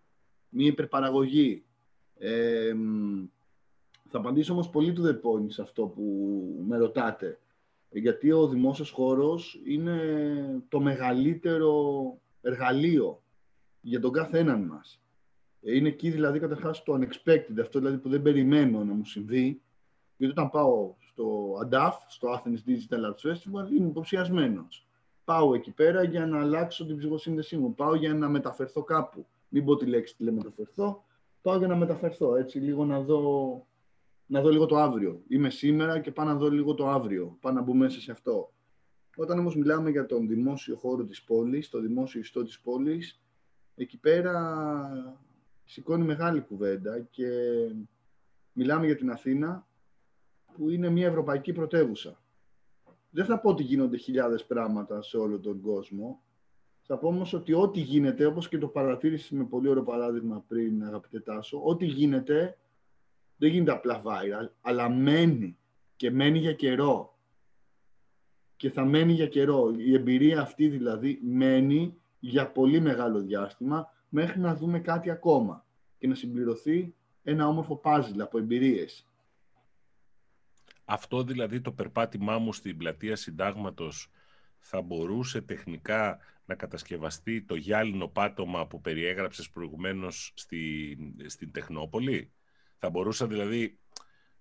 μια 0.49 0.67
υπερπαραγωγή. 0.67 1.65
Ε, 2.17 2.73
θα 4.09 4.17
απαντήσω 4.17 4.53
όμως 4.53 4.69
πολύ 4.69 4.93
του 4.93 5.03
the 5.03 5.13
point 5.13 5.51
σε 5.51 5.61
αυτό 5.61 5.85
που 5.85 6.03
με 6.67 6.77
ρωτάτε. 6.77 7.39
Γιατί 7.89 8.31
ο 8.31 8.47
δημόσιος 8.47 8.89
χώρος 8.89 9.61
είναι 9.65 9.99
το 10.69 10.79
μεγαλύτερο 10.79 11.73
εργαλείο 12.41 13.23
για 13.81 13.99
τον 13.99 14.11
κάθε 14.11 14.39
έναν 14.39 14.61
μας. 14.61 15.01
Είναι 15.61 15.87
εκεί 15.87 16.09
δηλαδή 16.09 16.39
καταρχάς 16.39 16.83
το 16.83 16.93
unexpected, 16.93 17.59
αυτό 17.61 17.79
δηλαδή 17.79 17.97
που 17.97 18.09
δεν 18.09 18.21
περιμένω 18.21 18.83
να 18.83 18.93
μου 18.93 19.05
συμβεί. 19.05 19.61
Γιατί 20.17 20.33
όταν 20.33 20.49
πάω 20.49 20.95
στο 20.99 21.53
ADAF, 21.65 21.91
στο 22.07 22.27
Athens 22.33 22.69
Digital 22.69 22.99
Arts 22.99 23.31
Festival, 23.31 23.71
είμαι 23.71 23.87
υποψιασμένος. 23.87 24.87
Πάω 25.23 25.53
εκεί 25.53 25.71
πέρα 25.71 26.03
για 26.03 26.25
να 26.25 26.39
αλλάξω 26.39 26.85
την 26.85 26.97
ψυχοσύνδεσή 26.97 27.57
μου. 27.57 27.75
Πάω 27.75 27.95
για 27.95 28.13
να 28.13 28.29
μεταφερθώ 28.29 28.83
κάπου. 28.83 29.25
Μην 29.49 29.65
πω 29.65 29.75
τη 29.75 29.85
λέξη 29.85 30.15
τηλεμεταφερθώ 30.15 31.05
πάω 31.47 31.57
για 31.57 31.67
να 31.67 31.75
μεταφερθώ, 31.75 32.35
έτσι, 32.35 32.59
λίγο 32.59 32.85
να 32.85 33.01
δω, 33.01 33.66
να 34.27 34.41
δω 34.41 34.49
λίγο 34.49 34.65
το 34.65 34.77
αύριο. 34.77 35.23
Είμαι 35.27 35.49
σήμερα 35.49 35.99
και 35.99 36.11
πάω 36.11 36.25
να 36.25 36.35
δω 36.35 36.49
λίγο 36.49 36.73
το 36.73 36.87
αύριο, 36.87 37.37
πάω 37.41 37.53
να 37.53 37.61
μπω 37.61 37.73
μέσα 37.73 37.99
σε 38.01 38.11
αυτό. 38.11 38.53
Όταν 39.15 39.39
όμως 39.39 39.55
μιλάμε 39.55 39.89
για 39.89 40.05
τον 40.05 40.27
δημόσιο 40.27 40.75
χώρο 40.75 41.03
της 41.05 41.23
πόλης, 41.23 41.69
το 41.69 41.79
δημόσιο 41.79 42.19
ιστό 42.19 42.43
της 42.43 42.59
πόλης, 42.59 43.21
εκεί 43.75 43.99
πέρα 43.99 45.17
σηκώνει 45.63 46.03
μεγάλη 46.03 46.41
κουβέντα 46.41 46.99
και 46.99 47.29
μιλάμε 48.53 48.85
για 48.85 48.95
την 48.95 49.11
Αθήνα, 49.11 49.67
που 50.53 50.69
είναι 50.69 50.89
μια 50.89 51.07
ευρωπαϊκή 51.07 51.53
πρωτεύουσα. 51.53 52.21
Δεν 53.09 53.25
θα 53.25 53.39
πω 53.39 53.49
ότι 53.49 53.63
γίνονται 53.63 53.97
χιλιάδες 53.97 54.45
πράγματα 54.45 55.01
σε 55.01 55.17
όλο 55.17 55.39
τον 55.39 55.61
κόσμο, 55.61 56.23
θα 56.81 56.97
πω 56.97 57.07
όμως 57.07 57.33
ότι 57.33 57.53
ό,τι 57.53 57.79
γίνεται, 57.79 58.25
όπως 58.25 58.47
και 58.47 58.57
το 58.57 58.67
παρατήρησε 58.67 59.35
με 59.35 59.45
πολύ 59.45 59.69
ωραίο 59.69 59.83
παράδειγμα 59.83 60.43
πριν, 60.47 60.83
αγαπητέ 60.83 61.19
Τάσο, 61.19 61.61
ό,τι 61.63 61.85
γίνεται 61.85 62.57
δεν 63.37 63.49
γίνεται 63.49 63.71
απλά 63.71 64.01
viral, 64.05 64.49
αλλά 64.61 64.89
μένει 64.89 65.57
και 65.95 66.11
μένει 66.11 66.39
για 66.39 66.53
καιρό. 66.53 67.17
Και 68.55 68.69
θα 68.69 68.85
μένει 68.85 69.13
για 69.13 69.27
καιρό. 69.27 69.73
Η 69.77 69.93
εμπειρία 69.93 70.41
αυτή 70.41 70.67
δηλαδή 70.67 71.19
μένει 71.23 71.97
για 72.19 72.51
πολύ 72.51 72.79
μεγάλο 72.79 73.21
διάστημα 73.21 73.93
μέχρι 74.09 74.39
να 74.39 74.55
δούμε 74.55 74.79
κάτι 74.79 75.09
ακόμα 75.09 75.65
και 75.97 76.07
να 76.07 76.15
συμπληρωθεί 76.15 76.95
ένα 77.23 77.47
όμορφο 77.47 77.75
πάζλ 77.75 78.21
από 78.21 78.37
εμπειρίες. 78.37 79.07
Αυτό 80.85 81.23
δηλαδή 81.23 81.61
το 81.61 81.71
περπάτημά 81.71 82.37
μου 82.37 82.53
στην 82.53 82.77
πλατεία 82.77 83.15
συντάγματος 83.15 84.11
θα 84.59 84.81
μπορούσε 84.81 85.41
τεχνικά 85.41 86.19
να 86.45 86.55
κατασκευαστεί 86.55 87.41
το 87.41 87.55
γυάλινο 87.55 88.07
πάτωμα 88.07 88.67
που 88.67 88.81
περιέγραψες 88.81 89.49
προηγουμένως 89.49 90.31
στη, 90.35 90.97
στην 91.25 91.51
Τεχνόπολη; 91.51 92.31
Θα 92.77 92.89
μπορούσα 92.89 93.27
δηλαδή 93.27 93.79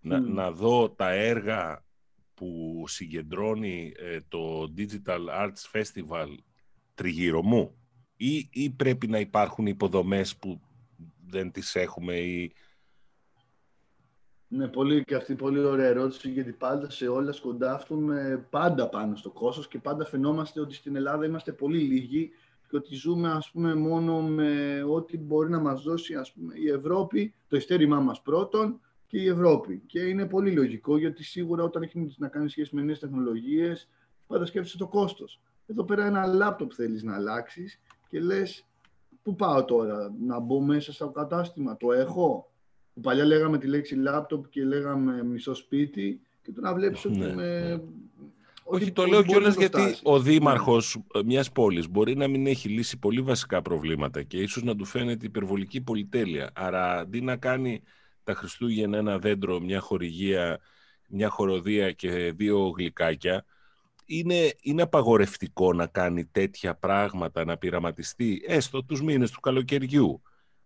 να, 0.01 0.21
να 0.21 0.51
δω 0.51 0.91
τα 0.91 1.11
έργα 1.11 1.85
που 2.35 2.85
συγκεντρώνει 2.87 3.93
ε, 3.97 4.19
το 4.29 4.73
Digital 4.77 5.29
Arts 5.31 5.71
Festival 5.73 6.35
τριγύρω 6.95 7.43
μου 7.43 7.77
ή, 8.17 8.49
ή 8.53 8.71
πρέπει 8.71 9.07
να 9.07 9.19
υπάρχουν 9.19 9.67
υποδομές 9.67 10.37
που 10.37 10.61
δεν 11.27 11.51
τις 11.51 11.75
έχουμε 11.75 12.17
ή 12.17 12.53
ναι, 14.49 14.69
πολύ 14.69 15.05
και 15.05 15.15
αυτή 15.15 15.35
πολύ 15.35 15.59
ωραία 15.59 15.87
ερώτηση, 15.87 16.31
γιατί 16.31 16.53
πάντα 16.53 16.91
σε 16.91 17.09
όλα 17.09 17.33
σκοντάφτουμε 17.33 18.47
πάντα 18.51 18.89
πάνω 18.89 19.17
στο 19.17 19.31
κόστος 19.31 19.69
και 19.69 19.79
πάντα 19.79 20.05
φαινόμαστε 20.05 20.61
ότι 20.61 20.75
στην 20.75 20.97
Ελλάδα 20.97 21.27
είμαστε 21.27 21.53
πολύ 21.53 21.79
λίγοι 21.79 22.31
και 22.69 22.77
ότι 22.77 22.95
ζούμε 22.95 23.29
ας 23.29 23.51
πούμε 23.51 23.75
μόνο 23.75 24.23
με 24.23 24.83
ό,τι 24.89 25.19
μπορεί 25.19 25.51
να 25.51 25.61
μας 25.61 25.83
δώσει 25.83 26.15
ας 26.15 26.33
πούμε, 26.33 26.55
η 26.57 26.69
Ευρώπη, 26.69 27.35
το 27.49 27.57
ειστέρημά 27.57 28.01
μας 28.01 28.23
πρώτον 28.23 28.81
και 29.07 29.19
η 29.19 29.29
Ευρώπη. 29.29 29.83
Και 29.87 30.01
είναι 30.01 30.27
πολύ 30.27 30.51
λογικό 30.51 30.99
γιατί 30.99 31.25
σίγουρα 31.25 31.63
όταν 31.63 31.83
έχει 31.83 32.15
να 32.17 32.29
κάνει 32.29 32.49
σχέση 32.49 32.75
με 32.75 32.83
νέες 32.83 32.99
τεχνολογίες 32.99 33.89
πάντα 34.27 34.47
σκέφτεσαι 34.47 34.77
το 34.77 34.87
κόστος. 34.87 35.41
Εδώ 35.67 35.85
πέρα 35.85 36.07
ένα 36.07 36.27
λάπτοπ 36.27 36.71
θέλεις 36.75 37.03
να 37.03 37.15
αλλάξεις 37.15 37.81
και 38.09 38.21
λες 38.21 38.67
πού 39.23 39.35
πάω 39.35 39.65
τώρα, 39.65 40.15
να 40.21 40.41
μπω 40.41 40.61
μέσα 40.61 40.93
στο 40.93 41.11
κατάστημα, 41.11 41.77
το 41.77 41.93
έχω, 41.93 42.51
που 42.95 43.01
παλιά 43.01 43.25
λέγαμε 43.25 43.59
τη 43.59 43.67
λέξη 43.67 43.95
λάπτοπ 43.95 44.49
και 44.49 44.65
λέγαμε 44.65 45.25
μισό 45.25 45.55
σπίτι 45.55 46.21
και 46.43 46.53
τώρα 46.53 46.75
βλέπεις 46.75 47.05
ότι 47.05 47.19
ναι, 47.19 47.35
με... 47.35 47.83
Ναι. 48.71 48.77
Όχι, 48.77 48.93
το 48.93 49.07
λέω 49.07 49.23
κιόλας 49.23 49.55
γιατί 49.55 49.97
ο 50.03 50.21
δήμαρχος 50.21 50.99
μιας 51.25 51.53
πόλης 51.53 51.89
μπορεί 51.89 52.17
να 52.17 52.29
μην 52.29 52.47
έχει 52.47 52.69
λύσει 52.69 52.99
πολύ 52.99 53.21
βασικά 53.21 53.63
προβλήματα 53.63 54.23
και 54.23 54.39
ίσως 54.39 54.63
να 54.63 54.77
του 54.77 54.85
φαίνεται 54.85 55.27
υπερβολική 55.27 55.81
πολυτέλεια. 55.81 56.51
Άρα 56.55 56.99
αντί 56.99 57.21
να 57.21 57.37
κάνει 57.37 57.83
τα 58.25 58.35
Χριστούγεννα 58.35 58.99
ένα 58.99 59.19
δέντρο, 59.19 59.61
μια 59.61 59.81
χορηγία, 59.81 60.61
μια 61.09 61.29
χοροδία 61.29 61.93
και 61.93 62.33
δύο 62.33 62.69
γλυκάκια, 62.77 63.45
είναι, 64.07 64.55
είναι 64.61 64.83
απαγορευτικό 64.83 65.73
να 65.73 65.87
κάνει 65.87 66.25
τέτοια 66.25 66.75
πράγματα, 66.75 67.45
να 67.45 67.57
πειραματιστεί 67.57 68.43
έστω 68.47 68.85
τους 68.85 69.03
μήνες 69.03 69.31
του 69.31 69.41
καλοκαιριού. 69.41 70.23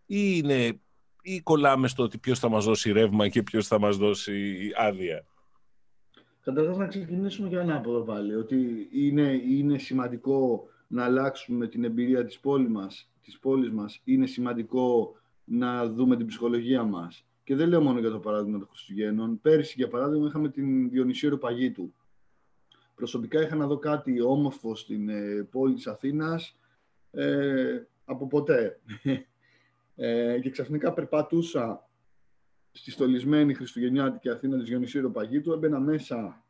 Ή 0.06 0.32
είναι 0.36 0.80
ή 1.22 1.40
κολλάμε 1.40 1.88
στο 1.88 2.02
ότι 2.02 2.18
ποιος 2.18 2.38
θα 2.38 2.48
μας 2.48 2.64
δώσει 2.64 2.92
ρεύμα 2.92 3.28
και 3.28 3.42
ποιος 3.42 3.66
θα 3.66 3.78
μας 3.78 3.96
δώσει 3.96 4.70
άδεια. 4.76 5.24
Καταρχάς 6.42 6.76
να 6.76 6.86
ξεκινήσουμε 6.86 7.48
για 7.48 7.60
ένα 7.60 7.76
από 7.76 8.00
πάλι, 8.00 8.34
ότι 8.34 8.88
είναι, 8.92 9.40
είναι 9.48 9.78
σημαντικό 9.78 10.68
να 10.86 11.04
αλλάξουμε 11.04 11.66
την 11.66 11.84
εμπειρία 11.84 12.24
της 12.24 12.40
πόλης 12.40 12.68
μας, 12.68 13.10
της 13.22 13.38
πόλης 13.38 13.70
μας, 13.70 14.00
είναι 14.04 14.26
σημαντικό 14.26 15.14
να 15.44 15.88
δούμε 15.88 16.16
την 16.16 16.26
ψυχολογία 16.26 16.82
μας. 16.82 17.24
Και 17.44 17.56
δεν 17.56 17.68
λέω 17.68 17.80
μόνο 17.80 17.98
για 17.98 18.10
το 18.10 18.18
παράδειγμα 18.18 18.58
των 18.58 18.68
Χριστουγέννων. 18.68 19.40
Πέρυσι, 19.40 19.74
για 19.76 19.88
παράδειγμα, 19.88 20.26
είχαμε 20.26 20.48
την 20.48 20.90
Διονυσίου 20.90 21.38
Παγίτου. 21.38 21.94
Προσωπικά 22.94 23.42
είχα 23.42 23.56
να 23.56 23.66
δω 23.66 23.78
κάτι 23.78 24.20
όμορφο 24.20 24.74
στην 24.74 25.08
ε, 25.08 25.48
πόλη 25.50 25.74
της 25.74 25.86
Αθήνας 25.86 26.56
ε, 27.10 27.82
από 28.04 28.26
ποτέ. 28.26 28.80
Ε, 30.02 30.38
και 30.40 30.50
ξαφνικά 30.50 30.92
περπατούσα 30.92 31.89
στη 32.80 32.90
στολισμένη 32.90 33.54
Χριστουγεννιάτικη 33.54 34.28
Αθήνα 34.28 34.58
της 34.58 34.68
Γιονυσίου 34.68 35.10
Παγίτου, 35.10 35.52
έμπαινα 35.52 35.80
μέσα 35.80 36.44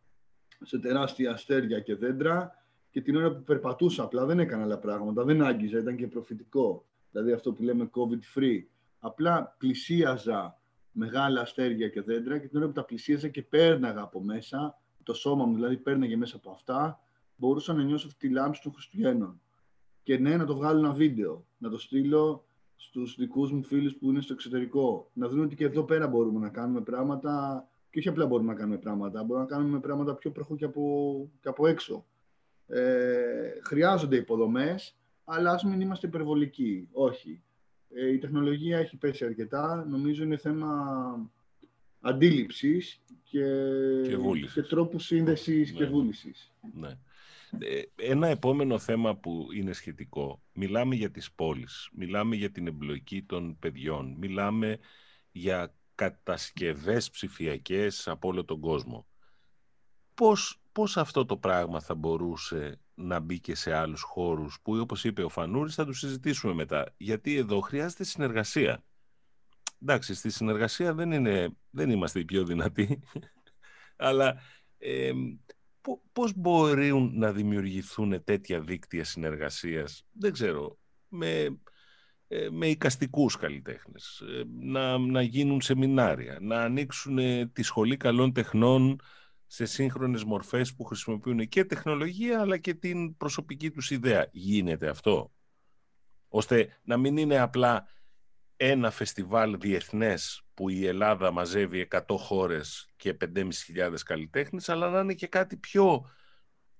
σε 0.62 0.78
τεράστια 0.78 1.32
αστέρια 1.32 1.80
και 1.80 1.94
δέντρα 1.94 2.64
και 2.90 3.00
την 3.00 3.16
ώρα 3.16 3.32
που 3.32 3.42
περπατούσα 3.42 4.02
απλά 4.02 4.24
δεν 4.26 4.38
έκανα 4.38 4.62
άλλα 4.62 4.78
πράγματα, 4.78 5.24
δεν 5.24 5.42
άγγιζα, 5.42 5.78
ήταν 5.78 5.96
και 5.96 6.06
προφητικό. 6.06 6.84
Δηλαδή 7.10 7.32
αυτό 7.32 7.52
που 7.52 7.62
λέμε 7.62 7.90
COVID 7.92 8.38
free. 8.38 8.62
Απλά 8.98 9.54
πλησίαζα 9.58 10.58
μεγάλα 10.92 11.40
αστέρια 11.40 11.88
και 11.88 12.00
δέντρα 12.00 12.38
και 12.38 12.46
την 12.46 12.58
ώρα 12.58 12.66
που 12.66 12.72
τα 12.72 12.84
πλησίαζα 12.84 13.28
και 13.28 13.42
πέρναγα 13.42 14.00
από 14.00 14.22
μέσα, 14.22 14.78
το 15.02 15.14
σώμα 15.14 15.44
μου 15.44 15.54
δηλαδή 15.54 15.76
πέρναγε 15.76 16.16
μέσα 16.16 16.36
από 16.36 16.50
αυτά, 16.50 17.00
μπορούσα 17.36 17.72
να 17.72 17.82
νιώσω 17.82 18.06
αυτή 18.06 18.28
τη 18.28 18.34
λάμψη 18.34 18.62
των 18.62 18.72
Χριστουγέννων. 18.72 19.40
Και 20.02 20.18
ναι, 20.18 20.36
να 20.36 20.44
το 20.44 20.56
βγάλω 20.56 20.78
ένα 20.78 20.92
βίντεο, 20.92 21.46
να 21.58 21.70
το 21.70 21.78
στείλω 21.78 22.44
στους 22.82 23.16
δικούς 23.18 23.52
μου 23.52 23.62
φίλους 23.62 23.96
που 23.96 24.10
είναι 24.10 24.20
στο 24.20 24.32
εξωτερικό. 24.32 25.10
Να 25.12 25.28
δουν 25.28 25.40
ότι 25.40 25.54
και 25.56 25.64
εδώ 25.64 25.82
πέρα 25.82 26.08
μπορούμε 26.08 26.38
να 26.38 26.48
κάνουμε 26.48 26.80
πράγματα 26.80 27.64
και 27.90 27.98
όχι 27.98 28.08
απλά 28.08 28.26
μπορούμε 28.26 28.52
να 28.52 28.58
κάνουμε 28.58 28.78
πράγματα, 28.78 29.24
μπορούμε 29.24 29.46
να 29.48 29.56
κάνουμε 29.56 29.80
πράγματα 29.80 30.14
πιο 30.14 30.30
προχώ 30.30 30.56
και 30.56 30.64
από, 30.64 31.30
και 31.40 31.48
από 31.48 31.66
έξω. 31.66 32.06
Ε, 32.66 33.60
χρειάζονται 33.62 34.16
υποδομές, 34.16 34.96
αλλά 35.24 35.50
ας 35.50 35.64
μην 35.64 35.80
είμαστε 35.80 36.06
υπερβολικοί. 36.06 36.88
Όχι. 36.92 37.42
Ε, 37.90 38.12
η 38.12 38.18
τεχνολογία 38.18 38.78
έχει 38.78 38.96
πέσει 38.96 39.24
αρκετά. 39.24 39.86
Νομίζω 39.88 40.24
είναι 40.24 40.36
θέμα 40.36 40.68
αντίληψης 42.00 43.00
και, 43.22 43.44
και, 44.02 44.16
και 44.54 44.62
τρόπου 44.62 44.98
σύνδεσης 44.98 45.72
και 45.72 45.84
ναι. 45.84 45.90
βούλησης. 45.90 46.52
Ναι. 46.74 46.98
Ε, 47.58 47.82
ένα 47.96 48.28
επόμενο 48.28 48.78
θέμα 48.78 49.16
που 49.16 49.48
είναι 49.56 49.72
σχετικό. 49.72 50.42
Μιλάμε 50.52 50.94
για 50.94 51.10
τις 51.10 51.32
πόλεις, 51.32 51.88
μιλάμε 51.92 52.36
για 52.36 52.50
την 52.50 52.66
εμπλοκή 52.66 53.22
των 53.22 53.58
παιδιών, 53.58 54.16
μιλάμε 54.18 54.78
για 55.30 55.74
κατασκευές 55.94 57.10
ψηφιακές 57.10 58.08
από 58.08 58.28
όλο 58.28 58.44
τον 58.44 58.60
κόσμο. 58.60 59.06
Πώς, 60.14 60.60
πώς 60.72 60.96
αυτό 60.96 61.24
το 61.24 61.36
πράγμα 61.36 61.80
θα 61.80 61.94
μπορούσε 61.94 62.80
να 62.94 63.20
μπει 63.20 63.40
και 63.40 63.54
σε 63.54 63.74
άλλους 63.74 64.02
χώρους 64.02 64.60
που 64.62 64.76
όπως 64.76 65.04
είπε 65.04 65.22
ο 65.22 65.28
Φανούρης 65.28 65.74
θα 65.74 65.84
τους 65.84 65.98
συζητήσουμε 65.98 66.54
μετά. 66.54 66.94
Γιατί 66.96 67.36
εδώ 67.36 67.60
χρειάζεται 67.60 68.04
συνεργασία. 68.04 68.84
Εντάξει, 69.82 70.14
στη 70.14 70.30
συνεργασία 70.30 70.94
δεν, 70.94 71.12
είναι, 71.12 71.56
δεν 71.70 71.90
είμαστε 71.90 72.18
οι 72.18 72.24
πιο 72.24 72.44
δυνατοί, 72.44 73.00
αλλά 73.96 74.40
ε, 74.78 75.12
πώς 76.12 76.32
μπορούν 76.36 77.12
να 77.14 77.32
δημιουργηθούν 77.32 78.24
τέτοια 78.24 78.60
δίκτυα 78.60 79.04
συνεργασίας, 79.04 80.06
δεν 80.12 80.32
ξέρω, 80.32 80.78
με, 81.08 81.58
ε, 82.28 82.48
με 82.50 82.66
οικαστικούς 82.66 83.36
καλλιτέχνες, 83.36 84.20
ε, 84.20 84.42
να, 84.60 84.98
να 84.98 85.22
γίνουν 85.22 85.60
σεμινάρια, 85.60 86.38
να 86.40 86.62
ανοίξουν 86.62 87.18
τη 87.52 87.62
Σχολή 87.62 87.96
Καλών 87.96 88.32
Τεχνών 88.32 89.00
σε 89.46 89.64
σύγχρονες 89.64 90.24
μορφές 90.24 90.74
που 90.74 90.84
χρησιμοποιούν 90.84 91.48
και 91.48 91.64
τεχνολογία 91.64 92.40
αλλά 92.40 92.58
και 92.58 92.74
την 92.74 93.16
προσωπική 93.16 93.70
τους 93.70 93.90
ιδέα. 93.90 94.28
Γίνεται 94.32 94.88
αυτό, 94.88 95.32
ώστε 96.28 96.80
να 96.82 96.96
μην 96.96 97.16
είναι 97.16 97.38
απλά 97.38 97.86
ένα 98.56 98.90
φεστιβάλ 98.90 99.58
διεθνές 99.58 100.44
που 100.60 100.68
η 100.68 100.86
Ελλάδα 100.86 101.30
μαζεύει 101.30 101.88
100 101.90 102.00
χώρες 102.08 102.88
και 102.96 103.16
5.500 103.20 103.94
καλλιτέχνες, 104.04 104.68
αλλά 104.68 104.90
να 104.90 105.00
είναι 105.00 105.14
και 105.14 105.26
κάτι 105.26 105.56
πιο 105.56 106.04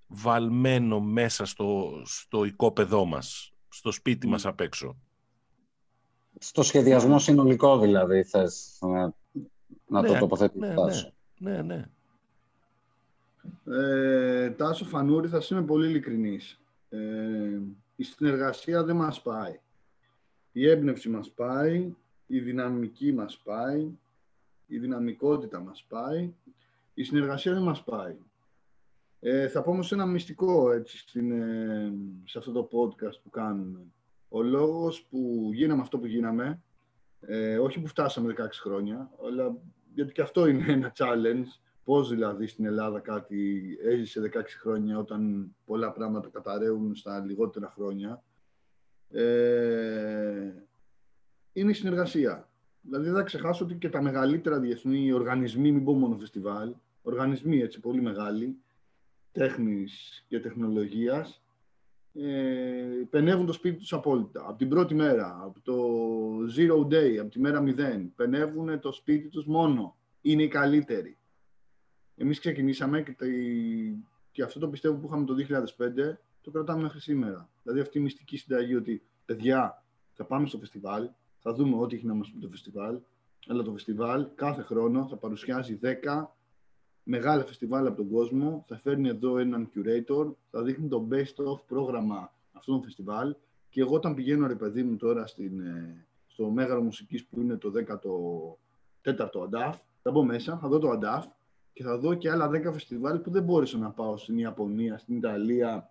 βαλμένο 0.07 1.01
μέσα 1.01 1.45
στο, 1.45 2.03
στο 2.05 2.45
οικόπεδό 2.45 3.05
μας, 3.05 3.55
στο 3.69 3.91
σπίτι 3.91 4.27
μας 4.27 4.47
απ' 4.47 4.61
έξω. 4.61 4.97
Στο 6.39 6.63
σχεδιασμό 6.63 7.19
συνολικό 7.19 7.79
δηλαδή 7.79 8.23
θες 8.23 8.79
να, 8.81 9.15
να 9.87 10.03
το 10.03 10.13
ναι, 10.13 10.19
τοποθετήσεις. 10.19 11.13
Ναι, 11.39 11.63
ναι, 11.63 11.63
ναι. 11.63 11.85
Ε, 13.77 14.51
Τάσο 14.51 14.85
Φανούρη, 14.85 15.29
θα 15.29 15.43
είμαι 15.51 15.63
πολύ 15.63 15.89
ειλικρινής. 15.89 16.61
Ε, 16.89 16.99
η 17.97 18.03
συνεργασία 18.03 18.85
δεν 18.85 18.97
μας 18.97 19.23
πάει. 19.23 19.61
Η 20.53 20.69
έμπνευση 20.69 21.09
μας 21.09 21.31
πάει, 21.31 21.95
η 22.33 22.41
δυναμική 22.41 23.13
μας 23.13 23.39
πάει, 23.39 23.99
η 24.67 24.79
δυναμικότητα 24.79 25.61
μας 25.61 25.85
πάει, 25.89 26.35
η 26.95 27.03
συνεργασία 27.03 27.53
δεν 27.53 27.63
μας 27.63 27.85
πάει. 27.85 28.17
Ε, 29.21 29.49
θα 29.49 29.63
πω 29.63 29.71
όμως 29.71 29.93
ένα 29.93 30.07
μυστικό 30.07 30.73
έτσι, 30.73 30.99
στην, 30.99 31.33
ε, 31.33 31.93
σε 32.25 32.39
αυτό 32.39 32.53
το 32.53 32.69
podcast 32.73 33.21
που 33.23 33.31
κάνουμε. 33.31 33.81
Ο 34.29 34.43
λόγος 34.43 35.03
που 35.03 35.51
γίναμε 35.53 35.83
αυτό 35.83 35.99
που 35.99 36.07
γίναμε, 36.07 36.63
ε, 37.21 37.59
όχι 37.59 37.81
που 37.81 37.87
φτάσαμε 37.87 38.35
16 38.39 38.61
χρόνια, 38.61 39.11
αλλά 39.27 39.57
γιατί 39.95 40.13
και 40.13 40.23
αυτό 40.23 40.47
είναι 40.47 40.73
ένα 40.73 40.93
challenge, 40.97 41.49
πώς 41.85 42.09
δηλαδή 42.09 42.47
στην 42.47 42.65
Ελλάδα 42.65 43.01
κάτι 43.01 43.63
έζησε 43.83 44.21
16 44.21 44.59
χρόνια 44.61 44.99
όταν 44.99 45.51
πολλά 45.65 45.93
πράγματα 45.93 46.29
καταραίουν 46.29 46.95
στα 46.95 47.25
λιγότερα 47.25 47.71
χρόνια, 47.71 48.23
ε, 49.11 50.53
είναι 51.53 51.71
η 51.71 51.75
συνεργασία. 51.75 52.49
Δηλαδή 52.81 53.05
δεν 53.05 53.15
θα 53.15 53.23
ξεχάσω 53.23 53.65
ότι 53.65 53.75
και 53.75 53.89
τα 53.89 54.03
μεγαλύτερα 54.03 54.61
διεθνή 54.61 55.13
οργανισμοί, 55.13 55.73
μην 55.73 55.85
πω 55.85 55.95
μόνο 55.95 56.17
φεστιβάλ, 56.17 56.75
οργανισμοί 57.03 57.59
έτσι 57.59 57.81
πολύ 57.81 58.03
μεγάλοι, 58.03 58.57
τέχνης 59.33 60.25
και 60.29 60.41
τεχνολογίας, 60.41 61.43
ε, 62.15 63.05
πενεύουν 63.11 63.47
το 63.47 63.53
σπίτι 63.53 63.77
τους 63.77 63.93
απόλυτα. 63.93 64.45
Από 64.49 64.59
την 64.59 64.69
πρώτη 64.69 64.95
μέρα, 64.95 65.41
από 65.43 65.61
το 65.61 65.77
zero 66.57 66.95
day, 66.95 67.17
από 67.17 67.31
τη 67.31 67.41
μέρα 67.41 67.61
μηδέν, 67.61 68.15
πενεύουν 68.15 68.81
το 68.81 68.93
σπίτι 68.93 69.29
τους 69.29 69.47
μόνο. 69.47 69.97
Είναι 70.21 70.43
οι 70.43 70.49
καλύτεροι. 70.49 71.17
Εμείς 72.17 72.41
ξεκινήσαμε 72.41 73.03
και, 73.03 73.15
και 74.31 74.43
αυτό 74.43 74.59
το 74.59 74.69
πιστεύω 74.69 74.97
που 74.97 75.07
είχαμε 75.07 75.25
το 75.25 75.35
2005, 75.35 76.19
το 76.41 76.51
κρατάμε 76.51 76.83
μέχρι 76.83 77.01
σήμερα. 77.01 77.49
Δηλαδή 77.63 77.81
αυτή 77.81 77.99
η 77.99 78.01
μυστική 78.01 78.37
συνταγή 78.37 78.75
ότι 78.75 79.03
παιδιά 79.25 79.85
θα 80.13 80.25
πάμε 80.25 80.47
στο 80.47 80.59
φεστιβάλ, 80.59 81.11
θα 81.43 81.55
δούμε 81.55 81.77
ό,τι 81.77 81.97
έχει 81.97 82.07
να 82.07 82.15
μας 82.15 82.31
πει 82.31 82.39
το 82.39 82.49
φεστιβάλ, 82.49 82.99
αλλά 83.47 83.63
το 83.63 83.73
φεστιβάλ 83.73 84.27
κάθε 84.35 84.63
χρόνο 84.63 85.07
θα 85.07 85.17
παρουσιάζει 85.17 85.79
10 85.83 86.25
μεγάλα 87.03 87.45
φεστιβάλ 87.45 87.87
από 87.87 87.97
τον 87.97 88.11
κόσμο, 88.11 88.65
θα 88.69 88.79
φέρνει 88.79 89.09
εδώ 89.09 89.39
έναν 89.39 89.71
curator, 89.75 90.33
θα 90.51 90.63
δείχνει 90.63 90.89
το 90.89 91.09
best 91.11 91.53
of 91.53 91.65
πρόγραμμα 91.67 92.33
αυτών 92.53 92.75
των 92.75 92.85
φεστιβάλ. 92.85 93.35
Και 93.69 93.81
εγώ 93.81 93.95
όταν 93.95 94.15
πηγαίνω 94.15 94.47
ρε 94.47 94.55
παιδί 94.55 94.83
μου 94.83 94.97
τώρα 94.97 95.27
στην, 95.27 95.61
ε, 95.61 96.07
στο 96.27 96.51
Μέγαρο 96.51 96.83
Μουσικής 96.83 97.25
που 97.25 97.41
είναι 97.41 97.57
το 97.57 97.71
14ο 99.03 99.43
Αντάφ, 99.45 99.77
θα 100.03 100.11
μπω 100.11 100.23
μέσα, 100.23 100.59
θα 100.59 100.69
δω 100.69 100.79
το 100.79 100.91
Αντάφ 100.91 101.27
και 101.73 101.83
θα 101.83 101.99
δω 101.99 102.15
και 102.15 102.31
άλλα 102.31 102.49
10 102.49 102.73
φεστιβάλ 102.73 103.19
που 103.19 103.31
δεν 103.31 103.43
μπόρεσα 103.43 103.79
να 103.79 103.91
πάω 103.91 104.17
στην 104.17 104.39
Ιαπωνία, 104.39 104.99
στην 104.99 105.17
Ιταλία, 105.17 105.91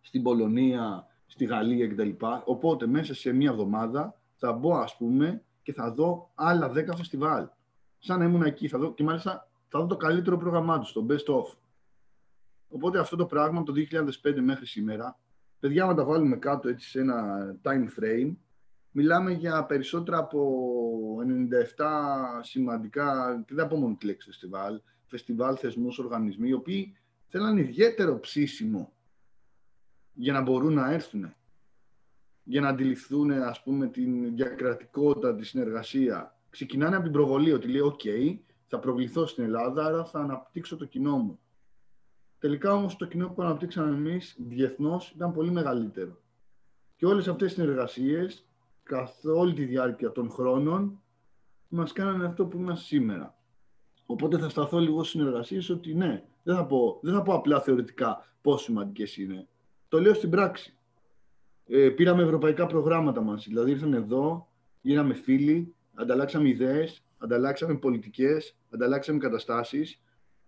στην 0.00 0.22
Πολωνία, 0.22 1.06
στη 1.26 1.44
Γαλλία 1.44 1.88
κτλ. 1.88 2.10
Οπότε 2.44 2.86
μέσα 2.86 3.14
σε 3.14 3.32
μία 3.32 3.50
εβδομάδα 3.50 4.20
θα 4.36 4.52
μπω 4.52 4.76
ας 4.76 4.96
πούμε 4.96 5.42
και 5.62 5.72
θα 5.72 5.92
δω 5.92 6.30
άλλα 6.34 6.70
10 6.70 6.96
φεστιβάλ. 6.96 7.48
Σαν 7.98 8.18
να 8.18 8.24
ήμουν 8.24 8.42
εκεί. 8.42 8.68
Θα 8.68 8.78
δω, 8.78 8.94
και 8.94 9.02
μάλιστα 9.02 9.50
θα 9.68 9.78
δω 9.78 9.86
το 9.86 9.96
καλύτερο 9.96 10.36
πρόγραμμά 10.36 10.78
τους, 10.78 10.92
το 10.92 11.06
best 11.08 11.34
of. 11.34 11.56
Οπότε 12.68 12.98
αυτό 12.98 13.16
το 13.16 13.26
πράγμα 13.26 13.62
το 13.62 13.72
2005 14.22 14.40
μέχρι 14.40 14.66
σήμερα, 14.66 15.18
παιδιά, 15.60 15.84
να 15.84 15.94
τα 15.94 16.04
βάλουμε 16.04 16.36
κάτω 16.36 16.68
έτσι 16.68 16.88
σε 16.88 17.00
ένα 17.00 17.36
time 17.62 17.86
frame, 18.00 18.34
μιλάμε 18.90 19.32
για 19.32 19.64
περισσότερα 19.64 20.18
από 20.18 21.16
97 21.76 21.84
σημαντικά, 22.40 23.42
και 23.46 23.54
δεν 23.54 23.68
πω 23.68 23.76
μόνο 23.76 23.96
τη 23.98 24.06
λέξη 24.06 24.28
φεστιβάλ, 24.28 24.80
φεστιβάλ, 25.06 25.56
θεσμούς, 25.60 25.98
οργανισμοί, 25.98 26.48
οι 26.48 26.52
οποίοι 26.52 26.96
θέλαν 27.26 27.56
ιδιαίτερο 27.56 28.20
ψήσιμο 28.20 28.92
για 30.12 30.32
να 30.32 30.40
μπορούν 30.40 30.72
να 30.72 30.92
έρθουν, 30.92 31.34
για 32.48 32.60
να 32.60 32.68
αντιληφθούν 32.68 33.30
ας 33.30 33.62
πούμε 33.62 33.86
την 33.86 34.34
διακρατικότητα, 34.36 35.34
τη 35.34 35.44
συνεργασία. 35.44 36.36
Ξεκινάνε 36.50 36.94
από 36.94 37.04
την 37.04 37.12
προβολή 37.12 37.52
ότι 37.52 37.68
λέει 37.68 37.80
«ΟΚ, 37.80 38.00
θα 38.66 38.78
προβληθώ 38.78 39.26
στην 39.26 39.44
Ελλάδα, 39.44 39.84
άρα 39.84 40.04
θα 40.04 40.18
αναπτύξω 40.18 40.76
το 40.76 40.84
κοινό 40.84 41.16
μου». 41.16 41.38
Τελικά 42.38 42.72
όμως 42.72 42.96
το 42.96 43.06
κοινό 43.06 43.28
που 43.28 43.42
αναπτύξαμε 43.42 43.96
εμείς 43.96 44.36
διεθνώς 44.38 45.10
ήταν 45.10 45.32
πολύ 45.32 45.50
μεγαλύτερο. 45.50 46.20
Και 46.96 47.06
όλες 47.06 47.28
αυτές 47.28 47.50
οι 47.50 47.54
συνεργασίες, 47.54 48.48
καθ' 48.82 49.24
όλη 49.24 49.54
τη 49.54 49.64
διάρκεια 49.64 50.12
των 50.12 50.30
χρόνων, 50.30 51.02
μας 51.68 51.92
κάνανε 51.92 52.26
αυτό 52.26 52.46
που 52.46 52.56
είμαστε 52.56 52.84
σήμερα. 52.84 53.38
Οπότε 54.06 54.38
θα 54.38 54.48
σταθώ 54.48 54.78
λίγο 54.78 55.04
στις 55.04 55.20
συνεργασίες 55.20 55.70
ότι 55.70 55.94
ναι, 55.94 56.24
δεν 56.42 56.56
θα 56.56 56.66
πω, 56.66 56.98
δεν 57.02 57.14
θα 57.14 57.22
πω 57.22 57.34
απλά 57.34 57.60
θεωρητικά 57.60 58.32
πόσο 58.40 58.64
σημαντικές 58.64 59.16
είναι. 59.16 59.48
Το 59.88 60.00
λέω 60.00 60.14
στην 60.14 60.30
πράξη. 60.30 60.76
Ε, 61.68 61.88
πήραμε 61.88 62.22
ευρωπαϊκά 62.22 62.66
προγράμματα 62.66 63.20
μας. 63.20 63.44
Δηλαδή 63.48 63.70
ήρθαν 63.70 63.92
εδώ, 63.92 64.48
γίναμε 64.80 65.14
φίλοι, 65.14 65.74
ανταλλάξαμε 65.94 66.48
ιδέες, 66.48 67.04
ανταλλάξαμε 67.18 67.74
πολιτικές, 67.74 68.56
ανταλλάξαμε 68.70 69.18
καταστάσεις, 69.18 70.02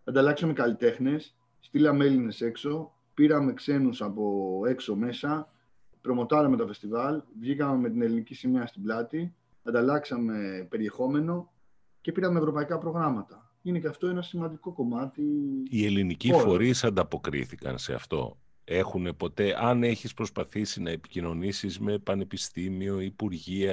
ανταλλάξαμε 0.05 0.53
καλλιτέχνες, 0.53 1.37
στείλαμε 1.61 2.05
Έλληνες 2.05 2.41
έξω, 2.41 2.93
πήραμε 3.15 3.53
ξένους 3.53 4.03
από 4.03 4.61
έξω 4.67 4.97
μέσα, 4.97 5.53
προμοτάραμε 6.01 6.57
τα 6.57 6.67
φεστιβάλ, 6.67 7.23
βγήκαμε 7.41 7.79
με 7.79 7.91
την 7.91 8.03
ελληνική 8.03 8.35
σημαία 8.35 8.67
στην 8.67 8.83
πλάτη, 8.83 9.35
ανταλλάξαμε 9.63 10.67
περιεχόμενο 10.71 11.53
και 12.01 12.13
πήραμε 12.13 12.39
ευρωπαϊκά 12.39 12.79
προγράμματα. 12.79 13.53
είναι 13.63 13.79
και 13.79 13.87
αυτό 13.87 14.07
ένα 14.07 14.23
σημαντικό 14.23 14.73
κομμάτι. 14.73 15.23
Οι 15.71 15.85
ελληνικοί 15.87 16.33
φορείς 16.33 16.85
ανταποκρίθηκαν 16.85 17.79
σε 17.79 17.95
αυτό. 17.95 18.37
Έχουν 18.71 19.17
ποτέ, 19.17 19.55
αν 19.59 19.83
έχεις 19.83 20.15
προσπαθήσει 20.15 20.83
να 20.83 20.91
επικοινωνήσεις 20.91 21.79
με 21.79 21.99
πανεπιστήμιο, 21.99 23.01
υπουργεία, 23.01 23.73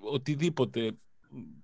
οτιδήποτε, 0.00 0.92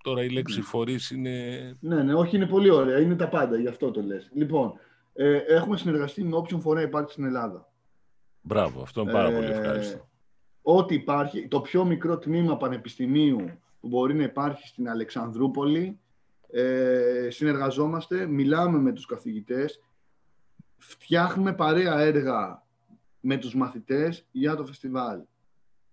τώρα 0.02 0.24
η 0.24 0.28
λέξη 0.28 0.58
ναι. 0.58 0.64
φορείς 0.64 1.10
είναι... 1.10 1.76
Ναι, 1.80 2.02
ναι, 2.02 2.14
όχι, 2.14 2.36
είναι 2.36 2.46
πολύ 2.46 2.70
ωραία, 2.70 3.00
είναι 3.00 3.16
τα 3.16 3.28
πάντα, 3.28 3.56
γι' 3.56 3.68
αυτό 3.68 3.90
το 3.90 4.02
λες. 4.02 4.30
Λοιπόν, 4.32 4.72
ε, 5.12 5.36
έχουμε 5.36 5.76
συνεργαστεί 5.76 6.24
με 6.24 6.36
όποιον 6.36 6.60
φορέα 6.60 6.82
υπάρχει 6.82 7.12
στην 7.12 7.24
Ελλάδα. 7.24 7.68
Μπράβο, 8.40 8.82
αυτό 8.82 9.00
είναι 9.00 9.12
πάρα 9.12 9.30
πολύ 9.30 9.46
ε, 9.46 9.50
ευχάριστο. 9.50 10.08
Ό,τι 10.62 10.94
υπάρχει, 10.94 11.48
το 11.48 11.60
πιο 11.60 11.84
μικρό 11.84 12.18
τμήμα 12.18 12.56
πανεπιστημίου 12.56 13.44
που 13.80 13.88
μπορεί 13.88 14.14
να 14.14 14.22
υπάρχει 14.22 14.66
στην 14.66 14.88
Αλεξανδρούπολη, 14.88 15.98
ε, 16.50 17.28
συνεργαζόμαστε, 17.30 18.26
μιλάμε 18.26 18.78
με 18.78 18.92
τους 18.92 19.06
καθηγητές, 19.06 19.80
φτιάχνουμε 20.76 21.52
παρέα 21.52 22.00
έργα 22.00 22.65
με 23.28 23.36
τους 23.36 23.54
μαθητές 23.54 24.26
για 24.30 24.56
το 24.56 24.64
φεστιβάλ. 24.66 25.20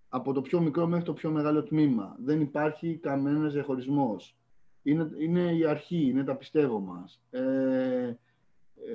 Από 0.10 0.34
το 0.34 0.42
πιο 0.42 0.62
μικρό 0.62 0.88
μέχρι 0.88 1.06
το 1.06 1.14
πιο 1.14 1.32
μεγάλο 1.32 1.64
τμήμα. 1.64 2.16
Δεν 2.20 2.42
υπάρχει 2.42 2.98
κανένας 2.98 3.54
διαχωρισμός. 3.54 4.36
Είναι, 4.84 5.10
είναι 5.20 5.56
η 5.56 5.66
αρχή, 5.66 6.10
είναι 6.10 6.24
τα 6.24 6.36
πιστεύω 6.36 6.80
μας. 6.80 7.22
Ε, 7.30 8.18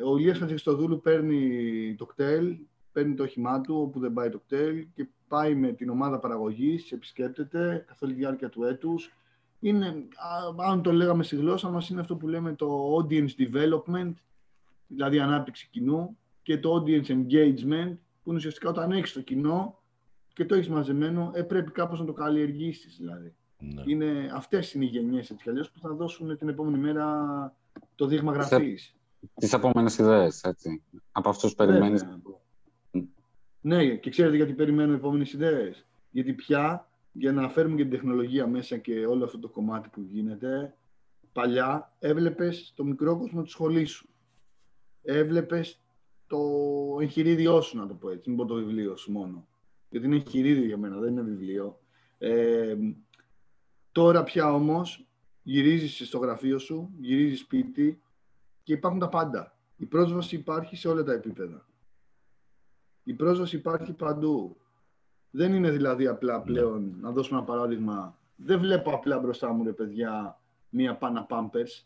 ο 0.07 0.19
Ηλίας 0.19 0.39
Χατζηστοδούλου 0.39 1.01
παίρνει 1.01 1.95
το 1.99 2.07
κτέλ, 2.07 2.57
παίρνει 2.93 3.15
το 3.15 3.23
όχημά 3.23 3.61
του 3.61 3.77
όπου 3.81 4.01
δεν 4.01 4.13
πάει 4.13 4.29
το 4.29 4.39
κτέλ 4.39 4.87
και 4.95 5.09
πάει 5.29 5.55
με 5.55 5.73
την 5.73 5.91
ομάδα 5.91 6.19
παραγωγής, 6.19 6.93
επισκέπτεται 6.93 7.85
καθ' 7.89 8.03
όλη 8.03 8.13
τη 8.13 8.19
διάρκεια 8.19 8.49
του 8.49 8.65
έτους. 8.65 9.13
Είναι, 9.61 10.09
αν 10.69 10.83
το 10.83 10.93
λέγαμε 10.93 11.23
στη 11.23 11.37
γλώσσα 11.37 11.71
μας, 11.71 11.89
είναι 11.89 12.01
αυτό 12.01 12.17
που 12.17 12.29
λέμε 12.29 12.55
το 12.55 12.97
audience 12.97 13.31
development, 13.39 14.13
δηλαδή 14.87 15.19
ανάπτυξη 15.19 15.69
κοινού, 15.71 16.17
και 16.43 16.59
το 16.59 16.85
audience 16.85 17.07
engagement, 17.07 17.97
που 18.29 18.35
είναι 18.35 18.43
ουσιαστικά 18.43 18.69
όταν 18.69 18.93
έχεις 18.93 19.13
το 19.13 19.21
κοινό 19.21 19.79
και 20.33 20.45
το 20.45 20.55
έχεις 20.55 20.69
μαζεμένο, 20.69 21.31
ε, 21.35 21.43
πρέπει 21.43 21.71
κάπως 21.71 22.01
να 22.01 22.07
το 22.07 22.13
καλλιεργήσεις. 22.13 22.97
Δηλαδή. 22.97 23.35
Ναι. 23.59 23.83
Είναι, 23.87 24.31
αυτές 24.35 24.75
είναι 24.75 24.85
οι 24.85 24.89
γενιές 24.89 25.31
έτσι 25.31 25.73
που 25.73 25.79
θα 25.81 25.95
δώσουν 25.95 26.39
την 26.39 26.49
επόμενη 26.49 26.79
μέρα 26.79 27.07
το 27.95 28.07
δείγμα 28.07 28.33
γραφής. 28.33 28.97
Τις 29.35 29.53
επόμενες 29.53 29.99
ιδέες, 29.99 30.43
έτσι. 30.43 30.83
Από 31.13 31.29
αυτούς 31.29 31.55
περιμένεις. 31.55 32.07
Ναι, 33.61 33.95
και 33.97 34.11
ξέρετε 34.11 34.37
γιατί 34.37 34.53
περιμένω 34.53 34.93
επόμενες 34.93 35.33
ιδέες. 35.33 35.87
Γιατί 36.11 36.33
πια 36.33 36.89
για 37.13 37.33
να 37.33 37.49
φέρουμε 37.49 37.77
και 37.77 37.83
την 37.83 37.91
τεχνολογία 37.91 38.47
μέσα 38.47 38.77
και 38.77 39.07
όλο 39.07 39.25
αυτό 39.25 39.39
το 39.39 39.49
κομμάτι 39.49 39.89
που 39.89 40.01
γίνεται, 40.01 40.77
παλιά 41.33 41.97
έβλεπες 41.99 42.73
το 42.77 42.85
μικρό 42.85 43.19
κόσμο 43.19 43.43
τη 43.43 43.51
σχολή 43.51 43.85
σου. 43.85 44.09
Έβλεπες 45.03 45.81
το 46.29 46.39
εγχειρίδιό 47.01 47.61
σου, 47.61 47.77
να 47.77 47.87
το 47.87 47.95
πω 47.95 48.11
έτσι, 48.11 48.29
μην 48.29 48.39
πω 48.39 48.45
το 48.45 48.55
βιβλίο 48.55 48.97
σου 48.97 49.13
μόνο. 49.13 49.47
Γιατί 49.89 50.07
είναι 50.07 50.17
εγχειρίδιο 50.17 50.65
για 50.65 50.77
μένα, 50.77 50.99
δεν 50.99 51.13
είναι 51.13 51.23
βιβλίο. 51.23 51.81
Ε, 52.19 52.77
τώρα 53.93 54.23
πια 54.23 54.55
όμως 54.55 55.07
γυρίζεις 55.43 56.09
στο 56.09 56.19
γραφείο 56.19 56.59
σου, 56.59 56.91
γυρίζεις 57.01 57.39
σπίτι, 57.39 58.03
και 58.63 58.73
υπάρχουν 58.73 59.01
τα 59.01 59.09
πάντα. 59.09 59.57
Η 59.77 59.87
πρόσβαση 59.87 60.37
υπάρχει 60.37 60.77
σε 60.77 60.89
όλα 60.89 61.03
τα 61.03 61.13
επίπεδα. 61.13 61.67
Η 63.03 63.13
πρόσβαση 63.13 63.57
υπάρχει 63.57 63.93
παντού. 63.93 64.57
Δεν 65.31 65.55
είναι 65.55 65.71
δηλαδή 65.71 66.07
απλά 66.07 66.39
ναι. 66.39 66.45
πλέον, 66.45 66.97
να 67.01 67.11
δώσουμε 67.11 67.39
ένα 67.39 67.47
παράδειγμα, 67.47 68.19
δεν 68.37 68.61
βλέπω 68.61 68.91
απλά 68.91 69.19
μπροστά 69.19 69.53
μου, 69.53 69.65
ρε 69.65 69.73
παιδιά, 69.73 70.41
μία 70.69 70.97
πάνα 70.97 71.27
Pampers. 71.31 71.85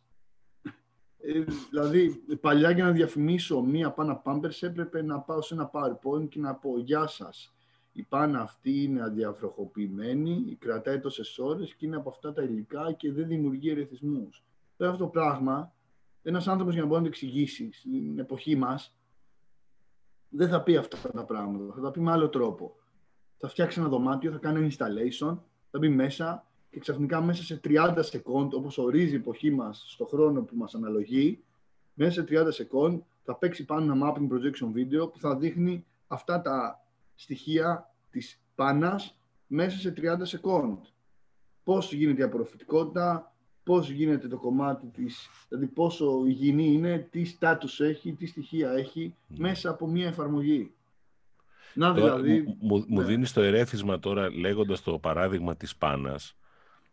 Ε, 1.25 1.45
δηλαδή, 1.71 2.25
παλιά 2.41 2.71
για 2.71 2.85
να 2.85 2.91
διαφημίσω 2.91 3.63
μία 3.63 3.91
πάνα 3.91 4.23
Pampers 4.25 4.63
έπρεπε 4.63 5.03
να 5.03 5.21
πάω 5.21 5.43
σε 5.43 5.55
ένα 5.55 5.71
PowerPoint 5.73 6.29
και 6.29 6.41
να 6.41 6.55
πω 6.55 6.79
«Γεια 6.79 7.07
σας, 7.07 7.55
η 7.93 8.03
πάνα 8.03 8.41
αυτή 8.41 8.83
είναι 8.83 9.03
αδιαφροχοποιημένη, 9.03 10.57
κρατάει 10.59 11.01
τόσες 11.01 11.39
ώρες 11.39 11.75
και 11.75 11.87
είναι 11.87 11.97
από 11.97 12.09
αυτά 12.09 12.33
τα 12.33 12.43
υλικά 12.43 12.93
και 12.93 13.13
δεν 13.13 13.27
δημιουργεί 13.27 13.71
ερεθισμούς». 13.71 14.45
Τώρα 14.77 14.91
αυτό 14.91 15.05
το 15.05 15.11
πράγμα 15.11 15.73
ένας 16.23 16.49
άνθρωπος 16.49 16.73
για 16.75 16.83
να 16.83 16.89
μπορεί 16.89 17.01
να 17.03 17.07
το 17.07 17.13
εξηγήσει 17.13 17.73
στην 17.73 18.19
εποχή 18.19 18.57
μας, 18.57 18.97
δεν 20.29 20.49
θα 20.49 20.63
πει 20.63 20.77
αυτά 20.77 21.11
τα 21.11 21.25
πράγματα. 21.25 21.75
Θα 21.75 21.81
τα 21.81 21.91
πει 21.91 22.01
με 22.01 22.11
άλλο 22.11 22.29
τρόπο. 22.29 22.77
Θα 23.39 23.49
φτιάξει 23.49 23.81
ένα 23.81 23.89
δωμάτιο, 23.89 24.31
θα 24.31 24.39
κάνει 24.39 24.69
installation, 24.71 25.39
θα 25.71 25.79
μπει 25.79 25.89
μέσα 25.89 26.47
και 26.73 26.81
ξαφνικά 26.81 27.21
μέσα 27.21 27.43
σε 27.43 27.61
30 27.65 27.99
σεκόντ, 27.99 28.55
όπως 28.55 28.79
ορίζει 28.79 29.13
η 29.13 29.17
εποχή 29.17 29.51
μας 29.51 29.85
στο 29.89 30.05
χρόνο 30.05 30.43
που 30.43 30.57
μας 30.57 30.75
αναλογεί, 30.75 31.43
μέσα 31.95 32.13
σε 32.13 32.27
30 32.29 32.47
σεκόντ 32.49 33.01
θα 33.25 33.35
παίξει 33.35 33.65
πάνω 33.65 33.93
ένα 33.93 34.07
mapping 34.07 34.29
projection 34.33 34.69
video 34.77 35.13
που 35.13 35.19
θα 35.19 35.37
δείχνει 35.37 35.85
αυτά 36.07 36.41
τα 36.41 36.85
στοιχεία 37.15 37.91
της 38.11 38.41
πάνας 38.55 39.19
μέσα 39.47 39.79
σε 39.79 39.95
30 39.97 40.17
σεκόντ. 40.23 40.79
Πώς 41.65 41.93
γίνεται 41.93 42.21
η 42.21 42.25
απορροφητικότητα, 42.25 43.33
πώς 43.65 43.91
γίνεται 43.91 44.29
το 44.29 44.37
κομμάτι 44.37 44.87
της, 44.87 45.29
δηλαδή 45.49 45.67
πόσο 45.67 46.23
υγιεινή 46.27 46.73
είναι, 46.73 47.09
τι 47.11 47.25
στάτους 47.25 47.81
έχει, 47.81 48.13
τι 48.13 48.27
στοιχεία 48.27 48.71
έχει 48.71 49.15
μέσα 49.27 49.71
από 49.71 49.87
μια 49.87 50.07
εφαρμογή. 50.07 50.73
Να 51.75 51.93
δηλαδή... 51.93 52.57
Μου, 52.61 52.85
μου 52.89 53.01
ναι. 53.01 53.05
δίνεις 53.05 53.33
το 53.33 53.41
ερέθισμα 53.41 53.99
τώρα 53.99 54.31
λέγοντας 54.31 54.83
το 54.83 54.99
παράδειγμα 54.99 55.57
της 55.57 55.77
πάνας, 55.77 56.37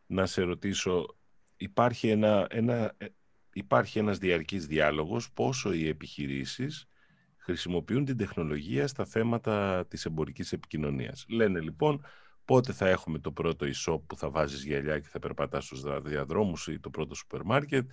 να 0.09 0.25
σε 0.25 0.41
ρωτήσω, 0.41 1.17
υπάρχει, 1.57 2.09
ένα, 2.09 2.47
ένα, 2.49 2.93
ε, 2.97 3.05
υπάρχει 3.53 3.99
ένας 3.99 4.17
διαρκής 4.17 4.67
διάλογος 4.67 5.31
πόσο 5.31 5.73
οι 5.73 5.87
επιχειρήσεις 5.87 6.87
χρησιμοποιούν 7.37 8.05
την 8.05 8.17
τεχνολογία 8.17 8.87
στα 8.87 9.05
θέματα 9.05 9.85
της 9.87 10.05
εμπορικής 10.05 10.51
επικοινωνίας. 10.51 11.25
Λένε 11.29 11.59
λοιπόν, 11.59 12.05
πότε 12.45 12.73
θα 12.73 12.87
έχουμε 12.87 13.19
το 13.19 13.31
πρώτο 13.31 13.65
e-shop 13.65 14.01
που 14.07 14.17
θα 14.17 14.29
βάζεις 14.29 14.63
γυαλιά 14.63 14.99
και 14.99 15.07
θα 15.07 15.19
περπατάς 15.19 15.65
στους 15.65 16.01
διαδρόμους 16.01 16.67
ή 16.67 16.79
το 16.79 16.89
πρώτο 16.89 17.15
σούπερ 17.15 17.43
μάρκετ. 17.43 17.89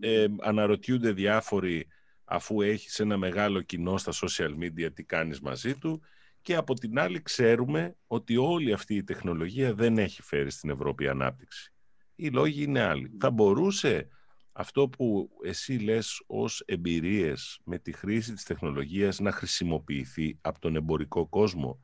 Ε, 0.00 0.26
αναρωτιούνται 0.40 1.12
διάφοροι 1.12 1.86
αφού 2.24 2.62
έχεις 2.62 2.98
ένα 3.00 3.16
μεγάλο 3.16 3.60
κοινό 3.60 3.96
στα 3.96 4.12
social 4.12 4.50
media 4.58 4.94
τι 4.94 5.04
κάνεις 5.04 5.40
μαζί 5.40 5.74
του 5.74 6.02
και 6.44 6.54
από 6.54 6.74
την 6.74 6.98
άλλη 6.98 7.22
ξέρουμε 7.22 7.96
ότι 8.06 8.36
όλη 8.36 8.72
αυτή 8.72 8.94
η 8.94 9.04
τεχνολογία 9.04 9.74
δεν 9.74 9.98
έχει 9.98 10.22
φέρει 10.22 10.50
στην 10.50 10.70
Ευρώπη 10.70 11.08
ανάπτυξη. 11.08 11.72
Οι 12.14 12.28
λόγοι 12.28 12.62
είναι 12.62 12.80
άλλοι. 12.80 13.16
Θα 13.20 13.30
μπορούσε 13.30 14.08
αυτό 14.52 14.88
που 14.88 15.30
εσύ 15.44 15.72
λες 15.72 16.22
ως 16.26 16.62
εμπειρίες 16.66 17.60
με 17.64 17.78
τη 17.78 17.92
χρήση 17.92 18.32
της 18.32 18.44
τεχνολογίας 18.44 19.18
να 19.18 19.32
χρησιμοποιηθεί 19.32 20.38
από 20.40 20.60
τον 20.60 20.76
εμπορικό 20.76 21.26
κόσμο; 21.26 21.82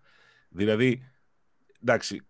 Δηλαδή, 0.48 1.10
εντάξει, 1.82 2.20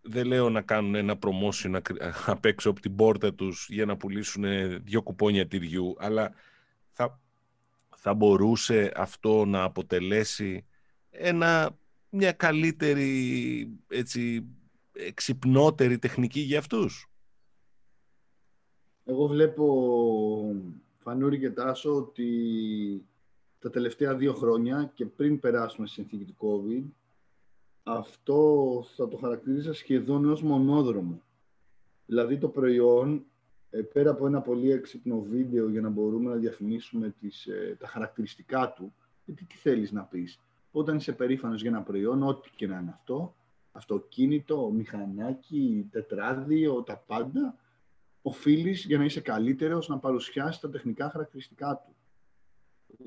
δεν 0.00 0.26
λέω 0.26 0.50
να 0.50 0.62
κάνουν 0.62 0.94
ένα 0.94 1.18
promotion 1.20 1.80
απ' 2.26 2.44
έξω 2.44 2.70
από 2.70 2.80
την 2.80 2.94
πόρτα 2.94 3.34
τους 3.34 3.66
για 3.68 3.84
να 3.84 3.96
πουλήσουν 3.96 4.44
δύο 4.84 5.02
κουπόνια 5.02 5.46
τυριού, 5.46 5.96
αλλά 5.98 6.32
θα, 6.90 7.20
θα 7.96 8.14
μπορούσε 8.14 8.92
αυτό 8.96 9.44
να 9.44 9.62
αποτελέσει 9.62 10.66
ένα, 11.16 11.78
μια 12.10 12.32
καλύτερη, 12.32 13.68
έτσι, 13.88 14.46
εξυπνότερη 14.92 15.98
τεχνική 15.98 16.40
για 16.40 16.58
αυτούς. 16.58 17.08
Εγώ 19.04 19.26
βλέπω, 19.26 19.66
Φανούρη 20.98 21.38
και 21.38 21.50
Τάσο, 21.50 21.96
ότι 21.96 22.28
τα 23.58 23.70
τελευταία 23.70 24.14
δύο 24.14 24.34
χρόνια 24.34 24.92
και 24.94 25.06
πριν 25.06 25.40
περάσουμε 25.40 25.86
στη 25.86 25.94
συνθήκη 25.94 26.24
του 26.24 26.36
COVID, 26.38 26.82
αυτό 27.82 28.84
θα 28.96 29.08
το 29.08 29.16
χαρακτηρίζα 29.16 29.72
σχεδόν 29.72 30.30
ως 30.30 30.42
μονόδρομο. 30.42 31.22
Δηλαδή 32.06 32.38
το 32.38 32.48
προϊόν, 32.48 33.24
ε, 33.70 33.80
πέρα 33.80 34.10
από 34.10 34.26
ένα 34.26 34.40
πολύ 34.40 34.70
έξυπνο 34.70 35.20
βίντεο 35.20 35.68
για 35.68 35.80
να 35.80 35.88
μπορούμε 35.88 36.30
να 36.30 36.36
διαφημίσουμε 36.36 37.14
τις, 37.20 37.46
ε, 37.46 37.76
τα 37.78 37.86
χαρακτηριστικά 37.86 38.72
του, 38.72 38.94
γιατί 39.24 39.44
τι 39.44 39.54
θέλεις 39.54 39.92
να 39.92 40.02
πεις; 40.02 40.40
Όταν 40.76 40.96
είσαι 40.96 41.12
περήφανος 41.12 41.60
για 41.60 41.70
ένα 41.70 41.82
προϊόν, 41.82 42.22
ό,τι 42.22 42.50
και 42.56 42.66
να 42.66 42.78
είναι 42.78 42.90
αυτό, 42.94 43.34
αυτοκίνητο, 43.72 44.70
μηχανάκι, 44.70 45.88
τετράδιο, 45.90 46.82
τα 46.82 47.04
πάντα, 47.06 47.56
οφείλεις 48.22 48.84
για 48.84 48.98
να 48.98 49.04
είσαι 49.04 49.20
καλύτερος 49.20 49.88
να 49.88 49.98
παρουσιάσεις 49.98 50.60
τα 50.60 50.70
τεχνικά 50.70 51.10
χαρακτηριστικά 51.10 51.76
του. 51.84 51.94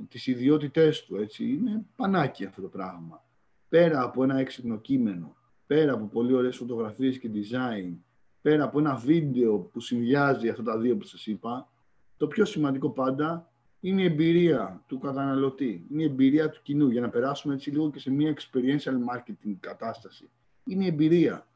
Τις 0.07 0.27
ιδιότητές 0.27 1.03
του, 1.03 1.15
έτσι. 1.15 1.49
Είναι 1.49 1.85
πανάκι 1.95 2.45
αυτό 2.45 2.61
το 2.61 2.67
πράγμα 2.67 3.25
πέρα 3.69 4.01
από 4.01 4.23
ένα 4.23 4.37
έξυπνο 4.37 4.77
κείμενο, 4.77 5.35
πέρα 5.67 5.93
από 5.93 6.05
πολύ 6.05 6.33
ωραίες 6.33 6.57
φωτογραφίες 6.57 7.17
και 7.19 7.29
design, 7.33 7.93
πέρα 8.41 8.63
από 8.63 8.79
ένα 8.79 8.95
βίντεο 8.95 9.57
που 9.57 9.79
συνδυάζει 9.79 10.49
αυτά 10.49 10.63
τα 10.63 10.77
δύο 10.77 10.97
που 10.97 11.05
σας 11.05 11.27
είπα, 11.27 11.69
το 12.17 12.27
πιο 12.27 12.45
σημαντικό 12.45 12.89
πάντα 12.89 13.51
είναι 13.79 14.01
η 14.01 14.05
εμπειρία 14.05 14.83
του 14.87 14.99
καταναλωτή, 14.99 15.85
είναι 15.91 16.01
η 16.01 16.05
εμπειρία 16.05 16.49
του 16.49 16.59
κοινού, 16.63 16.89
για 16.89 17.01
να 17.01 17.09
περάσουμε 17.09 17.53
έτσι 17.53 17.71
λίγο 17.71 17.89
και 17.91 17.99
σε 17.99 18.11
μια 18.11 18.33
experiential 18.35 19.15
marketing 19.15 19.55
κατάσταση. 19.59 20.29
Είναι 20.63 20.83
η 20.83 20.87
εμπειρία. 20.87 21.47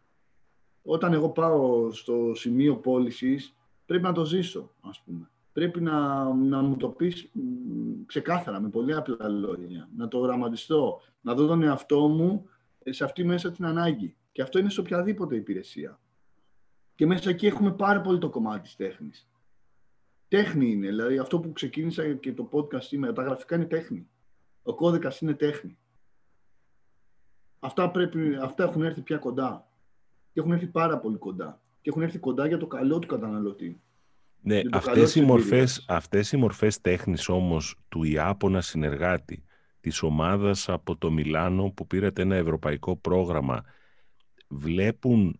Όταν 0.84 1.14
εγώ 1.14 1.30
πάω 1.30 1.92
στο 1.92 2.32
σημείο 2.36 2.76
πώλησης, 2.76 3.56
πρέπει 3.86 4.04
να 4.04 4.14
το 4.14 4.26
ζήσω, 4.26 4.72
ας 4.82 5.02
πούμε. 5.06 5.30
πρέπει 5.54 5.82
να, 5.82 6.24
να 6.34 6.62
μου 6.62 6.78
το 6.78 6.90
πεις 6.90 7.32
ξεκάθαρα, 8.06 8.60
με 8.60 8.70
πολύ 8.70 8.94
απλά 8.94 9.28
λόγια. 9.28 9.90
Να 9.98 10.08
το 10.08 10.20
γραμματιστώ, 10.20 11.02
να 11.22 11.34
δω 11.34 11.48
τον 11.48 11.64
εαυτό 11.64 12.08
μου 12.08 12.50
σε 12.86 13.04
αυτή 13.04 13.24
μέσα 13.24 13.52
την 13.52 13.66
ανάγκη. 13.66 14.16
Και 14.32 14.42
αυτό 14.42 14.60
είναι 14.60 14.70
σε 14.70 14.80
οποιαδήποτε 14.80 15.36
υπηρεσία. 15.36 16.00
Και 16.96 17.06
μέσα 17.06 17.30
εκεί 17.30 17.48
έχουμε 17.48 17.72
πάρα 17.72 18.02
πολύ 18.02 18.18
το 18.18 18.30
κομμάτι 18.30 18.62
της 18.62 18.76
τέχνης. 18.76 19.31
Τέχνη 20.32 20.72
είναι, 20.72 20.88
δηλαδή 20.88 21.18
αυτό 21.18 21.40
που 21.40 21.52
ξεκίνησα 21.52 22.14
και 22.14 22.34
το 22.34 22.50
podcast 22.52 22.82
σήμερα, 22.82 23.14
τα 23.14 23.24
γραφικά 23.24 23.56
είναι 23.56 23.66
τέχνη. 23.66 24.08
Ο 24.64 24.76
κώδικας 24.76 25.22
είναι 25.22 25.34
τέχνη. 25.34 25.78
Αυτά, 27.60 27.92
πρέπει, 27.92 28.38
αυτά 28.42 28.64
έχουν 28.64 28.84
έρθει 28.84 29.02
πια 29.02 29.18
κοντά. 29.18 29.68
Και 30.34 30.40
έχουν 30.40 30.52
έρθει 30.52 30.68
πάρα 30.68 31.00
πολύ 31.00 31.18
κοντά. 31.18 31.62
Και 31.82 31.90
έχουν 31.90 32.02
έρθει 32.02 32.20
κοντά 32.20 32.48
για 32.48 32.58
το 32.58 32.68
καλό 32.68 33.00
του 33.00 33.08
καταναλωτή. 33.08 33.82
Ναι, 34.42 34.62
αυτές 34.72 35.16
οι, 35.16 35.22
μορφές, 35.22 35.86
αυτές 35.88 36.32
οι 36.32 36.38
μορφές 36.38 36.82
τέχνης 36.82 37.30
όμως 37.30 37.80
του 37.90 38.04
Ιάπωνα 38.04 38.62
συνεργάτη, 38.62 39.44
της 39.82 40.02
ομάδας 40.02 40.70
από 40.70 40.98
το 40.98 41.12
Μιλάνο 41.12 41.72
που 41.72 41.88
πήρατε 41.88 42.22
ένα 42.22 42.36
ευρωπαϊκό 42.36 42.96
πρόγραμμα, 42.96 43.64
βλέπουν 44.48 45.40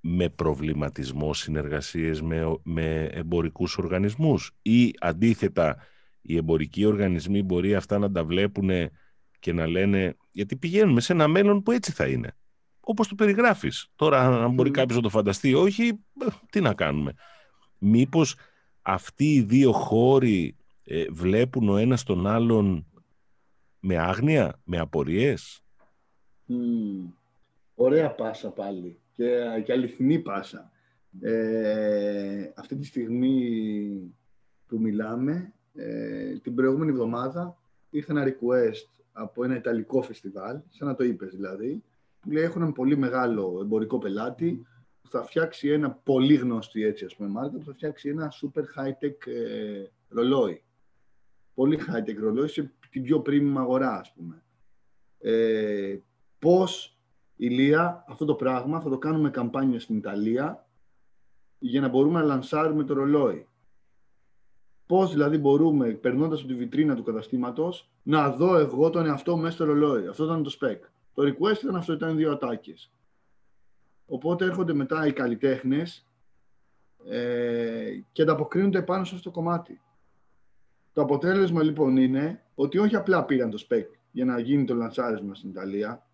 με 0.00 0.28
προβληματισμό 0.28 1.34
συνεργασίες 1.34 2.22
με, 2.22 2.58
με 2.62 3.04
εμπορικούς 3.04 3.78
οργανισμούς 3.78 4.52
ή 4.62 4.92
αντίθετα 5.00 5.76
οι 6.20 6.36
εμπορικοί 6.36 6.84
οργανισμοί 6.84 7.42
μπορεί 7.42 7.74
αυτά 7.74 7.98
να 7.98 8.10
τα 8.10 8.24
βλέπουν 8.24 8.70
και 9.38 9.52
να 9.52 9.66
λένε 9.66 10.16
γιατί 10.30 10.56
πηγαίνουμε 10.56 11.00
σε 11.00 11.12
ένα 11.12 11.28
μέλλον 11.28 11.62
που 11.62 11.70
έτσι 11.70 11.92
θα 11.92 12.06
είναι. 12.06 12.36
Όπως 12.80 13.08
το 13.08 13.14
περιγράφεις. 13.14 13.88
Τώρα 13.96 14.42
αν 14.44 14.54
μπορεί 14.54 14.70
κάποιος 14.70 14.96
να 14.96 15.02
το 15.02 15.08
φανταστεί 15.08 15.54
όχι, 15.54 15.86
ε, 16.20 16.26
τι 16.50 16.60
να 16.60 16.74
κάνουμε. 16.74 17.12
Μήπως 17.78 18.34
αυτοί 18.82 19.34
οι 19.34 19.42
δύο 19.42 19.72
χώροι 19.72 20.56
ε, 20.84 21.04
βλέπουν 21.10 21.68
ο 21.68 21.76
ένας 21.76 22.02
τον 22.02 22.26
άλλον 22.26 22.86
με 23.80 23.96
άγνοια, 23.96 24.60
με 24.64 24.78
απορίες; 24.78 25.62
Ωραία 27.74 28.14
πάσα 28.14 28.50
πάλι 28.50 29.00
και, 29.20 29.62
και 29.64 29.72
αληθινή 29.72 30.18
πάσα. 30.18 30.70
Ε, 31.20 32.50
αυτή 32.56 32.76
τη 32.76 32.86
στιγμή 32.86 34.14
που 34.66 34.80
μιλάμε, 34.80 35.52
ε, 35.74 36.38
την 36.38 36.54
προηγούμενη 36.54 36.90
εβδομάδα 36.90 37.58
ήρθε 37.90 38.12
ένα 38.12 38.24
request 38.26 39.02
από 39.12 39.44
ένα 39.44 39.56
ιταλικό 39.56 40.02
φεστιβάλ, 40.02 40.60
σαν 40.68 40.88
να 40.88 40.94
το 40.94 41.04
είπες 41.04 41.34
δηλαδή, 41.34 41.82
που 42.20 42.30
λέει 42.30 42.42
έχουν 42.42 42.62
ένα 42.62 42.72
πολύ 42.72 42.96
μεγάλο 42.96 43.58
εμπορικό 43.62 43.98
πελάτη 43.98 44.66
που 45.02 45.08
θα 45.08 45.22
φτιάξει 45.22 45.68
ένα 45.68 45.90
πολύ 45.90 46.34
γνωστή 46.34 46.84
έτσι 46.84 47.04
ας 47.04 47.16
πούμε 47.16 47.28
μάρκα, 47.28 47.58
που 47.58 47.64
θα 47.64 47.72
φτιάξει 47.72 48.08
ένα 48.08 48.32
super 48.42 48.62
high-tech 48.62 49.26
ε, 49.26 49.84
ρολόι. 50.08 50.62
Πολύ 51.54 51.78
high-tech 51.88 52.16
ρολόι 52.18 52.48
σε 52.48 52.72
την 52.90 53.02
πιο 53.02 53.22
premium 53.26 53.54
αγορά 53.56 53.98
ας 53.98 54.12
πούμε. 54.12 54.42
Ε, 55.18 55.98
πώς 56.38 56.99
Ηλία, 57.42 58.04
αυτό 58.08 58.24
το 58.24 58.34
πράγμα 58.34 58.80
θα 58.80 58.88
το 58.88 58.98
κάνουμε 58.98 59.30
καμπάνια 59.30 59.80
στην 59.80 59.96
Ιταλία 59.96 60.66
για 61.58 61.80
να 61.80 61.88
μπορούμε 61.88 62.20
να 62.20 62.26
λανσάρουμε 62.26 62.84
το 62.84 62.94
ρολόι. 62.94 63.48
Πώς 64.86 65.12
δηλαδή 65.12 65.38
μπορούμε, 65.38 65.88
περνώντας 65.88 66.38
από 66.38 66.48
τη 66.48 66.54
βιτρίνα 66.54 66.94
του 66.94 67.02
καταστήματος, 67.02 67.90
να 68.02 68.30
δω 68.30 68.56
εγώ 68.56 68.90
τον 68.90 69.06
εαυτό 69.06 69.36
μου 69.36 69.42
μέσα 69.42 69.54
στο 69.54 69.64
ρολόι. 69.64 70.06
Αυτό 70.06 70.24
ήταν 70.24 70.42
το 70.42 70.56
spec. 70.60 70.78
Το 71.14 71.22
request 71.22 71.62
ήταν 71.62 71.76
αυτό, 71.76 71.92
ήταν 71.92 72.16
δύο 72.16 72.32
ατάκες. 72.32 72.92
Οπότε 74.06 74.44
έρχονται 74.44 74.72
μετά 74.72 75.06
οι 75.06 75.12
καλλιτέχνες 75.12 76.06
ε, 77.08 78.00
και 78.12 78.22
ανταποκρίνονται 78.22 78.82
πάνω 78.82 79.04
σε 79.04 79.14
αυτό 79.14 79.30
το 79.30 79.34
κομμάτι. 79.34 79.80
Το 80.92 81.02
αποτέλεσμα 81.02 81.62
λοιπόν 81.62 81.96
είναι 81.96 82.44
ότι 82.54 82.78
όχι 82.78 82.96
απλά 82.96 83.24
πήραν 83.24 83.50
το 83.50 83.66
spec 83.68 83.86
για 84.10 84.24
να 84.24 84.38
γίνει 84.40 84.64
το 84.64 84.74
λανσάρισμα 84.74 85.34
στην 85.34 85.50
Ιταλία, 85.50 86.04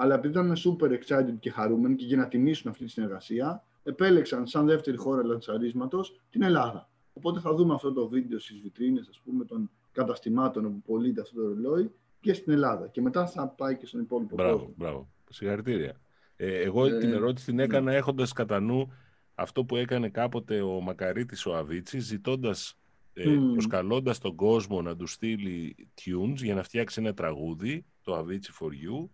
αλλά 0.00 0.14
επειδή 0.14 0.32
ήταν 0.32 0.52
super 0.56 0.90
excited 0.90 1.34
και 1.38 1.50
χαρούμενοι 1.50 1.94
και 1.94 2.04
για 2.04 2.16
να 2.16 2.28
τιμήσουν 2.28 2.70
αυτή 2.70 2.84
τη 2.84 2.90
συνεργασία, 2.90 3.64
επέλεξαν 3.82 4.46
σαν 4.46 4.66
δεύτερη 4.66 4.96
χώρα 4.96 5.24
λανσαρίσματο 5.24 6.04
την 6.30 6.42
Ελλάδα. 6.42 6.88
Οπότε 7.12 7.40
θα 7.40 7.54
δούμε 7.54 7.74
αυτό 7.74 7.92
το 7.92 8.08
βίντεο 8.08 8.38
στις 8.38 8.60
βιτρίνες 8.60 9.10
των 9.46 9.70
καταστημάτων 9.92 10.64
όπου 10.64 10.82
πωλείται 10.82 11.20
αυτό 11.20 11.34
το 11.34 11.48
ρολόι 11.48 11.90
και 12.20 12.32
στην 12.32 12.52
Ελλάδα. 12.52 12.88
Και 12.88 13.00
μετά 13.00 13.26
θα 13.26 13.48
πάει 13.48 13.76
και 13.76 13.86
στον 13.86 14.00
υπόλοιπο 14.00 14.34
μπράβο, 14.34 14.52
κόσμο. 14.52 14.74
Μπράβο, 14.76 15.08
Συγχαρητήρια. 15.30 16.00
Ε, 16.36 16.60
εγώ 16.60 16.86
ε, 16.86 16.98
την 16.98 17.12
ερώτηση 17.12 17.46
την 17.46 17.58
έκανα 17.58 17.90
ναι. 17.90 17.96
έχοντας 17.96 18.32
κατά 18.32 18.60
νου 18.60 18.92
αυτό 19.34 19.64
που 19.64 19.76
έκανε 19.76 20.08
κάποτε 20.08 20.60
ο 20.60 20.80
Μακαρίτης 20.80 21.46
ο 21.46 21.56
Αβίτσης, 21.56 22.04
ζητώντας, 22.04 22.78
ε, 23.12 23.24
mm. 23.24 23.52
προσκαλώντας 23.52 24.18
τον 24.18 24.34
κόσμο 24.34 24.82
να 24.82 24.96
του 24.96 25.06
στείλει 25.06 25.88
tunes 26.00 26.36
για 26.36 26.54
να 26.54 26.62
φτιάξει 26.62 27.00
ένα 27.00 27.14
τραγούδι, 27.14 27.84
το 28.02 28.18
Avicii 28.18 28.64
for 28.64 28.70
You, 28.70 29.08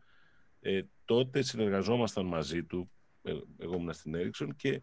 ε, 0.65 0.83
τότε 1.05 1.43
συνεργαζόμασταν 1.43 2.27
μαζί 2.27 2.65
του, 2.65 2.91
ε, 3.23 3.33
εγώ 3.59 3.75
ήμουν 3.75 3.93
στην 3.93 4.15
Ericsson 4.17 4.49
και 4.57 4.83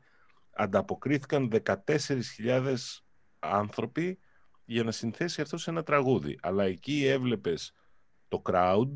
ανταποκρίθηκαν 0.52 1.52
14.000 1.66 2.76
άνθρωποι 3.40 4.20
για 4.66 4.84
να 4.84 4.92
συνθέσει 4.92 5.42
αυτό 5.42 5.58
σε 5.58 5.70
ένα 5.70 5.84
τραγούδι. 5.84 6.38
Αλλά 6.42 6.64
εκεί 6.64 7.06
έβλεπες 7.06 7.74
το 8.28 8.42
crowd 8.46 8.94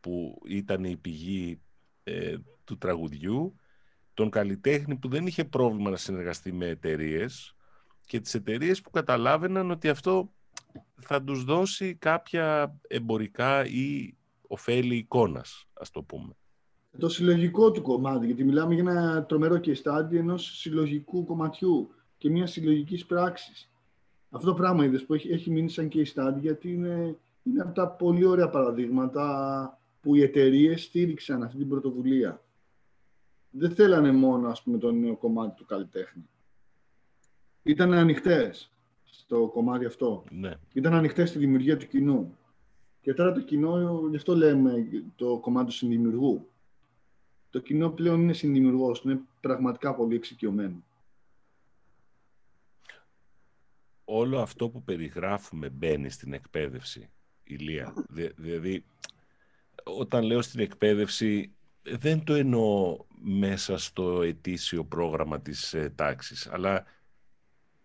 που 0.00 0.42
ήταν 0.46 0.84
η 0.84 0.96
πηγή 0.96 1.60
ε, 2.02 2.36
του 2.64 2.78
τραγουδιού, 2.78 3.56
τον 4.14 4.30
καλλιτέχνη 4.30 4.96
που 4.96 5.08
δεν 5.08 5.26
είχε 5.26 5.44
πρόβλημα 5.44 5.90
να 5.90 5.96
συνεργαστεί 5.96 6.52
με 6.52 6.66
εταιρείες 6.66 7.56
και 8.06 8.20
τις 8.20 8.34
εταιρείες 8.34 8.80
που 8.80 8.90
καταλάβαιναν 8.90 9.70
ότι 9.70 9.88
αυτό 9.88 10.32
θα 11.00 11.22
τους 11.22 11.44
δώσει 11.44 11.94
κάποια 11.94 12.78
εμπορικά 12.88 13.66
ή 13.66 14.15
ωφέλη 14.48 14.96
εικόνας, 14.96 15.66
ας 15.72 15.90
το 15.90 16.02
πούμε. 16.02 16.36
Το 16.98 17.08
συλλογικό 17.08 17.70
του 17.70 17.82
κομμάτι, 17.82 18.26
γιατί 18.26 18.44
μιλάμε 18.44 18.74
για 18.74 18.82
ένα 18.90 19.24
τρομερό 19.24 19.58
και 19.58 19.74
στάδιο 19.74 20.18
ενός 20.18 20.58
συλλογικού 20.58 21.24
κομματιού 21.24 21.90
και 22.18 22.30
μιας 22.30 22.50
συλλογικής 22.50 23.06
πράξης. 23.06 23.70
Αυτό 24.30 24.46
το 24.46 24.54
πράγμα 24.54 24.84
είδες 24.84 25.04
που 25.04 25.14
έχει, 25.14 25.28
έχει 25.28 25.50
μείνει 25.50 25.70
σαν 25.70 25.88
και 25.88 26.00
η 26.00 26.04
στάδιο, 26.04 26.40
γιατί 26.40 26.72
είναι, 26.72 27.16
είναι 27.42 27.62
από 27.62 27.74
τα 27.74 27.88
πολύ 27.88 28.24
ωραία 28.24 28.48
παραδείγματα 28.48 29.78
που 30.00 30.14
οι 30.14 30.22
εταιρείες 30.22 30.82
στήριξαν 30.82 31.42
αυτή 31.42 31.58
την 31.58 31.68
πρωτοβουλία. 31.68 32.44
Δεν 33.50 33.70
θέλανε 33.70 34.12
μόνο 34.12 34.48
ας 34.48 34.62
πούμε, 34.62 34.78
το 34.78 34.92
νέο 34.92 35.16
κομμάτι 35.16 35.56
του 35.56 35.64
καλλιτέχνη. 35.64 36.28
Ήταν 37.62 37.92
ανοιχτές 37.92 38.70
στο 39.04 39.50
κομμάτι 39.52 39.84
αυτό. 39.84 40.24
Ναι. 40.30 40.54
Ήταν 40.72 40.94
ανοιχτές 40.94 41.28
στη 41.28 41.38
δημιουργία 41.38 41.76
του 41.76 41.86
κοινού. 41.86 42.36
Και 43.06 43.14
τώρα 43.14 43.32
το 43.32 43.40
κοινό, 43.40 44.00
γι' 44.10 44.16
αυτό 44.16 44.36
λέμε 44.36 44.72
το 45.16 45.38
κομμάτι 45.38 45.66
του 45.66 45.72
συνδημιουργού. 45.72 46.50
Το 47.50 47.58
κοινό 47.58 47.90
πλέον 47.90 48.20
είναι 48.20 48.32
συνδημιουργός, 48.32 49.02
είναι 49.04 49.20
πραγματικά 49.40 49.94
πολύ 49.94 50.14
εξοικειωμένο. 50.14 50.84
Όλο 54.04 54.40
αυτό 54.40 54.68
που 54.68 54.82
περιγράφουμε 54.82 55.68
μπαίνει 55.68 56.10
στην 56.10 56.32
εκπαίδευση, 56.32 57.10
Ηλία. 57.44 57.94
Δηλαδή, 58.36 58.84
όταν 59.84 60.24
λέω 60.24 60.42
στην 60.42 60.60
εκπαίδευση, 60.60 61.54
δεν 61.82 62.24
το 62.24 62.34
εννοώ 62.34 62.98
μέσα 63.22 63.78
στο 63.78 64.22
ετήσιο 64.22 64.84
πρόγραμμα 64.84 65.40
της 65.40 65.74
ε, 65.74 65.92
τάξης, 65.94 66.46
αλλά 66.46 66.84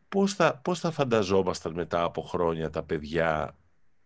πώς 0.09 0.33
θα, 0.33 0.57
πώς 0.57 0.79
θα 0.79 0.91
φανταζόμασταν 0.91 1.73
μετά 1.73 2.03
από 2.03 2.21
χρόνια 2.21 2.69
τα 2.69 2.83
παιδιά 2.83 3.55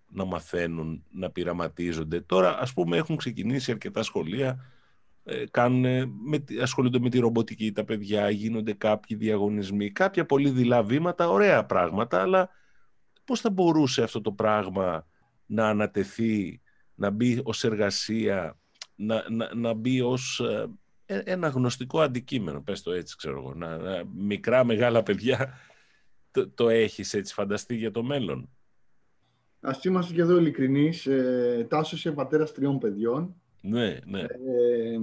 να 0.07 0.25
μαθαίνουν, 0.25 1.03
να 1.11 1.29
πειραματίζονται. 1.29 2.21
Τώρα, 2.21 2.59
ας 2.59 2.73
πούμε, 2.73 2.97
έχουν 2.97 3.15
ξεκινήσει 3.15 3.71
αρκετά 3.71 4.03
σχολεία, 4.03 4.65
ε, 5.23 5.43
με, 6.23 6.43
ασχολούνται 6.61 6.99
με 6.99 7.09
τη 7.09 7.19
ρομποτική 7.19 7.71
τα 7.71 7.83
παιδιά, 7.83 8.29
γίνονται 8.29 8.73
κάποιοι 8.73 9.17
διαγωνισμοί, 9.17 9.91
κάποια 9.91 10.25
πολύ 10.25 10.49
δειλά 10.49 10.83
βήματα, 10.83 11.29
ωραία 11.29 11.65
πράγματα, 11.65 12.21
αλλά 12.21 12.49
πώς 13.23 13.39
θα 13.41 13.49
μπορούσε 13.49 14.03
αυτό 14.03 14.21
το 14.21 14.31
πράγμα 14.31 15.07
να 15.45 15.67
ανατεθεί, 15.67 16.61
να 16.95 17.09
μπει 17.09 17.41
ως 17.43 17.63
εργασία, 17.63 18.59
να, 18.95 19.29
να, 19.29 19.55
να 19.55 19.73
μπει 19.73 20.01
ως 20.01 20.39
ε, 21.05 21.21
ένα 21.25 21.47
γνωστικό 21.47 22.01
αντικείμενο, 22.01 22.61
πες 22.61 22.81
το 22.81 22.91
έτσι, 22.91 23.15
ξέρω 23.15 23.37
εγώ, 23.37 23.53
να, 23.53 23.77
μικρά, 24.15 24.63
μεγάλα 24.63 25.03
παιδιά, 25.03 25.53
το, 26.31 26.49
το 26.49 26.69
έχεις 26.69 27.13
έτσι 27.13 27.33
φανταστεί 27.33 27.75
για 27.75 27.91
το 27.91 28.03
μέλλον. 28.03 28.49
Α 29.65 29.77
είμαστε 29.83 30.13
και 30.13 30.21
εδώ 30.21 30.37
ειλικρινείς. 30.37 31.05
Ε, 31.05 31.65
Τάσο 31.69 31.95
είσαι 31.95 32.11
πατέρας 32.11 32.51
τριών 32.51 32.79
παιδιών. 32.79 33.35
Ναι, 33.61 33.99
ναι. 34.05 34.19
Ε, 34.19 34.99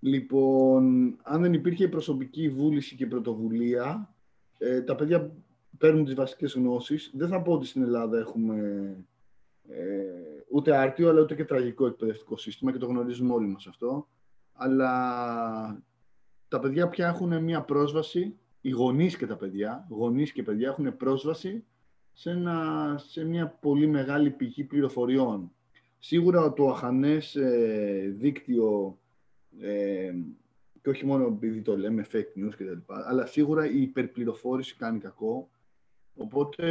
λοιπόν, 0.00 1.16
αν 1.22 1.42
δεν 1.42 1.52
υπήρχε 1.52 1.84
η 1.84 1.88
προσωπική 1.88 2.48
βούληση 2.48 2.96
και 2.96 3.06
πρωτοβουλία, 3.06 4.14
ε, 4.58 4.80
τα 4.80 4.94
παιδιά 4.94 5.32
παίρνουν 5.78 6.04
τις 6.04 6.14
βασικές 6.14 6.52
γνώσεις. 6.52 7.10
Δεν 7.14 7.28
θα 7.28 7.42
πω 7.42 7.52
ότι 7.52 7.66
στην 7.66 7.82
Ελλάδα 7.82 8.18
έχουμε 8.18 8.56
ε, 9.68 9.84
ούτε 10.50 10.76
άρτιο, 10.76 11.08
αλλά 11.08 11.20
ούτε 11.20 11.34
και 11.34 11.44
τραγικό 11.44 11.86
εκπαιδευτικό 11.86 12.36
σύστημα 12.36 12.72
και 12.72 12.78
το 12.78 12.86
γνωρίζουμε 12.86 13.32
όλοι 13.32 13.46
μας 13.46 13.66
αυτό. 13.66 14.08
Αλλά 14.52 14.92
τα 16.48 16.58
παιδιά 16.58 16.88
πια 16.88 17.08
έχουν 17.08 17.42
μια 17.42 17.62
πρόσβαση 17.62 18.38
οι 18.60 18.70
γονείς 18.70 19.16
και 19.16 19.26
τα 19.26 19.36
παιδιά, 19.36 19.86
γονείς 19.90 20.32
και 20.32 20.42
παιδιά 20.42 20.68
έχουν 20.68 20.96
πρόσβαση 20.96 21.64
σε, 22.20 22.30
ένα, 22.30 22.96
σε 23.08 23.24
μια 23.24 23.46
πολύ 23.46 23.86
μεγάλη 23.86 24.30
πηγή 24.30 24.64
πληροφοριών. 24.64 25.52
Σίγουρα 25.98 26.52
το 26.52 26.68
αχανές 26.68 27.36
ε, 27.36 28.14
δίκτυο, 28.18 28.98
ε, 29.60 30.12
και 30.82 30.88
όχι 30.88 31.06
μόνο 31.06 31.26
επειδή 31.26 31.60
το 31.60 31.76
λέμε 31.76 32.06
fake 32.12 32.38
news 32.38 32.52
κτλ, 32.56 32.78
αλλά 32.86 33.26
σίγουρα 33.26 33.70
η 33.70 33.82
υπερπληροφόρηση 33.82 34.76
κάνει 34.76 34.98
κακό. 34.98 35.48
Οπότε 36.16 36.64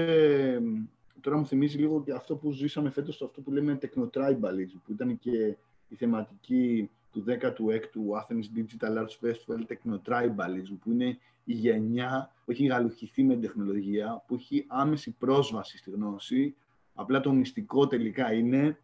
τώρα 1.21 1.37
μου 1.37 1.45
θυμίζει 1.45 1.77
λίγο 1.77 2.03
και 2.03 2.11
αυτό 2.11 2.35
που 2.35 2.51
ζήσαμε 2.51 2.89
φέτος, 2.89 3.21
αυτό 3.21 3.41
που 3.41 3.51
λέμε 3.51 3.77
technotribalism, 3.81 4.79
που 4.83 4.91
ήταν 4.91 5.19
και 5.19 5.57
η 5.87 5.95
θεματική 5.95 6.89
του 7.11 7.23
16ου 7.27 8.19
Athens 8.19 8.57
Digital 8.57 8.97
Arts 8.97 9.27
Festival 9.27 9.65
Technotribalism, 9.67 10.77
που 10.81 10.91
είναι 10.91 11.17
η 11.43 11.53
γενιά 11.53 12.33
που 12.45 12.51
έχει 12.51 12.65
γαλουχηθεί 12.65 13.23
με 13.23 13.33
την 13.33 13.41
τεχνολογία, 13.41 14.23
που 14.27 14.35
έχει 14.35 14.65
άμεση 14.67 15.11
πρόσβαση 15.11 15.77
στη 15.77 15.89
γνώση. 15.91 16.55
Απλά 16.93 17.19
το 17.19 17.31
μυστικό 17.31 17.87
τελικά 17.87 18.33
είναι 18.33 18.79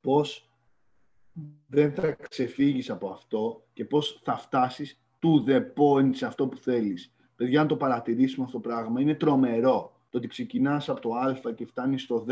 πώς 0.00 0.50
δεν 1.66 1.92
θα 1.92 2.16
ξεφύγεις 2.28 2.90
από 2.90 3.08
αυτό 3.08 3.66
και 3.72 3.84
πώς 3.84 4.20
θα 4.24 4.36
φτάσεις 4.36 5.00
to 5.20 5.50
the 5.50 5.62
point 5.76 6.10
σε 6.14 6.26
αυτό 6.26 6.48
που 6.48 6.56
θέλεις. 6.56 7.12
Παιδιά, 7.36 7.60
αν 7.60 7.66
το 7.66 7.76
παρατηρήσουμε 7.76 8.44
αυτό 8.44 8.60
το 8.60 8.68
πράγμα, 8.68 9.00
είναι 9.00 9.14
τρομερό. 9.14 9.92
Το 10.10 10.18
ότι 10.18 10.26
ξεκινάς 10.26 10.88
από 10.88 11.00
το 11.00 11.14
α 11.14 11.52
και 11.54 11.66
φτάνεις 11.66 12.02
στο 12.02 12.18
δ, 12.18 12.30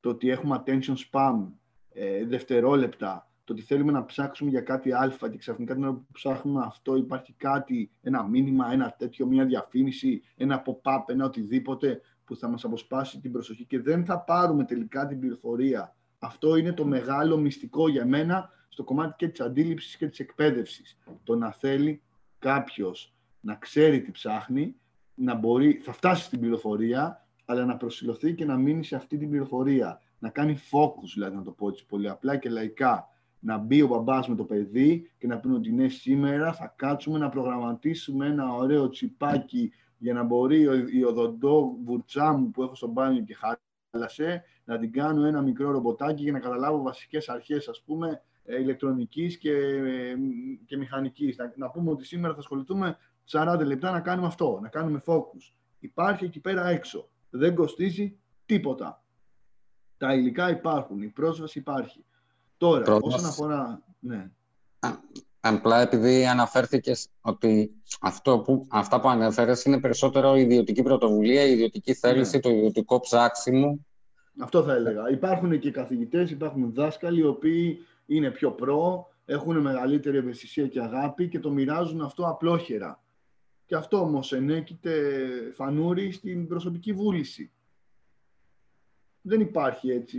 το 0.00 0.08
ότι 0.08 0.30
έχουμε 0.30 0.62
attention 0.64 0.94
spam, 1.10 1.46
ε, 1.92 2.24
δευτερόλεπτα, 2.24 3.31
το 3.44 3.52
ότι 3.52 3.62
θέλουμε 3.62 3.92
να 3.92 4.04
ψάξουμε 4.04 4.50
για 4.50 4.60
κάτι 4.60 4.92
α 4.92 5.12
και 5.30 5.36
ξαφνικά 5.36 5.74
την 5.74 5.82
ώρα 5.82 5.92
που 5.92 6.06
ψάχνουμε 6.12 6.62
αυτό 6.64 6.96
υπάρχει 6.96 7.32
κάτι, 7.32 7.90
ένα 8.02 8.22
μήνυμα, 8.22 8.72
ένα 8.72 8.94
τέτοιο, 8.98 9.26
μια 9.26 9.44
διαφήμιση, 9.44 10.22
ένα 10.36 10.62
pop-up, 10.66 11.02
ένα 11.06 11.24
οτιδήποτε 11.24 12.00
που 12.24 12.36
θα 12.36 12.48
μας 12.48 12.64
αποσπάσει 12.64 13.20
την 13.20 13.32
προσοχή 13.32 13.64
και 13.64 13.80
δεν 13.80 14.04
θα 14.04 14.20
πάρουμε 14.20 14.64
τελικά 14.64 15.06
την 15.06 15.20
πληροφορία. 15.20 15.96
Αυτό 16.18 16.56
είναι 16.56 16.72
το 16.72 16.84
μεγάλο 16.84 17.36
μυστικό 17.36 17.88
για 17.88 18.06
μένα 18.06 18.50
στο 18.68 18.84
κομμάτι 18.84 19.14
και 19.16 19.28
της 19.28 19.40
αντίληψης 19.40 19.96
και 19.96 20.06
της 20.06 20.18
εκπαίδευσης. 20.18 20.98
Το 21.24 21.36
να 21.36 21.52
θέλει 21.52 22.02
κάποιος 22.38 23.14
να 23.40 23.54
ξέρει 23.54 24.02
τι 24.02 24.10
ψάχνει, 24.10 24.76
να 25.14 25.34
μπορεί, 25.34 25.80
θα 25.84 25.92
φτάσει 25.92 26.24
στην 26.24 26.40
πληροφορία, 26.40 27.26
αλλά 27.44 27.64
να 27.64 27.76
προσιλωθεί 27.76 28.34
και 28.34 28.44
να 28.44 28.56
μείνει 28.56 28.84
σε 28.84 28.96
αυτή 28.96 29.18
την 29.18 29.28
πληροφορία. 29.28 30.00
Να 30.18 30.28
κάνει 30.28 30.58
focus, 30.70 31.10
δηλαδή 31.14 31.36
να 31.36 31.42
το 31.42 31.50
πω 31.50 31.68
έτσι 31.68 31.86
πολύ 31.86 32.08
απλά 32.08 32.36
και 32.36 32.48
λαϊκά 32.48 33.08
να 33.44 33.58
μπει 33.58 33.82
ο 33.82 33.86
μπαμπάς 33.86 34.28
με 34.28 34.34
το 34.34 34.44
παιδί 34.44 35.10
και 35.18 35.26
να 35.26 35.38
πει 35.38 35.48
ότι 35.48 35.72
ναι, 35.72 35.88
σήμερα 35.88 36.52
θα 36.52 36.74
κάτσουμε 36.76 37.18
να 37.18 37.28
προγραμματίσουμε 37.28 38.26
ένα 38.26 38.54
ωραίο 38.54 38.88
τσιπάκι 38.88 39.72
για 39.98 40.12
να 40.12 40.22
μπορεί 40.22 40.66
η 40.92 41.04
οδοντό 41.04 41.76
βουρτσά 41.84 42.32
μου 42.32 42.50
που 42.50 42.62
έχω 42.62 42.74
στο 42.74 42.86
μπάνιο 42.86 43.22
και 43.22 43.36
χάλασε 43.90 44.44
να 44.64 44.78
την 44.78 44.92
κάνω 44.92 45.24
ένα 45.24 45.42
μικρό 45.42 45.70
ρομποτάκι 45.70 46.22
για 46.22 46.32
να 46.32 46.38
καταλάβω 46.38 46.82
βασικές 46.82 47.28
αρχές, 47.28 47.68
ας 47.68 47.82
πούμε, 47.82 48.22
ε, 48.44 48.60
ηλεκτρονικής 48.60 49.38
και, 49.38 49.52
ε, 49.52 50.16
και 50.66 50.76
μηχανικής. 50.76 51.36
Να, 51.36 51.52
να 51.56 51.70
πούμε 51.70 51.90
ότι 51.90 52.04
σήμερα 52.04 52.32
θα 52.32 52.38
ασχοληθούμε 52.38 52.96
40 53.30 53.64
λεπτά 53.64 53.90
να 53.90 54.00
κάνουμε 54.00 54.26
αυτό, 54.26 54.58
να 54.62 54.68
κάνουμε 54.68 55.02
focus. 55.06 55.52
Υπάρχει 55.78 56.24
εκεί 56.24 56.40
πέρα 56.40 56.68
έξω. 56.68 57.08
Δεν 57.30 57.54
κοστίζει 57.54 58.18
τίποτα. 58.46 59.04
Τα 59.96 60.14
υλικά 60.14 60.50
υπάρχουν, 60.50 61.02
η 61.02 61.08
πρόσβαση 61.08 61.58
υπάρχει. 61.58 62.04
Τώρα, 62.62 62.82
Πρώτος, 62.82 63.14
όσον 63.14 63.28
αφορά... 63.28 63.82
Ναι. 63.98 64.30
Απλά 65.40 65.80
επειδή 65.80 66.26
αναφέρθηκες 66.26 67.08
ότι 67.20 67.70
αυτό 68.00 68.38
που, 68.38 68.66
αυτά 68.70 69.00
που 69.00 69.08
ανέφερες 69.08 69.64
είναι 69.64 69.80
περισσότερο 69.80 70.36
η 70.36 70.40
ιδιωτική 70.40 70.82
πρωτοβουλία, 70.82 71.42
η 71.44 71.52
ιδιωτική 71.52 71.94
θέληση, 71.94 72.36
ναι. 72.36 72.42
το 72.42 72.48
ιδιωτικό 72.50 73.00
ψάξιμο. 73.00 73.86
Αυτό 74.38 74.62
θα 74.62 74.74
έλεγα. 74.74 75.10
Υπάρχουν 75.10 75.58
και 75.58 75.70
καθηγητές, 75.70 76.30
υπάρχουν 76.30 76.72
δάσκαλοι 76.72 77.20
οι 77.20 77.24
οποίοι 77.24 77.78
είναι 78.06 78.30
πιο 78.30 78.50
προ, 78.50 79.08
έχουν 79.24 79.58
μεγαλύτερη 79.58 80.16
ευαισθησία 80.16 80.66
και 80.66 80.80
αγάπη 80.80 81.28
και 81.28 81.38
το 81.38 81.50
μοιράζουν 81.50 82.00
αυτό 82.00 82.28
απλόχερα. 82.28 83.02
Και 83.66 83.74
αυτό 83.74 84.00
όμως 84.00 84.32
ενέκειται 84.32 85.18
φανούρι 85.54 86.12
στην 86.12 86.46
προσωπική 86.46 86.92
βούληση. 86.92 87.50
Δεν 89.20 89.40
υπάρχει 89.40 89.90
έτσι 89.90 90.18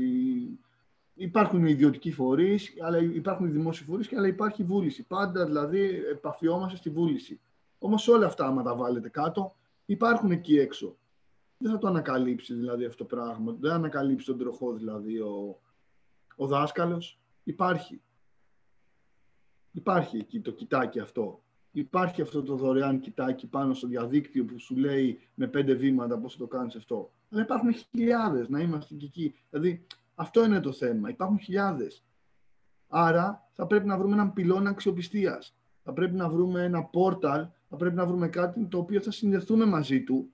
υπάρχουν 1.13 1.65
ιδιωτικοί 1.65 2.11
φορείς, 2.11 2.73
αλλά 2.79 2.97
υπάρχουν 2.97 3.51
δημόσιοι 3.51 3.85
φορείς, 3.85 4.13
αλλά 4.13 4.27
υπάρχει 4.27 4.63
βούληση. 4.63 5.03
Πάντα 5.03 5.45
δηλαδή 5.45 5.79
επαφιόμαστε 6.11 6.77
στη 6.77 6.89
βούληση. 6.89 7.39
Όμως 7.79 8.07
όλα 8.07 8.25
αυτά, 8.25 8.45
άμα 8.45 8.63
τα 8.63 8.75
βάλετε 8.75 9.09
κάτω, 9.09 9.55
υπάρχουν 9.85 10.31
εκεί 10.31 10.57
έξω. 10.57 10.97
Δεν 11.57 11.71
θα 11.71 11.77
το 11.77 11.87
ανακαλύψει 11.87 12.53
δηλαδή 12.53 12.85
αυτό 12.85 13.05
το 13.05 13.15
πράγμα. 13.15 13.55
Δεν 13.59 13.69
θα 13.69 13.75
ανακαλύψει 13.75 14.25
τον 14.25 14.37
τροχό 14.37 14.73
δηλαδή 14.73 15.19
ο, 15.19 15.59
ο 16.35 16.47
δάσκαλος. 16.47 17.19
Υπάρχει. 17.43 18.01
Υπάρχει 19.71 20.17
εκεί 20.17 20.39
το 20.39 20.51
κοιτάκι 20.51 20.99
αυτό. 20.99 21.43
Υπάρχει 21.71 22.21
αυτό 22.21 22.43
το 22.43 22.55
δωρεάν 22.55 22.99
κοιτάκι 22.99 23.47
πάνω 23.47 23.73
στο 23.73 23.87
διαδίκτυο 23.87 24.45
που 24.45 24.59
σου 24.59 24.75
λέει 24.75 25.19
με 25.33 25.47
πέντε 25.47 25.73
βήματα 25.73 26.17
πώς 26.17 26.33
θα 26.33 26.39
το 26.39 26.47
κάνεις 26.47 26.75
αυτό. 26.75 27.11
Αλλά 27.31 27.41
υπάρχουν 27.41 27.73
χιλιάδες 27.73 28.49
να 28.49 28.59
είμαστε 28.59 28.95
και 28.95 29.05
εκεί. 29.05 29.35
Δηλαδή 29.49 29.85
αυτό 30.15 30.43
είναι 30.43 30.59
το 30.59 30.71
θέμα. 30.71 31.09
Υπάρχουν 31.09 31.39
χιλιάδες. 31.39 32.03
Άρα 32.87 33.49
θα 33.53 33.67
πρέπει 33.67 33.85
να 33.85 33.97
βρούμε 33.97 34.13
έναν 34.13 34.33
πυλώνα 34.33 34.69
αξιοπιστίας. 34.69 35.55
Θα 35.83 35.93
πρέπει 35.93 36.15
να 36.15 36.29
βρούμε 36.29 36.63
ένα 36.63 36.83
πόρταλ, 36.83 37.47
θα 37.69 37.75
πρέπει 37.75 37.95
να 37.95 38.05
βρούμε 38.05 38.27
κάτι 38.27 38.65
το 38.65 38.77
οποίο 38.77 39.01
θα 39.01 39.11
συνδεθούμε 39.11 39.65
μαζί 39.65 40.03
του, 40.03 40.31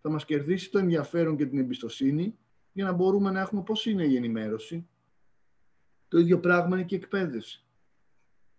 θα 0.00 0.10
μας 0.10 0.24
κερδίσει 0.24 0.70
το 0.70 0.78
ενδιαφέρον 0.78 1.36
και 1.36 1.46
την 1.46 1.58
εμπιστοσύνη 1.58 2.38
για 2.72 2.84
να 2.84 2.92
μπορούμε 2.92 3.30
να 3.30 3.40
έχουμε 3.40 3.62
πώς 3.62 3.86
είναι 3.86 4.04
η 4.04 4.16
ενημέρωση. 4.16 4.88
Το 6.08 6.18
ίδιο 6.18 6.40
πράγμα 6.40 6.76
είναι 6.76 6.84
και 6.84 6.94
η 6.94 6.98
εκπαίδευση. 6.98 7.64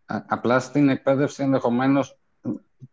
Απλά 0.05 0.59
στην 0.59 0.89
εκπαίδευση 0.89 1.43
ενδεχομένως, 1.43 2.17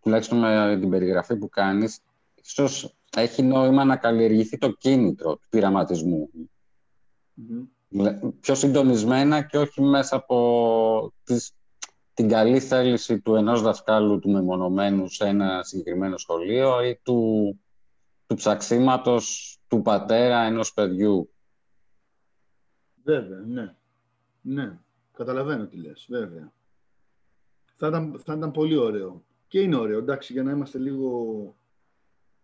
τουλάχιστον 0.01 0.39
με 0.39 0.76
την 0.81 0.91
περιγραφή 0.91 1.37
που 1.37 1.49
κάνεις, 1.49 2.01
ίσως 2.35 2.97
έχει 3.16 3.43
νόημα 3.43 3.85
να 3.85 3.97
καλλιεργηθεί 3.97 4.59
το 4.59 4.72
κίνητρο 4.72 5.37
του 5.37 5.49
πειραματισμού 5.49 6.31
mm 7.39 7.66
Πιο 8.41 8.55
συντονισμένα 8.55 9.43
και 9.43 9.59
όχι 9.59 9.82
μέσα 9.82 10.16
από 10.16 11.12
τις, 11.24 11.53
την 12.14 12.28
καλή 12.28 12.61
θέληση 12.61 13.20
του 13.20 13.34
ενός 13.34 13.62
δασκάλου 13.62 14.18
του 14.18 14.30
μεμονωμένου 14.30 15.09
σε 15.09 15.26
ένα 15.26 15.62
συγκεκριμένο 15.62 16.16
σχολείο 16.16 16.82
ή 16.82 17.01
του, 17.03 17.61
του 18.26 18.34
ψαξίματος 18.34 19.57
του 19.68 19.82
πατέρα 19.82 20.43
ενός 20.43 20.72
παιδιού. 20.72 21.30
Βέβαια, 23.03 23.39
ναι. 23.39 23.74
Ναι, 24.41 24.78
καταλαβαίνω 25.12 25.66
τι 25.66 25.76
λες, 25.76 26.07
βέβαια. 26.09 26.53
Θα 27.76 27.86
ήταν, 27.86 28.20
θα 28.24 28.34
ήταν 28.34 28.51
πολύ 28.51 28.76
ωραίο. 28.76 29.24
Και 29.49 29.61
είναι 29.61 29.76
ωραίο, 29.76 29.99
εντάξει, 29.99 30.32
για 30.32 30.43
να 30.43 30.51
είμαστε 30.51 30.78
λίγο 30.78 31.57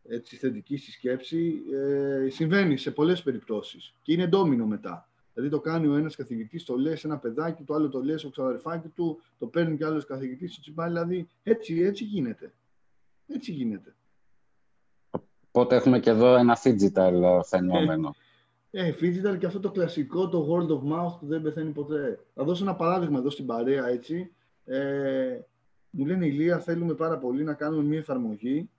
έτσι, 0.09 0.36
θετική 0.36 0.76
στη 0.76 0.90
σκέψη, 0.90 1.62
ε, 1.72 2.28
συμβαίνει 2.28 2.76
σε 2.76 2.90
πολλές 2.90 3.22
περιπτώσεις 3.22 3.94
και 4.02 4.12
είναι 4.12 4.26
ντόμινο 4.26 4.66
μετά. 4.66 5.09
Δηλαδή 5.34 5.52
το 5.52 5.61
κάνει 5.61 5.86
ο 5.86 5.94
ένας 5.94 6.16
καθηγητής, 6.16 6.64
το 6.64 6.76
λέει 6.76 6.96
σε 6.96 7.07
ένα 7.07 7.18
παιδάκι, 7.18 7.62
το 7.62 7.74
άλλο 7.74 7.88
το 7.88 8.02
λέει 8.02 8.16
στο 8.16 8.28
ξαδερφάκι 8.28 8.88
του, 8.88 9.20
το 9.38 9.46
παίρνει 9.46 9.76
και 9.76 9.84
άλλος 9.84 10.07
καθηγητής 10.07 10.52
στο 10.52 10.61
τσιμπάλι, 10.61 10.92
δηλαδή 10.92 11.28
έτσι, 11.42 11.80
έτσι 11.80 12.05
γίνεται. 12.05 12.52
Έτσι 13.26 13.52
γίνεται. 13.52 13.94
Οπότε 15.50 15.76
έχουμε 15.76 16.00
και 16.00 16.11
εδώ 16.11 16.36
ένα 16.36 16.59
digital 16.62 17.40
φαινόμενο. 17.44 18.14
Ε, 18.70 18.86
ε, 18.86 18.94
digital 19.00 19.38
και 19.38 19.46
αυτό 19.46 19.61
το 19.61 19.70
κλασικό, 19.70 20.28
το 20.28 20.48
word 20.50 20.68
of 20.68 20.92
mouth 20.92 21.18
που 21.20 21.26
δεν 21.26 21.42
πεθαίνει 21.42 21.70
ποτέ. 21.70 22.18
Θα 22.34 22.44
δώσω 22.44 22.64
ένα 22.64 22.74
παράδειγμα 22.74 23.18
εδώ 23.18 23.30
στην 23.30 23.46
παρέα, 23.46 23.88
έτσι. 23.88 24.32
Ε, 24.64 25.38
μου 25.90 26.07
λένε, 26.07 26.26
Ηλία, 26.26 26.59
θέλουμε 26.59 26.94
πάρα 26.94 27.18
πολύ 27.18 27.44
να 27.44 27.55
κάνουμε 27.55 27.82
μια 27.82 27.98
εφαρμογή 27.98 28.70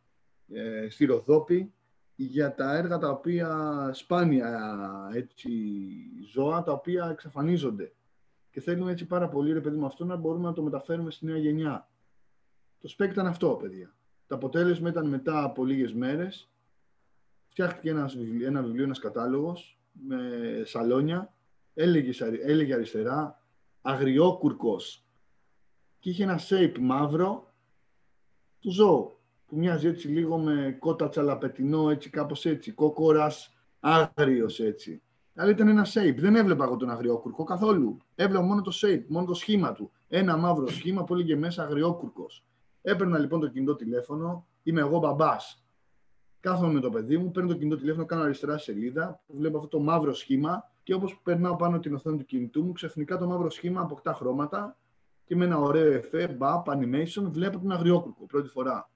ε, 0.53 0.89
στη 0.89 1.05
Ροδόπη 1.05 1.73
για 2.15 2.55
τα 2.55 2.75
έργα 2.75 2.97
τα 2.97 3.09
οποία 3.09 3.89
σπάνια 3.93 5.09
έτσι, 5.13 5.51
ζώα 6.33 6.63
τα 6.63 6.71
οποία 6.71 7.09
εξαφανίζονται. 7.11 7.93
Και 8.51 8.61
θέλουμε 8.61 8.91
έτσι 8.91 9.05
πάρα 9.05 9.29
πολύ, 9.29 9.53
ρε 9.53 9.61
παιδί 9.61 9.77
μου, 9.77 9.85
αυτό 9.85 10.05
να 10.05 10.15
μπορούμε 10.15 10.47
να 10.47 10.53
το 10.53 10.61
μεταφέρουμε 10.61 11.11
στη 11.11 11.25
νέα 11.25 11.37
γενιά. 11.37 11.89
Το 12.81 12.87
σπέκ 12.87 13.11
ήταν 13.11 13.27
αυτό, 13.27 13.49
παιδιά. 13.61 13.95
Το 14.27 14.35
αποτέλεσμα 14.35 14.89
ήταν 14.89 15.07
μετά 15.07 15.43
από 15.43 15.65
λίγες 15.65 15.93
μέρες. 15.93 16.49
Φτιάχτηκε 17.47 17.89
ένας, 17.89 18.15
ένα 18.41 18.61
βιβλίο, 18.61 18.83
ένας 18.83 18.99
κατάλογος 18.99 19.79
με 19.91 20.19
σαλόνια. 20.65 21.33
Έλεγε, 21.73 22.25
έλεγε 22.43 22.73
αριστερά 22.73 23.41
αγριόκουρκος. 23.81 25.05
Και 25.99 26.09
είχε 26.09 26.23
ένα 26.23 26.39
shape 26.49 26.77
μαύρο 26.79 27.53
του 28.59 28.71
ζώου 28.71 29.14
που 29.45 29.57
μοιάζει 29.57 29.87
έτσι 29.87 30.07
λίγο 30.07 30.37
με 30.37 30.75
κότα 30.79 31.09
τσαλαπετινό, 31.09 31.89
έτσι 31.89 32.09
κάπως 32.09 32.45
έτσι, 32.45 32.71
κόκορας 32.71 33.53
άγριος 33.79 34.59
έτσι. 34.59 35.01
Αλλά 35.35 35.49
ήταν 35.49 35.67
ένα 35.67 35.85
shape. 35.93 36.15
Δεν 36.17 36.35
έβλεπα 36.35 36.63
εγώ 36.63 36.75
τον 36.75 36.89
αγριόκουρκο 36.89 37.43
καθόλου. 37.43 37.97
Έβλεπα 38.15 38.43
μόνο 38.43 38.61
το 38.61 38.71
shape, 38.81 39.03
μόνο 39.07 39.25
το 39.25 39.33
σχήμα 39.33 39.71
του. 39.71 39.91
Ένα 40.07 40.37
μαύρο 40.37 40.67
σχήμα 40.67 41.03
που 41.03 41.13
έλεγε 41.13 41.35
μέσα 41.35 41.63
αγριόκουρκος. 41.63 42.45
Έπαιρνα 42.81 43.17
λοιπόν 43.17 43.39
το 43.39 43.47
κινητό 43.47 43.75
τηλέφωνο, 43.75 44.47
Είμαι 44.67 44.81
εγώ 44.81 44.99
μπαμπάς. 44.99 45.65
Κάθομαι 46.39 46.73
με 46.73 46.79
το 46.79 46.89
παιδί 46.89 47.17
μου, 47.17 47.31
παίρνω 47.31 47.49
το 47.49 47.55
κινητό 47.55 47.77
τηλέφωνο, 47.77 48.05
κάνω 48.05 48.23
αριστερά 48.23 48.57
σελίδα, 48.57 49.23
που 49.27 49.35
βλέπω 49.37 49.57
αυτό 49.57 49.69
το 49.69 49.79
μαύρο 49.79 50.13
σχήμα 50.13 50.71
και 50.83 50.93
όπως 50.93 51.19
περνάω 51.23 51.55
πάνω 51.55 51.79
την 51.79 51.93
οθόνη 51.93 52.17
του 52.17 52.25
κινητού 52.25 52.63
μου, 52.63 52.71
ξαφνικά 52.71 53.17
το 53.17 53.27
μαύρο 53.27 53.49
σχήμα 53.49 53.81
αποκτά 53.81 54.13
χρώματα 54.13 54.77
και 55.25 55.35
με 55.35 55.45
ένα 55.45 55.57
ωραίο 55.57 55.91
εφέ, 55.91 56.27
μπαπ, 56.27 56.67
animation, 56.69 57.23
βλέπω 57.23 57.59
την 57.59 57.71
αγριόκουρκο 57.71 58.25
πρώτη 58.25 58.47
φορά. 58.47 58.89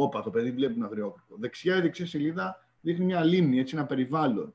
Όπα, 0.00 0.22
το 0.22 0.30
παιδί 0.30 0.50
βλέπει 0.50 0.72
την 0.72 0.84
αγριόκουρκο. 0.84 1.36
Δεξιά 1.38 1.76
ή 1.76 1.80
δεξιά 1.80 2.06
σελίδα 2.06 2.68
δείχνει 2.80 3.04
μια 3.04 3.24
λίμνη, 3.24 3.58
έτσι, 3.58 3.76
ένα 3.76 3.86
περιβάλλον. 3.86 4.54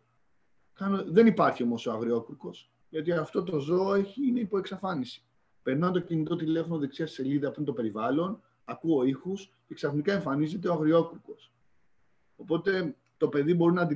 Δεν 1.05 1.27
υπάρχει 1.27 1.63
όμως 1.63 1.85
ο 1.85 1.91
αγριόκουρκο, 1.91 2.51
γιατί 2.89 3.11
αυτό 3.11 3.43
το 3.43 3.59
ζώο 3.59 3.93
έχει, 3.93 4.27
είναι 4.27 4.39
υπό 4.39 4.57
εξαφάνιση. 4.57 5.23
Περνάω 5.63 5.91
το 5.91 5.99
κινητό 5.99 6.35
τηλέφωνο 6.35 6.77
δεξιά 6.77 7.07
σελίδα 7.07 7.51
πριν 7.51 7.65
το 7.65 7.73
περιβάλλον, 7.73 8.41
ακούω 8.65 9.03
ήχους 9.03 9.53
και 9.67 9.73
ξαφνικά 9.73 10.13
εμφανίζεται 10.13 10.69
ο 10.69 10.73
αγριόκουρκο. 10.73 11.35
Οπότε 12.35 12.95
το 13.17 13.27
παιδί 13.27 13.53
μπορεί 13.53 13.73
να, 13.73 13.87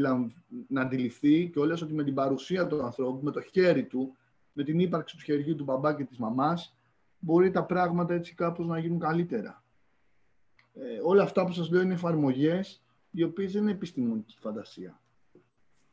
να 0.68 0.82
αντιληφθεί 0.82 1.50
και 1.50 1.60
όλες 1.60 1.82
ότι 1.82 1.94
με 1.94 2.04
την 2.04 2.14
παρουσία 2.14 2.68
του 2.68 2.84
ανθρώπου, 2.84 3.24
με 3.24 3.32
το 3.32 3.42
χέρι 3.42 3.86
του, 3.86 4.16
με 4.54 4.64
την 4.64 4.80
ύπαρξη 4.80 5.18
του 5.18 5.24
χεριού 5.24 5.56
του 5.56 5.64
μπαμπά 5.64 5.96
και 5.96 6.04
της 6.04 6.18
μαμάς, 6.18 6.78
μπορεί 7.20 7.52
τα 7.52 7.66
πράγματα 7.66 8.14
έτσι 8.14 8.34
κάπως 8.36 8.68
να 8.68 8.80
γίνουν 8.80 9.00
καλύτερα. 9.00 9.66
Ε, 10.82 11.00
όλα 11.04 11.24
αυτά 11.24 11.46
που 11.46 11.52
σας 11.52 11.70
λέω 11.70 11.82
είναι 11.82 11.94
εφαρμογές 11.94 12.82
οι 13.12 13.24
οποίες 13.24 13.52
δεν 13.52 13.62
είναι 13.62 13.72
επιστημονική 13.72 14.38
φαντασία. 14.40 15.02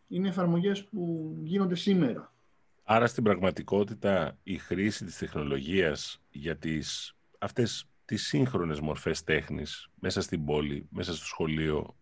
Είναι 0.09 0.29
εφαρμογές 0.29 0.85
που 0.85 1.35
γίνονται 1.43 1.75
σήμερα. 1.75 2.33
Άρα 2.85 3.07
στην 3.07 3.23
πραγματικότητα 3.23 4.39
η 4.43 4.59
χρήση 4.59 5.05
της 5.05 5.19
τεχνολογίας 5.19 6.23
για 6.31 6.57
τις, 6.57 7.17
αυτές 7.39 7.87
τις 8.05 8.27
σύγχρονες 8.27 8.81
μορφές 8.81 9.25
τέχνης 9.25 9.89
μέσα 10.01 10.21
στην 10.21 10.45
πόλη, 10.45 10.87
μέσα 10.91 11.15
στο 11.15 11.25
σχολείο, 11.25 11.95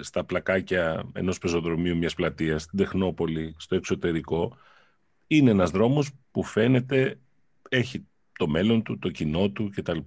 στα 0.00 0.24
πλακάκια 0.24 1.10
ενός 1.12 1.38
πεζοδρομίου 1.38 1.96
μιας 1.96 2.14
πλατείας, 2.14 2.62
στην 2.62 2.78
Τεχνόπολη, 2.78 3.54
στο 3.58 3.74
εξωτερικό, 3.74 4.56
είναι 5.26 5.50
ένας 5.50 5.70
δρόμος 5.70 6.10
που 6.30 6.42
φαίνεται 6.42 7.18
έχει 7.68 8.06
το 8.38 8.48
μέλλον 8.48 8.82
του, 8.82 8.98
το 8.98 9.08
κοινό 9.10 9.50
του 9.50 9.70
κτλ. 9.74 9.98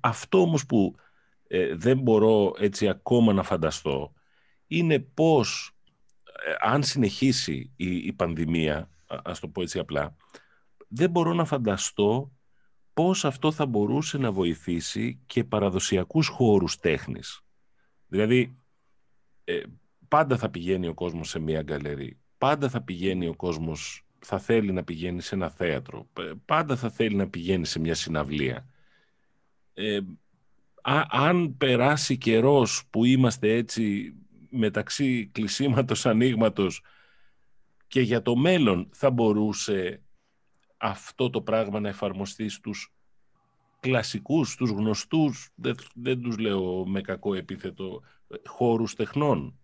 Αυτό 0.00 0.40
όμως 0.40 0.66
που 0.66 0.94
ε, 1.46 1.74
δεν 1.74 1.98
μπορώ 1.98 2.54
έτσι 2.58 2.88
ακόμα 2.88 3.32
να 3.32 3.42
φανταστώ 3.42 4.12
είναι 4.66 4.98
πώς 4.98 5.76
ε, 6.46 6.54
αν 6.60 6.82
συνεχίσει 6.82 7.72
η, 7.76 7.96
η 7.96 8.12
πανδημία, 8.12 8.90
ας 9.06 9.40
το 9.40 9.48
πω 9.48 9.62
έτσι 9.62 9.78
απλά, 9.78 10.16
δεν 10.88 11.10
μπορώ 11.10 11.32
να 11.32 11.44
φανταστώ 11.44 12.32
πώς 12.92 13.24
αυτό 13.24 13.52
θα 13.52 13.66
μπορούσε 13.66 14.18
να 14.18 14.32
βοηθήσει 14.32 15.20
και 15.26 15.44
παραδοσιακούς 15.44 16.28
χώρους 16.28 16.76
τέχνης. 16.76 17.40
Δηλαδή, 18.06 18.58
ε, 19.44 19.62
πάντα 20.08 20.36
θα 20.36 20.50
πηγαίνει 20.50 20.88
ο 20.88 20.94
κόσμος 20.94 21.28
σε 21.28 21.38
μια 21.38 21.62
γκαλερί. 21.62 22.20
Πάντα 22.38 22.68
θα 22.68 22.82
πηγαίνει 22.82 23.28
ο 23.28 23.34
κόσμος, 23.34 24.06
θα 24.18 24.38
θέλει 24.38 24.72
να 24.72 24.84
πηγαίνει 24.84 25.20
σε 25.20 25.34
ένα 25.34 25.50
θέατρο. 25.50 26.08
Ε, 26.18 26.30
πάντα 26.44 26.76
θα 26.76 26.90
θέλει 26.90 27.14
να 27.14 27.28
πηγαίνει 27.28 27.66
σε 27.66 27.78
μια 27.78 27.94
συναυλία. 27.94 28.66
Ε, 29.74 30.00
αν 31.08 31.56
περάσει 31.56 32.18
καιρός 32.18 32.86
που 32.90 33.04
είμαστε 33.04 33.54
έτσι 33.54 34.14
μεταξύ 34.50 35.26
κλεισίματος 35.32 36.06
ανοίγματος 36.06 36.82
και 37.86 38.00
για 38.00 38.22
το 38.22 38.36
μέλλον 38.36 38.88
θα 38.92 39.10
μπορούσε 39.10 40.02
αυτό 40.76 41.30
το 41.30 41.42
πράγμα 41.42 41.80
να 41.80 41.88
εφαρμοστεί 41.88 42.48
στους 42.48 42.92
κλασικούς, 43.80 44.56
τους 44.56 44.70
γνωστούς, 44.70 45.50
δεν, 45.54 45.76
δεν 45.94 46.22
τους 46.22 46.38
λέω 46.38 46.86
με 46.86 47.00
κακό 47.00 47.34
επίθετο, 47.34 48.02
χώρους 48.46 48.94
τεχνών. 48.94 49.56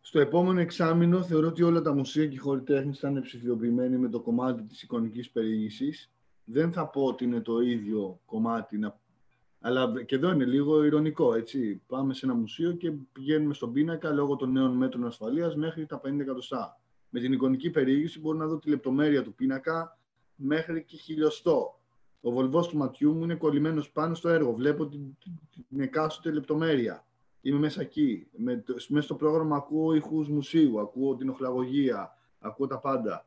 Στο 0.00 0.20
επόμενο 0.20 0.60
εξάμεινο 0.60 1.22
θεωρώ 1.22 1.48
ότι 1.48 1.62
όλα 1.62 1.80
τα 1.80 1.94
μουσεία 1.94 2.26
και 2.26 2.34
οι 2.34 2.38
χώροι 2.38 2.62
τέχνης 2.62 2.98
θα 2.98 3.08
είναι 3.08 3.20
ψηφιοποιημένοι 3.20 3.96
με 3.96 4.08
το 4.08 4.20
κομμάτι 4.20 4.62
της 4.62 4.82
εικονικής 4.82 5.30
περιήγησης. 5.30 6.13
Δεν 6.44 6.72
θα 6.72 6.86
πω 6.86 7.04
ότι 7.04 7.24
είναι 7.24 7.40
το 7.40 7.60
ίδιο 7.60 8.20
κομμάτι, 8.26 8.92
αλλά 9.60 10.02
και 10.04 10.14
εδώ 10.14 10.30
είναι 10.32 10.44
λίγο 10.44 10.84
ηρωνικό, 10.84 11.34
έτσι. 11.34 11.82
Πάμε 11.86 12.14
σε 12.14 12.26
ένα 12.26 12.34
μουσείο 12.34 12.72
και 12.72 12.90
πηγαίνουμε 12.90 13.54
στον 13.54 13.72
πίνακα 13.72 14.10
λόγω 14.10 14.36
των 14.36 14.52
νέων 14.52 14.76
μέτρων 14.76 15.06
ασφαλείας 15.06 15.56
μέχρι 15.56 15.86
τα 15.86 16.00
50 16.04 16.18
εκατοστά. 16.20 16.80
Με 17.08 17.20
την 17.20 17.32
εικονική 17.32 17.70
περιήγηση 17.70 18.20
μπορώ 18.20 18.38
να 18.38 18.46
δω 18.46 18.58
τη 18.58 18.68
λεπτομέρεια 18.68 19.22
του 19.22 19.34
πίνακα 19.34 19.98
μέχρι 20.34 20.84
και 20.84 20.96
χιλιοστό 20.96 21.78
ο 22.26 22.30
βολβός 22.30 22.68
του 22.68 22.76
ματιού 22.76 23.14
μου 23.14 23.22
είναι 23.22 23.34
κολλημένος 23.34 23.90
πάνω 23.90 24.14
στο 24.14 24.28
έργο. 24.28 24.52
Βλέπω 24.52 24.86
την, 24.86 25.16
την 25.68 25.80
εκάστοτε 25.80 26.30
λεπτομέρεια. 26.30 27.06
Είμαι 27.40 27.58
μέσα 27.58 27.80
εκεί. 27.80 28.26
Με, 28.36 28.64
μέσα 28.88 29.04
στο 29.04 29.14
πρόγραμμα 29.14 29.56
ακούω 29.56 29.94
ηχούς 29.94 30.28
μουσείου, 30.28 30.80
ακούω 30.80 31.16
την 31.16 31.28
οχλαγωγία, 31.28 32.18
ακούω 32.38 32.66
τα 32.66 32.78
πάντα. 32.78 33.26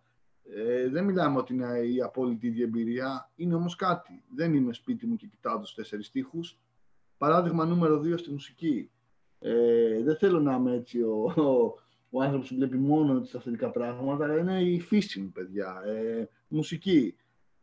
Ε, 0.56 0.90
δεν 0.90 1.04
μιλάμε 1.04 1.38
ότι 1.38 1.54
είναι 1.54 1.80
η 1.80 2.02
απόλυτη 2.02 2.48
ίδια 2.48 2.64
εμπειρία, 2.64 3.32
είναι 3.36 3.56
όμως 3.56 3.76
κάτι. 3.76 4.24
Δεν 4.36 4.54
είμαι 4.54 4.74
σπίτι 4.74 5.08
μου 5.08 5.16
και 5.16 5.28
κοιτάω 5.28 5.60
τους 5.60 5.74
τέσσερις 5.74 6.06
στίχους. 6.06 6.60
Παράδειγμα 7.18 7.66
νούμερο 7.66 8.00
δύο 8.00 8.18
στη 8.18 8.32
μουσική. 8.32 8.92
Ε, 9.40 10.04
δεν 10.04 10.18
θέλω 10.18 10.40
να 10.40 10.56
είμαι 10.56 10.74
έτσι 10.74 11.02
ο, 11.02 11.34
ο, 11.36 11.74
ο 12.10 12.22
άνθρωπος 12.22 12.50
που 12.50 12.56
βλέπει 12.56 12.78
μόνο 12.78 13.22
τα 13.22 13.38
αυθεντικά 13.38 13.72
πράγματα, 13.72 14.24
αλλά 14.24 14.38
είναι 14.38 14.62
η 14.62 14.80
φύση 14.80 15.20
μου, 15.20 15.32
παιδιά. 15.32 15.82
Ε, 15.86 16.30
μουσική 16.48 17.16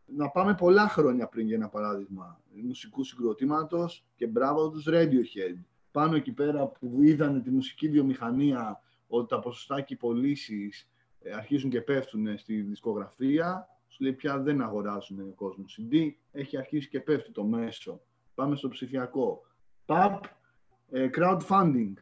να 0.06 0.30
πάμε 0.30 0.54
πολλά 0.54 0.88
χρόνια 0.88 1.26
πριν 1.26 1.46
για 1.46 1.56
ένα 1.56 1.68
παράδειγμα 1.68 2.40
μουσικού 2.62 3.04
συγκροτήματος 3.04 4.06
και 4.14 4.26
μπράβο 4.26 4.70
τους 4.70 4.86
Radiohead. 4.88 5.58
Πάνω 5.90 6.16
εκεί 6.16 6.32
πέρα 6.32 6.66
που 6.66 7.02
είδανε 7.02 7.40
τη 7.40 7.50
μουσική 7.50 7.88
βιομηχανία 7.88 8.80
ότι 9.06 9.28
τα 9.28 9.38
ποσοστά 9.38 9.80
και 9.80 9.94
οι 9.94 9.96
πωλήσει 9.96 10.70
ε, 10.70 10.93
αρχίζουν 11.36 11.70
και 11.70 11.80
πέφτουν 11.80 12.38
στη 12.38 12.60
δισκογραφία, 12.60 13.68
σου 13.88 14.02
λέει 14.02 14.12
πια 14.12 14.38
δεν 14.38 14.62
αγοράζουν 14.62 15.20
ο 15.20 15.32
κόσμο 15.34 15.64
CD, 15.68 16.10
έχει 16.32 16.56
αρχίσει 16.58 16.88
και 16.88 17.00
πέφτει 17.00 17.30
το 17.30 17.44
μέσο. 17.44 18.00
Πάμε 18.34 18.56
στο 18.56 18.68
ψηφιακό. 18.68 19.40
Pub, 19.86 20.20
ε, 20.90 21.08
crowdfunding. 21.16 21.92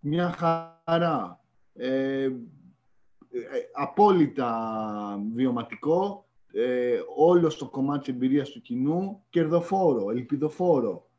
Μια 0.00 0.30
χαρά. 0.30 1.40
Ε, 1.72 2.30
απόλυτα 3.72 5.20
βιωματικό, 5.34 6.26
ε, 6.52 6.98
όλο 7.16 7.54
το 7.56 7.68
κομμάτι 7.68 7.98
της 7.98 8.08
εμπειρίας 8.08 8.50
του 8.50 8.60
κοινού 8.60 9.24
κερδοφόρο, 9.30 10.10
ελπιδοφόρο. 10.10 11.10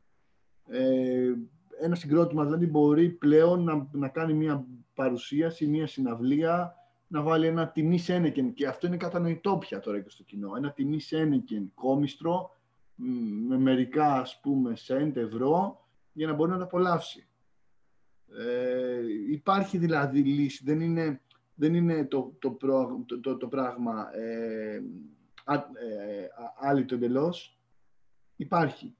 Ε, 0.68 1.32
ένα 1.80 1.94
συγκρότημα 1.94 2.44
δηλαδή 2.44 2.66
μπορεί 2.66 3.08
πλέον 3.08 3.64
να, 3.64 3.88
να 3.92 4.08
κάνει 4.08 4.32
μια 4.32 4.66
παρουσίαση, 4.94 5.66
μια 5.66 5.86
συναυλία, 5.86 6.74
να 7.08 7.22
βάλει 7.22 7.46
ένα 7.46 7.68
τιμή 7.68 7.98
Σένεκεν 7.98 8.52
και 8.52 8.66
αυτό 8.66 8.86
είναι 8.86 8.96
κατανοητό 8.96 9.56
πια 9.56 9.80
τώρα 9.80 10.00
και 10.00 10.10
στο 10.10 10.22
κοινό. 10.22 10.56
Ένα 10.56 10.72
τιμή 10.72 11.00
Σένεκεν 11.00 11.70
κόμιστρο 11.74 12.50
με 13.48 13.58
μερικά 13.58 14.12
ας 14.12 14.40
πούμε 14.42 14.76
σέντ 14.76 15.16
ευρώ 15.16 15.86
για 16.12 16.26
να 16.26 16.32
μπορεί 16.32 16.50
να 16.50 16.58
τα 16.58 16.64
απολαύσει. 16.64 17.28
Ε, 18.38 19.00
υπάρχει 19.30 19.78
δηλαδή 19.78 20.20
λύση, 20.22 20.64
δεν 20.64 20.80
είναι, 20.80 21.20
δεν 21.54 21.74
είναι 21.74 22.04
το, 22.04 22.36
το, 22.38 22.56
το, 23.20 23.36
το, 23.36 23.48
πράγμα 23.48 24.08
ε, 24.14 24.82
το 26.86 26.94
εντελώς, 26.94 27.58
υπάρχει. 28.36 28.94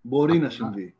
Μπορεί 0.00 0.38
να 0.38 0.50
συμβεί. 0.50 0.94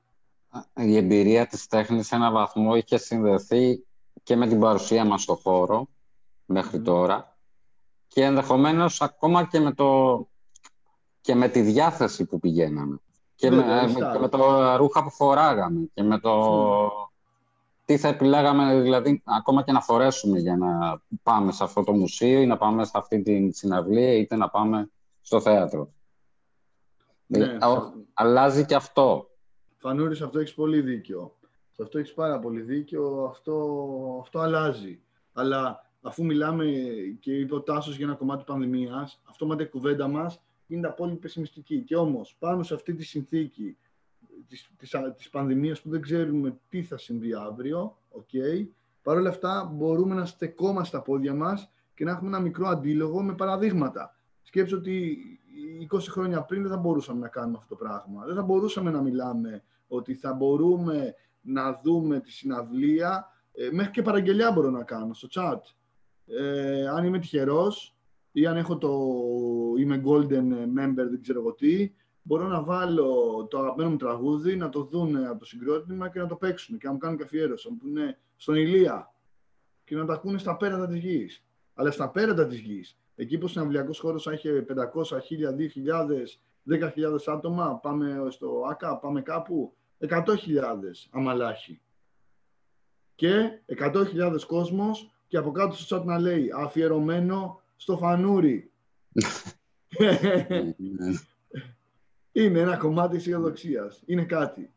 Η 0.74 0.96
εμπειρία 0.96 1.46
της 1.46 1.66
τέχνης 1.66 2.06
σε 2.06 2.14
έναν 2.14 2.32
βαθμό 2.32 2.76
είχε 2.76 2.96
συνδεθεί 2.96 3.86
και 4.28 4.36
με 4.36 4.46
την 4.46 4.60
παρουσία 4.60 5.04
μας 5.04 5.22
στο 5.22 5.34
χώρο 5.34 5.88
μέχρι 6.44 6.80
τώρα 6.80 7.36
και 8.08 8.24
ενδεχομένως 8.24 9.02
ακόμα 9.02 9.44
και 9.44 9.60
με, 9.60 9.72
το... 9.72 10.28
και 11.20 11.34
με 11.34 11.48
τη 11.48 11.60
διάθεση 11.60 12.24
που 12.24 12.38
πηγαίναμε 12.38 13.00
και, 13.34 13.50
με, 13.50 13.64
και 14.12 14.18
με 14.18 14.28
το 14.28 14.76
ρούχα 14.76 15.02
που 15.02 15.10
φοράγαμε 15.10 15.88
και 15.94 16.02
με 16.02 16.18
το 16.18 16.32
τι 17.84 17.96
θα 17.96 18.08
επιλέγαμε 18.08 18.80
δηλαδή 18.80 19.22
ακόμα 19.24 19.62
και 19.62 19.72
να 19.72 19.80
φορέσουμε 19.80 20.38
για 20.38 20.56
να 20.56 21.02
πάμε 21.22 21.52
σε 21.52 21.64
αυτό 21.64 21.84
το 21.84 21.92
μουσείο 21.92 22.40
ή 22.40 22.46
να 22.46 22.56
πάμε 22.56 22.84
σε 22.84 22.92
αυτή 22.94 23.22
τη 23.22 23.52
συναυλία 23.52 24.12
είτε 24.12 24.36
να 24.36 24.48
πάμε 24.48 24.90
στο 25.20 25.40
θέατρο. 25.40 25.92
Ναι, 27.26 27.44
ε, 27.44 27.58
αλλάζει 28.14 28.64
και 28.64 28.74
αυτό. 28.74 29.30
Φανούρης, 29.76 30.18
σε 30.18 30.24
αυτό 30.24 30.38
έχεις 30.38 30.54
πολύ 30.54 30.80
δίκιο. 30.80 31.37
Σε 31.78 31.84
αυτό 31.84 31.98
έχεις 31.98 32.14
πάρα 32.14 32.38
πολύ 32.38 32.60
δίκιο. 32.60 33.26
Αυτό, 33.30 33.54
αυτό 34.20 34.38
αλλάζει. 34.38 35.00
Αλλά 35.32 35.90
αφού 36.02 36.24
μιλάμε 36.24 36.64
και 37.20 37.32
είπε 37.32 37.54
ο 37.54 37.62
Τάσος 37.62 37.96
για 37.96 38.06
ένα 38.06 38.14
κομμάτι 38.14 38.44
πανδημίας, 38.46 39.20
αυτό 39.28 39.56
η 39.60 39.66
κουβέντα 39.66 40.08
μας 40.08 40.42
είναι 40.66 40.86
απόλυτα 40.86 41.18
πεσημιστική. 41.18 41.82
Και 41.82 41.96
όμως, 41.96 42.36
πάνω 42.38 42.62
σε 42.62 42.74
αυτή 42.74 42.94
τη 42.94 43.04
συνθήκη 43.04 43.76
της, 44.48 44.70
της, 44.76 44.94
της 45.16 45.30
πανδημίας 45.30 45.80
που 45.80 45.90
δεν 45.90 46.00
ξέρουμε 46.00 46.58
τι 46.68 46.82
θα 46.82 46.98
συμβεί 46.98 47.34
αύριο, 47.34 47.98
okay. 48.10 48.66
Παρ' 49.02 49.16
όλα 49.16 49.28
αυτά 49.28 49.70
μπορούμε 49.74 50.14
να 50.14 50.24
στεκόμαστε 50.24 50.96
στα 50.96 51.02
πόδια 51.02 51.34
μας 51.34 51.70
και 51.94 52.04
να 52.04 52.10
έχουμε 52.10 52.28
ένα 52.28 52.40
μικρό 52.40 52.66
αντίλογο 52.66 53.22
με 53.22 53.34
παραδείγματα. 53.34 54.14
Σκέψω 54.42 54.76
ότι 54.76 55.18
20 55.92 55.98
χρόνια 56.08 56.42
πριν 56.42 56.62
δεν 56.62 56.70
θα 56.70 56.76
μπορούσαμε 56.76 57.20
να 57.20 57.28
κάνουμε 57.28 57.56
αυτό 57.56 57.76
το 57.76 57.84
πράγμα. 57.84 58.24
Δεν 58.24 58.34
θα 58.34 58.42
μπορούσαμε 58.42 58.90
να 58.90 59.02
μιλάμε 59.02 59.62
ότι 59.88 60.14
θα 60.14 60.32
μπορούμε 60.32 61.14
να 61.40 61.80
δούμε 61.84 62.20
τη 62.20 62.32
συναυλία. 62.32 63.26
Ε, 63.52 63.68
μέχρι 63.72 63.92
και 63.92 64.02
παραγγελιά 64.02 64.52
μπορώ 64.52 64.70
να 64.70 64.84
κάνω 64.84 65.14
στο 65.14 65.28
chat. 65.30 65.60
Ε, 66.26 66.88
αν 66.88 67.04
είμαι 67.04 67.18
τυχερός 67.18 67.96
ή 68.32 68.46
αν 68.46 68.56
έχω 68.56 68.78
το, 68.78 68.90
είμαι 69.78 70.02
golden 70.06 70.52
member, 70.52 70.94
δεν 70.94 71.20
ξέρω 71.20 71.40
εγώ 71.40 71.52
τι, 71.52 71.92
μπορώ 72.22 72.46
να 72.46 72.62
βάλω 72.62 73.46
το 73.50 73.58
αγαπημένο 73.58 73.90
μου 73.90 73.96
τραγούδι, 73.96 74.56
να 74.56 74.68
το 74.68 74.82
δουν 74.82 75.16
από 75.16 75.38
το 75.38 75.44
συγκρότημα 75.44 76.08
και 76.08 76.18
να 76.18 76.26
το 76.26 76.36
παίξουν 76.36 76.78
και 76.78 76.86
να 76.86 76.92
μου 76.92 76.98
κάνουν 76.98 77.16
και 77.16 77.22
αφιέρωση, 77.22 77.68
που 77.68 77.86
είναι 77.86 78.18
στον 78.36 78.54
Ηλία 78.54 79.12
και 79.84 79.96
να 79.96 80.04
τα 80.04 80.12
ακούνε 80.12 80.38
στα 80.38 80.56
πέρατα 80.56 80.86
της 80.86 80.98
γης. 80.98 81.44
Αλλά 81.74 81.90
στα 81.90 82.10
πέρατα 82.10 82.46
της 82.46 82.58
γης, 82.58 82.98
εκεί 83.14 83.38
που 83.38 83.44
ο 83.44 83.48
συναυλιακός 83.48 83.98
χώρος 83.98 84.26
έχει 84.26 84.64
500, 84.68 85.20
1000, 85.20 85.56
2000, 85.56 86.40
10.000 86.64 87.26
άτομα, 87.26 87.78
πάμε 87.82 88.26
στο 88.28 88.66
ΆΚΑ, 88.70 88.98
πάμε 88.98 89.22
κάπου, 89.22 89.76
100.000 90.00 90.34
αμαλάχοι. 91.10 91.80
Και 93.14 93.60
100.000 93.78 94.40
κόσμος 94.46 95.10
και 95.28 95.36
από 95.36 95.50
κάτω 95.50 95.76
στο 95.76 96.00
chat 96.00 96.04
να 96.04 96.18
λέει 96.18 96.50
αφιερωμένο 96.56 97.60
στο 97.76 97.96
φανούρι. 97.96 98.70
είναι 102.32 102.60
ένα 102.60 102.76
κομμάτι 102.76 103.16
αισιοδοξίας. 103.16 104.02
Είναι 104.06 104.24
κάτι. 104.24 104.70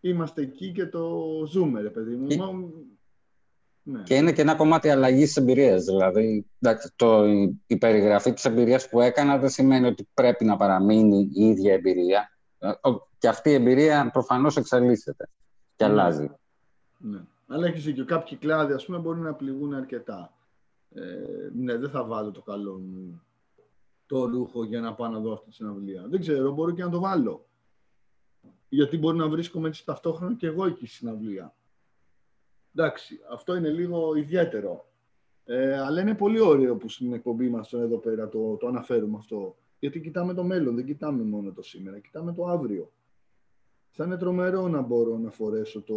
Είμαστε 0.00 0.42
εκεί 0.42 0.72
και 0.72 0.86
το 0.86 1.20
ζούμε, 1.48 1.80
ρε 1.80 1.90
παιδί 1.90 2.16
μου. 2.16 2.72
Ναι. 3.82 4.02
Και 4.02 4.14
είναι 4.14 4.32
και 4.32 4.40
ένα 4.40 4.54
κομμάτι 4.54 4.88
αλλαγής 4.88 5.26
της 5.26 5.36
εμπειρίας. 5.36 5.84
Δηλαδή, 5.84 6.46
το, 6.96 7.24
η 7.66 7.76
περιγραφή 7.78 8.32
της 8.32 8.44
εμπειρίας 8.44 8.88
που 8.88 9.00
έκανα 9.00 9.38
δεν 9.38 9.50
σημαίνει 9.50 9.86
ότι 9.86 10.08
πρέπει 10.14 10.44
να 10.44 10.56
παραμείνει 10.56 11.30
η 11.32 11.44
ίδια 11.44 11.72
εμπειρία. 11.72 12.35
Ε, 12.68 12.90
και 13.18 13.28
αυτή 13.28 13.50
η 13.50 13.54
εμπειρία 13.54 14.10
προφανώς 14.10 14.56
εξελίσσεται 14.56 15.28
και 15.76 15.84
ναι. 15.84 15.90
αλλάζει. 15.90 16.30
Ναι. 16.98 17.20
Αλλά 17.46 17.66
έχεις 17.66 17.84
δίκιο. 17.84 18.04
Κάποιοι 18.04 18.36
κλάδοι, 18.36 18.72
ας 18.72 18.84
πούμε, 18.84 18.98
μπορεί 18.98 19.20
να 19.20 19.34
πληγούν 19.34 19.74
αρκετά. 19.74 20.32
Ε, 20.94 21.02
ναι, 21.54 21.76
δεν 21.76 21.90
θα 21.90 22.04
βάλω 22.04 22.30
το 22.30 22.42
καλό 22.42 22.78
μου 22.78 23.20
το 24.06 24.26
ρούχο 24.26 24.64
για 24.64 24.80
να 24.80 24.94
πάω 24.94 25.08
να 25.08 25.18
δω 25.18 25.32
αυτή 25.32 25.48
τη 25.48 25.54
συναυλία. 25.54 26.06
Δεν 26.08 26.20
ξέρω, 26.20 26.52
μπορεί 26.52 26.74
και 26.74 26.84
να 26.84 26.90
το 26.90 27.00
βάλω. 27.00 27.46
Γιατί 28.68 28.98
μπορεί 28.98 29.16
να 29.16 29.28
βρίσκομαι 29.28 29.68
έτσι 29.68 29.84
ταυτόχρονα 29.84 30.34
και 30.34 30.46
εγώ 30.46 30.66
εκεί 30.66 30.86
στη 30.86 30.96
συναυλία. 30.96 31.54
Εντάξει, 32.74 33.20
αυτό 33.32 33.56
είναι 33.56 33.68
λίγο 33.68 34.14
ιδιαίτερο. 34.14 34.90
Ε, 35.44 35.78
αλλά 35.78 36.00
είναι 36.00 36.14
πολύ 36.14 36.40
ωραίο 36.40 36.76
που 36.76 36.88
στην 36.88 37.12
εκπομπή 37.12 37.48
μας 37.48 37.72
εδώ 37.72 37.98
πέρα 37.98 38.28
το, 38.28 38.56
το 38.56 38.66
αναφέρουμε 38.66 39.16
αυτό. 39.18 39.56
Γιατί 39.78 40.00
κοιτάμε 40.00 40.34
το 40.34 40.44
μέλλον, 40.44 40.74
δεν 40.74 40.84
κοιτάμε 40.84 41.22
μόνο 41.22 41.52
το 41.52 41.62
σήμερα, 41.62 41.98
κοιτάμε 41.98 42.32
το 42.32 42.44
αύριο. 42.44 42.92
Θα 43.90 44.04
είναι 44.04 44.16
τρομερό 44.16 44.68
να 44.68 44.80
μπορώ 44.80 45.18
να 45.18 45.30
φορέσω 45.30 45.82
το 45.82 45.94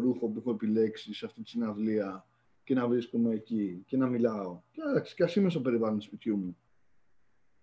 ρούχο 0.00 0.28
που 0.28 0.38
έχω 0.38 0.50
επιλέξει 0.50 1.14
σε 1.14 1.26
αυτή 1.26 1.42
τη 1.42 1.48
συναυλία 1.48 2.26
και 2.64 2.74
να 2.74 2.88
βρίσκομαι 2.88 3.34
εκεί 3.34 3.82
και 3.86 3.96
να 3.96 4.06
μιλάω. 4.06 4.60
Και 4.70 4.80
εντάξει, 4.90 5.14
και 5.14 5.22
ας 5.22 5.36
είμαι 5.36 5.50
στο 5.50 5.60
περιβάλλον 5.60 5.98
του 5.98 6.04
σπιτιού 6.04 6.36
μου. 6.36 6.56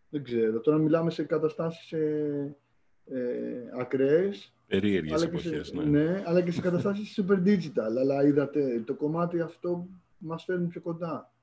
Δεν 0.10 0.24
ξέρω. 0.24 0.60
Τώρα 0.60 0.78
μιλάμε 0.78 1.10
σε 1.10 1.24
καταστάσεις 1.24 1.92
ε, 1.92 2.58
ε, 3.06 3.80
ακραίες. 3.80 4.54
Περίεργες 4.68 5.24
εποχές, 5.24 5.74
ναι. 5.74 5.84
ναι. 5.84 6.24
αλλά 6.26 6.42
και 6.42 6.52
σε 6.52 6.62
καταστάσεις 6.62 7.14
super 7.20 7.44
digital. 7.46 7.96
Αλλά 8.00 8.24
είδατε, 8.24 8.84
το 8.86 8.96
κομμάτι 8.96 9.40
αυτό 9.40 9.88
μας 10.18 10.44
φέρνει 10.44 10.68
πιο 10.68 10.82
κοντά. 10.82 11.34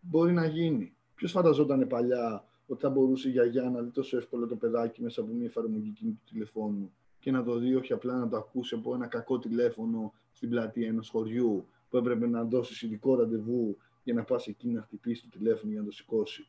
Μπορεί 0.00 0.32
να 0.32 0.46
γίνει. 0.46 0.96
Ποιος 1.14 1.30
φανταζόταν 1.30 1.86
παλιά 1.86 2.44
ότι 2.66 2.80
θα 2.80 2.90
μπορούσε 2.90 3.28
η 3.28 3.30
γιαγιά 3.30 3.70
να 3.70 3.80
δει 3.80 3.90
τόσο 3.90 4.16
εύκολα 4.16 4.46
το 4.46 4.56
παιδάκι 4.56 5.02
μέσα 5.02 5.20
από 5.20 5.32
μια 5.32 5.46
εφαρμογή 5.46 5.92
του 5.92 6.20
τηλεφώνου 6.30 6.92
και 7.18 7.30
να 7.30 7.42
το 7.42 7.58
δει 7.58 7.74
όχι 7.74 7.92
απλά 7.92 8.18
να 8.18 8.28
το 8.28 8.36
ακούσει 8.36 8.74
από 8.74 8.94
ένα 8.94 9.06
κακό 9.06 9.38
τηλέφωνο 9.38 10.12
στην 10.32 10.48
πλατεία 10.48 10.88
ενός 10.88 11.08
χωριού 11.08 11.66
που 11.88 11.96
έπρεπε 11.96 12.26
να 12.26 12.44
δώσεις 12.44 12.82
ειδικό 12.82 13.14
ραντεβού 13.14 13.76
για 14.02 14.14
να 14.14 14.24
πας 14.24 14.46
εκεί 14.46 14.68
να 14.68 14.82
χτυπήσεις 14.82 15.22
το 15.22 15.38
τηλέφωνο 15.38 15.72
για 15.72 15.80
να 15.80 15.86
το 15.86 15.92
σηκώσει. 15.92 16.48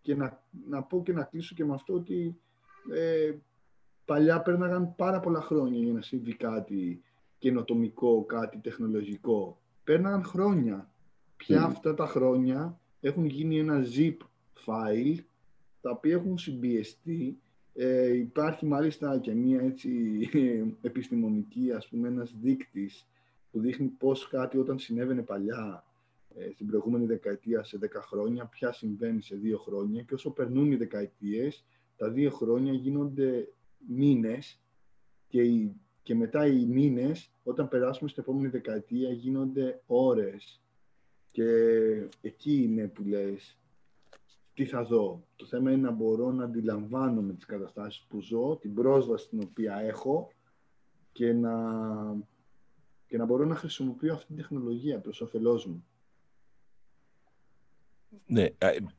Και 0.00 0.14
να, 0.14 0.42
να 0.68 0.82
πω 0.82 1.02
και 1.02 1.12
να 1.12 1.22
κλείσω 1.22 1.54
και 1.54 1.64
με 1.64 1.74
αυτό 1.74 1.94
ότι 1.94 2.40
ε, 2.92 3.34
παλιά 4.04 4.42
πέρναγαν 4.42 4.94
πάρα 4.94 5.20
πολλά 5.20 5.40
χρόνια 5.40 5.80
για 5.82 5.92
να 5.92 6.02
συμβεί 6.02 6.36
κάτι 6.36 7.02
καινοτομικό, 7.38 8.24
κάτι 8.24 8.58
τεχνολογικό. 8.58 9.60
Πέρναγαν 9.84 10.24
χρόνια. 10.24 10.90
Πια 11.36 11.62
αυτά 11.62 11.94
τα 11.94 12.06
χρόνια 12.06 12.80
έχουν 13.00 13.24
γίνει 13.24 13.58
ένα 13.58 13.82
zip 13.96 14.16
file 14.66 15.16
τα 15.88 15.94
οποία 15.94 16.14
έχουν 16.14 16.38
συμπιεστεί. 16.38 17.38
Ε, 17.74 18.16
υπάρχει 18.16 18.66
μάλιστα 18.66 19.18
και 19.18 19.34
μία 19.34 19.60
έτσι 19.60 19.90
επιστημονική, 20.80 21.72
ας 21.72 21.88
πούμε, 21.88 22.08
ένας 22.08 22.34
δείκτης 22.40 23.08
που 23.50 23.60
δείχνει 23.60 23.86
πώς 23.86 24.28
κάτι 24.28 24.58
όταν 24.58 24.78
συνέβαινε 24.78 25.22
παλιά 25.22 25.84
ε, 26.34 26.50
στην 26.52 26.66
προηγούμενη 26.66 27.06
δεκαετία 27.06 27.64
σε 27.64 27.78
10 27.82 27.86
χρόνια, 28.00 28.46
πια 28.46 28.72
συμβαίνει 28.72 29.22
σε 29.22 29.36
δύο 29.36 29.58
χρόνια 29.58 30.02
και 30.02 30.14
όσο 30.14 30.30
περνούν 30.30 30.72
οι 30.72 30.76
δεκαετίες, 30.76 31.64
τα 31.96 32.10
δύο 32.10 32.30
χρόνια 32.30 32.72
γίνονται 32.72 33.48
μήνες 33.86 34.60
και, 35.28 35.42
και 36.02 36.14
μετά 36.14 36.46
οι 36.46 36.66
μήνες, 36.66 37.30
όταν 37.42 37.68
περάσουμε 37.68 38.08
στην 38.08 38.22
επόμενη 38.22 38.48
δεκαετία, 38.48 39.12
γίνονται 39.12 39.82
ώρες. 39.86 40.62
Και 41.30 41.44
εκεί 42.20 42.62
είναι 42.62 42.88
που 42.88 43.04
λες, 43.04 43.58
τι 44.58 44.64
θα 44.64 44.84
δω; 44.84 45.26
Το 45.36 45.46
θέμα 45.46 45.72
είναι 45.72 45.80
να 45.80 45.90
μπορώ 45.90 46.32
να 46.32 46.44
αντιλαμβάνομαι 46.44 47.32
τις 47.32 47.44
καταστάσεις 47.44 48.06
που 48.08 48.20
ζω, 48.20 48.56
την 48.56 48.74
πρόσβαση 48.74 49.28
την 49.28 49.40
οποία 49.42 49.76
έχω 49.76 50.32
και 51.12 51.32
να, 51.32 51.52
και 53.06 53.16
να 53.16 53.24
μπορώ 53.24 53.44
να 53.44 53.54
χρησιμοποιώ 53.54 54.14
αυτή 54.14 54.26
την 54.26 54.36
τεχνολογία 54.36 54.98
προς 54.98 55.20
όφελός 55.20 55.66
μου. 55.66 55.84
Ναι, 58.26 58.46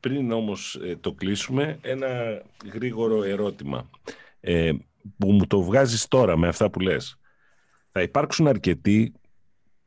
πριν 0.00 0.32
όμως 0.32 0.80
ε, 0.82 0.96
το 0.96 1.12
κλείσουμε, 1.12 1.78
ένα 1.82 2.42
γρήγορο 2.72 3.22
ερώτημα 3.22 3.90
ε, 4.40 4.72
που 5.18 5.32
μου 5.32 5.46
το 5.46 5.62
βγάζεις 5.62 6.08
τώρα 6.08 6.36
με 6.36 6.48
αυτά 6.48 6.70
που 6.70 6.80
λες. 6.80 7.18
Θα 7.92 8.02
υπάρξουν 8.02 8.46
αρκετοί 8.46 9.12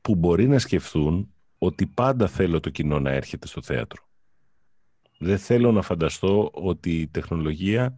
που 0.01 0.15
μπορεί 0.15 0.47
να 0.47 0.59
σκεφτούν 0.59 1.33
ότι 1.57 1.87
πάντα 1.87 2.27
θέλω 2.27 2.59
το 2.59 2.69
κοινό 2.69 2.99
να 2.99 3.11
έρχεται 3.11 3.47
στο 3.47 3.61
θέατρο. 3.61 4.03
Δεν 5.23 5.37
θέλω 5.37 5.71
να 5.71 5.81
φανταστώ 5.81 6.49
ότι 6.53 7.01
η 7.01 7.07
τεχνολογία 7.07 7.97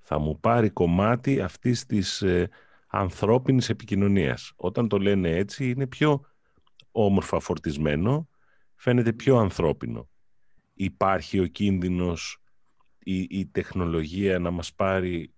θα 0.00 0.18
μου 0.18 0.40
πάρει 0.40 0.70
κομμάτι 0.70 1.40
αυτής 1.40 1.86
της 1.86 2.22
ε, 2.22 2.48
ανθρώπινης 2.86 3.68
επικοινωνίας. 3.68 4.52
Όταν 4.56 4.88
το 4.88 4.98
λένε 4.98 5.30
έτσι 5.30 5.70
είναι 5.70 5.86
πιο 5.86 6.24
όμορφα 6.90 7.40
φορτισμένο, 7.40 8.28
φαίνεται 8.74 9.12
πιο 9.12 9.36
ανθρώπινο 9.36 10.08
υπάρχει 10.74 11.40
ο 11.40 11.46
κίνδυνος 11.46 12.42
η, 12.98 13.20
η 13.20 13.46
τεχνολογία 13.46 14.38
να 14.38 14.50
μας 14.50 14.74
πάρει 14.74 15.32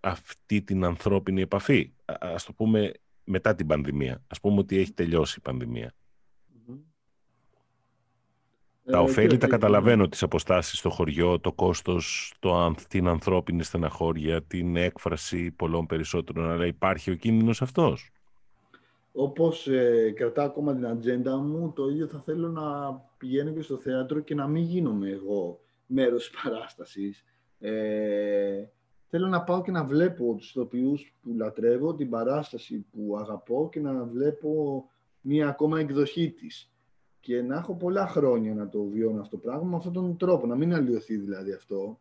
αυτή 0.00 0.62
την 0.62 0.84
ανθρώπινη 0.84 1.40
επαφή. 1.40 1.92
Ας 2.04 2.44
το 2.44 2.52
πούμε 2.52 2.92
μετά 3.24 3.54
την 3.54 3.66
πανδημία. 3.66 4.24
Ας 4.26 4.40
πούμε 4.40 4.58
ότι 4.58 4.78
έχει 4.78 4.92
τελειώσει 4.92 5.34
η 5.38 5.42
πανδημία. 5.42 5.94
Τα 8.84 8.98
ε, 8.98 9.00
ωφέλη 9.00 9.36
τα 9.38 9.46
καταλαβαίνω, 9.46 10.08
τις 10.08 10.22
αποστάσεις 10.22 10.78
στο 10.78 10.90
χωριό, 10.90 11.40
το 11.40 11.52
κόστος, 11.52 12.34
το, 12.38 12.74
την 12.88 13.08
ανθρώπινη 13.08 13.62
στεναχώρια, 13.62 14.42
την 14.42 14.76
έκφραση 14.76 15.50
πολλών 15.50 15.86
περισσότερων, 15.86 16.50
αλλά 16.50 16.66
υπάρχει 16.66 17.10
ο 17.10 17.14
κίνδυνος 17.14 17.62
αυτός 17.62 18.10
όπως 19.12 19.68
ε, 19.68 20.12
κρατάω 20.16 20.46
ακόμα 20.46 20.74
την 20.74 20.86
ατζέντα 20.86 21.36
μου, 21.36 21.72
το 21.72 21.88
ίδιο 21.88 22.06
θα 22.06 22.18
θέλω 22.18 22.48
να 22.48 22.94
πηγαίνω 23.18 23.52
και 23.52 23.62
στο 23.62 23.76
θέατρο 23.76 24.20
και 24.20 24.34
να 24.34 24.46
μην 24.46 24.62
γίνομαι 24.62 25.10
εγώ 25.10 25.60
μέρος 25.86 26.30
της 26.30 26.42
παράστασης. 26.42 27.24
Ε, 27.60 28.64
θέλω 29.08 29.26
να 29.26 29.42
πάω 29.42 29.62
και 29.62 29.70
να 29.70 29.84
βλέπω 29.84 30.34
τους 30.38 30.50
ηθοποιούς 30.50 31.14
που 31.22 31.34
λατρεύω, 31.36 31.94
την 31.94 32.10
παράσταση 32.10 32.86
που 32.92 33.16
αγαπώ 33.18 33.68
και 33.72 33.80
να 33.80 34.04
βλέπω 34.04 34.84
μία 35.20 35.48
ακόμα 35.48 35.80
εκδοχή 35.80 36.30
της. 36.30 36.70
Και 37.20 37.42
να 37.42 37.56
έχω 37.56 37.74
πολλά 37.74 38.06
χρόνια 38.06 38.54
να 38.54 38.68
το 38.68 38.82
βιώνω 38.82 39.20
αυτό 39.20 39.36
το 39.36 39.42
πράγμα 39.42 39.68
με 39.68 39.76
αυτόν 39.76 39.92
τον 39.92 40.16
τρόπο, 40.16 40.46
να 40.46 40.56
μην 40.56 40.74
αλλοιωθεί 40.74 41.16
δηλαδή 41.16 41.52
αυτό. 41.52 42.00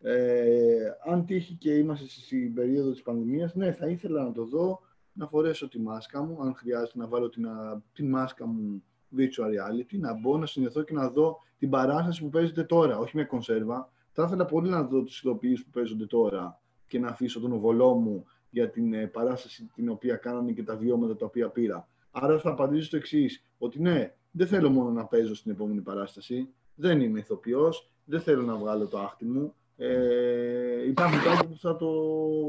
Ε, 0.00 0.90
αν 1.04 1.26
τύχει 1.26 1.54
και 1.54 1.74
είμαστε 1.74 2.08
στην 2.08 2.54
περίοδο 2.54 2.90
της 2.90 3.02
πανδημίας, 3.02 3.54
ναι, 3.54 3.72
θα 3.72 3.86
ήθελα 3.86 4.22
να 4.22 4.32
το 4.32 4.44
δω 4.44 4.80
να 5.12 5.26
φορέσω 5.26 5.68
τη 5.68 5.80
μάσκα 5.80 6.22
μου, 6.22 6.42
αν 6.42 6.54
χρειάζεται 6.54 6.98
να 6.98 7.06
βάλω 7.06 7.28
την, 7.28 7.46
την 7.92 8.08
μάσκα 8.08 8.46
μου 8.46 8.82
virtual 9.16 9.46
reality, 9.46 9.98
να 9.98 10.14
μπω, 10.14 10.38
να 10.38 10.46
συνδεθώ 10.46 10.82
και 10.82 10.92
να 10.92 11.10
δω 11.10 11.38
την 11.58 11.70
παράσταση 11.70 12.22
που 12.22 12.28
παίζεται 12.28 12.64
τώρα, 12.64 12.98
όχι 12.98 13.16
μια 13.16 13.24
κονσέρβα. 13.24 13.90
Θα 14.12 14.24
ήθελα 14.24 14.44
πολύ 14.44 14.68
να 14.68 14.82
δω 14.82 15.02
τις 15.02 15.18
ηθοποιείς 15.18 15.64
που 15.64 15.70
παίζονται 15.70 16.06
τώρα 16.06 16.60
και 16.86 16.98
να 16.98 17.08
αφήσω 17.08 17.40
τον 17.40 17.52
οβολό 17.52 17.94
μου 17.94 18.24
για 18.50 18.70
την 18.70 18.94
ε, 18.94 19.06
παράσταση 19.06 19.70
την 19.74 19.88
οποία 19.88 20.16
κάνανε 20.16 20.52
και 20.52 20.62
τα 20.62 20.76
βιώματα 20.76 21.16
τα 21.16 21.26
οποία 21.26 21.48
πήρα. 21.48 21.88
Άρα 22.10 22.38
θα 22.38 22.50
απαντήσω 22.50 22.90
το 22.90 22.96
εξής, 22.96 23.44
ότι 23.58 23.80
ναι, 23.80 24.14
δεν 24.36 24.46
θέλω 24.46 24.70
μόνο 24.70 24.90
να 24.90 25.04
παίζω 25.04 25.34
στην 25.34 25.50
επόμενη 25.50 25.80
παράσταση, 25.80 26.48
δεν 26.74 27.00
είμαι 27.00 27.18
ηθοποιός, 27.18 27.90
δεν 28.04 28.20
θέλω 28.20 28.42
να 28.42 28.56
βγάλω 28.56 28.86
το 28.86 28.98
άχτι 28.98 29.24
μου, 29.24 29.54
Ε, 29.78 30.86
υπάρχουν 30.86 31.22
κάποιοι 31.22 31.48
που 31.48 31.58
θα, 31.58 31.76
το, 31.76 31.90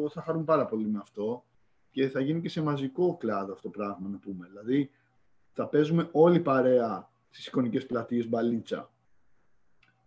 θα 0.09 0.21
χαρούν 0.21 0.43
πάρα 0.43 0.65
πολύ 0.65 0.87
με 0.87 0.99
αυτό 1.01 1.43
και 1.91 2.07
θα 2.07 2.19
γίνει 2.19 2.41
και 2.41 2.49
σε 2.49 2.61
μαζικό 2.61 3.17
κλάδο 3.17 3.53
αυτό 3.53 3.69
το 3.69 3.77
πράγμα, 3.77 4.09
να 4.09 4.17
πούμε. 4.17 4.47
Δηλαδή, 4.47 4.89
θα 5.53 5.67
παίζουμε 5.67 6.09
όλη 6.11 6.39
παρέα 6.39 7.09
στις 7.29 7.47
εικονικές 7.47 7.85
πλατείες 7.85 8.29
μπαλίτσα. 8.29 8.91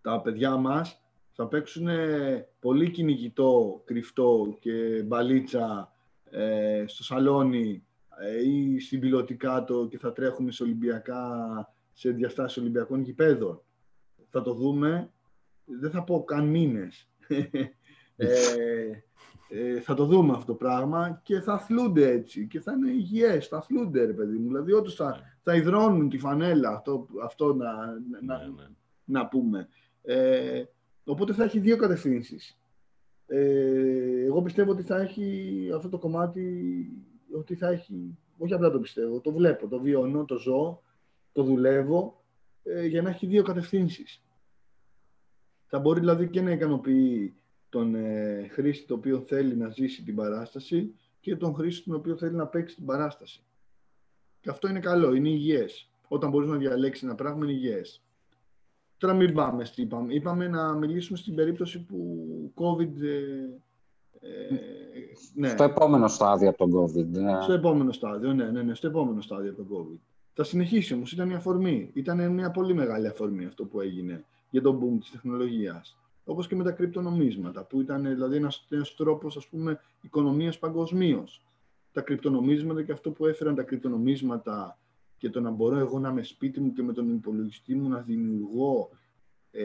Τα 0.01 0.21
παιδιά 0.21 0.57
μας 0.57 1.03
θα 1.33 1.47
παίξουν 1.47 1.89
πολύ 2.61 2.91
κυνηγητό, 2.91 3.83
κρυφτό 3.85 4.57
και 4.61 5.03
μπαλίτσα 5.07 5.93
ε, 6.31 6.85
στο 6.87 7.05
σαλόνι 7.05 7.85
ε, 8.21 8.49
ή 8.49 8.81
στην 8.81 9.01
πιλωτικά 9.01 9.65
το 9.65 9.87
και 9.87 9.99
θα 9.99 10.13
τρέχουμε 10.13 10.53
σε 10.53 10.63
Ολυμπιακά, 10.63 11.70
σε 11.93 12.11
διαστάσεις 12.11 12.59
Ολυμπιακών 12.59 13.01
γηπέδων. 13.01 13.63
Θα 14.29 14.43
το 14.43 14.55
δούμε, 14.55 15.13
δεν 15.65 15.91
θα 15.91 16.05
πω 16.05 16.25
καν 16.25 16.47
μήνες. 16.47 17.09
ε, 18.17 18.27
ε, 19.53 19.81
θα 19.81 19.95
το 19.95 20.05
δούμε 20.05 20.33
αυτό 20.33 20.45
το 20.45 20.55
πράγμα 20.55 21.21
και 21.25 21.41
θα 21.41 21.53
αθλούνται 21.53 22.11
έτσι 22.11 22.47
και 22.47 22.61
θα 22.61 22.73
είναι 22.73 22.91
υγιές, 22.91 23.47
θα 23.47 23.57
αθλούνται 23.57 24.05
ρε 24.05 24.13
παιδί 24.13 24.39
μου. 24.39 24.47
Δηλαδή 24.47 24.73
όντως 24.73 24.95
θα, 24.95 25.21
θα 25.43 25.55
υδρώνουν 25.55 26.09
τη 26.09 26.19
φανέλα, 26.19 26.69
αυτό, 26.69 27.07
αυτό 27.23 27.55
να, 27.55 27.75
να, 28.23 28.39
ναι, 28.39 28.45
ναι. 28.45 28.69
να 29.05 29.29
πούμε. 29.29 29.69
Ε, 30.03 30.65
οπότε 31.05 31.33
θα 31.33 31.45
έχει 31.45 31.59
δύο 31.59 31.77
κατευθύνσεις. 31.77 32.61
Ε, 33.27 34.25
εγώ 34.25 34.43
πιστεύω 34.43 34.71
ότι 34.71 34.83
θα 34.83 35.01
έχει 35.01 35.69
αυτό 35.75 35.89
το 35.89 35.99
κομμάτι, 35.99 36.87
ότι 37.33 37.55
θα 37.55 37.69
έχει, 37.69 38.19
όχι 38.39 38.55
απλά 38.55 38.71
το 38.71 38.79
πιστεύω, 38.79 39.21
το 39.21 39.33
βλέπω, 39.33 39.69
το 39.69 39.81
βιώνω, 39.81 40.25
το 40.25 40.39
ζω, 40.39 40.83
το 41.33 41.43
δουλεύω, 41.43 42.25
ε, 42.63 42.87
για 42.87 43.03
να 43.03 43.11
έχει 43.11 43.27
δύο 43.27 43.43
κατευθύνσεις. 43.43 44.23
Θα 45.67 45.79
μπορεί 45.79 46.01
δηλαδή 46.01 46.29
και 46.29 46.41
να 46.41 46.51
ικανοποιεί 46.51 47.35
τον 47.69 47.95
ε, 47.95 48.49
χρήστη 48.51 48.87
το 48.87 48.95
οποίο 48.95 49.21
θέλει 49.21 49.57
να 49.57 49.69
ζήσει 49.69 50.03
την 50.03 50.15
παράσταση 50.15 50.95
και 51.21 51.37
τον 51.37 51.55
χρήστη 51.55 51.85
τον 51.85 51.95
οποίο 51.95 52.17
θέλει 52.17 52.35
να 52.35 52.47
παίξει 52.47 52.75
την 52.75 52.85
παράσταση. 52.85 53.45
Και 54.41 54.51
αυτό 54.51 54.69
είναι 54.69 54.81
καλό, 54.81 55.15
είναι 55.15 55.29
υγιές. 55.29 55.91
Όταν 56.09 56.31
μπορείς 56.31 56.49
να 56.49 56.57
διαλέξεις 56.57 57.03
ένα 57.03 57.15
πράγμα, 57.15 57.45
είναι 57.45 57.53
υγιές. 57.53 58.03
Τώρα 58.99 59.15
μην 59.15 59.35
πάμε 59.35 59.65
στην 59.65 59.85
είπαμε. 59.85 60.15
Είπαμε 60.15 60.49
να 60.49 60.75
μιλήσουμε 60.75 61.19
στην 61.19 61.35
περίπτωση 61.35 61.85
που 61.85 62.53
COVID... 62.55 63.01
Ε, 63.03 63.61
ε, 64.21 64.59
ναι. 65.35 65.49
Στο 65.49 65.65
επόμενο 65.65 66.09
στάδιο 66.09 66.49
από 66.49 66.59
τον 66.59 66.73
COVID. 66.73 67.07
Ναι. 67.07 67.43
Στο 67.43 67.53
επόμενο 67.53 67.93
στάδιο, 67.93 68.33
ναι, 68.33 68.51
ναι, 68.51 68.63
ναι, 68.63 68.75
στο 68.75 68.87
επόμενο 68.87 69.21
στάδιο 69.21 69.51
από 69.51 69.63
τον 69.63 69.77
COVID. 69.77 70.10
Θα 70.35 70.45
συνεχίσει 70.45 70.95
όμως, 70.95 71.13
ήταν 71.13 71.27
μια 71.27 71.37
αφορμή. 71.37 71.91
Ήταν 71.93 72.33
μια 72.33 72.51
πολύ 72.51 72.75
μεγάλη 72.75 73.07
αφορμή 73.07 73.45
αυτό 73.45 73.65
που 73.65 73.81
έγινε 73.81 74.25
για 74.51 74.63
τον 74.63 74.81
boom 74.81 75.01
της 75.01 75.11
τεχνολογίας. 75.11 75.99
Όπως 76.25 76.47
και 76.47 76.57
με 76.57 76.65
τα 76.65 76.71
κρυπτονομίσματα, 76.71 77.65
που 77.65 77.81
ήταν 77.81 78.03
δηλαδή 78.03 78.37
ένας, 78.37 78.67
ένας 78.69 78.95
τρόπος, 78.95 79.37
ας 79.37 79.47
πούμε, 79.47 79.81
οικονομίας 80.01 80.59
παγκοσμίως. 80.59 81.45
Τα 81.93 82.01
κρυπτονομίσματα 82.01 82.83
και 82.83 82.93
αυτό 82.93 83.11
που 83.11 83.27
έφεραν 83.27 83.55
τα 83.55 83.63
κρυπτονομίσματα 83.63 84.79
και 85.17 85.31
το 85.31 85.41
να 85.41 85.51
μπορώ 85.51 85.79
εγώ 85.79 85.99
να 85.99 86.09
είμαι 86.09 86.23
σπίτι 86.23 86.61
μου 86.61 86.73
και 86.73 86.83
με 86.83 86.93
τον 86.93 87.15
υπολογιστή 87.15 87.75
μου 87.75 87.89
να 87.89 87.99
δημιουργώ 87.99 88.91
ε, 89.51 89.65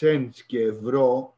cents 0.00 0.40
και 0.46 0.60
ευρώ 0.60 1.36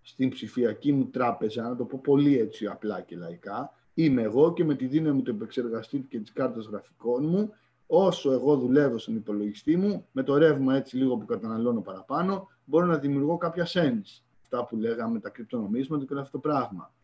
στην 0.00 0.30
ψηφιακή 0.30 0.92
μου 0.92 1.06
τράπεζα, 1.06 1.62
να 1.62 1.76
το 1.76 1.84
πω 1.84 2.00
πολύ 2.02 2.38
έτσι 2.38 2.66
απλά 2.66 3.00
και 3.00 3.16
λαϊκά, 3.16 3.72
είμαι 3.94 4.22
εγώ 4.22 4.52
και 4.52 4.64
με 4.64 4.74
τη 4.74 4.86
δύναμη 4.86 5.22
του 5.22 5.30
επεξεργαστή 5.30 6.06
και 6.08 6.20
της 6.20 6.32
κάρτας 6.32 6.66
γραφικών 6.66 7.24
μου, 7.24 7.52
όσο 7.86 8.32
εγώ 8.32 8.56
δουλεύω 8.56 8.98
στον 8.98 9.16
υπολογιστή 9.16 9.76
μου, 9.76 10.06
με 10.12 10.22
το 10.22 10.36
ρεύμα 10.36 10.76
έτσι 10.76 10.96
λίγο 10.96 11.16
που 11.16 11.24
καταναλώνω 11.24 11.80
παραπάνω, 11.80 12.48
μπορώ 12.64 12.86
να 12.86 12.98
δημιουργώ 12.98 13.36
κάποια 13.36 13.66
cents. 13.68 14.22
Αυτά 14.42 14.64
που 14.64 14.76
λέγαμε, 14.76 15.20
τα 15.20 15.28
κρυπτονομίσματα 15.28 16.04
και 16.04 16.12
όλο 16.12 16.22
αυτό 16.22 16.40
το 16.40 16.48
πράγμα. 16.48 16.94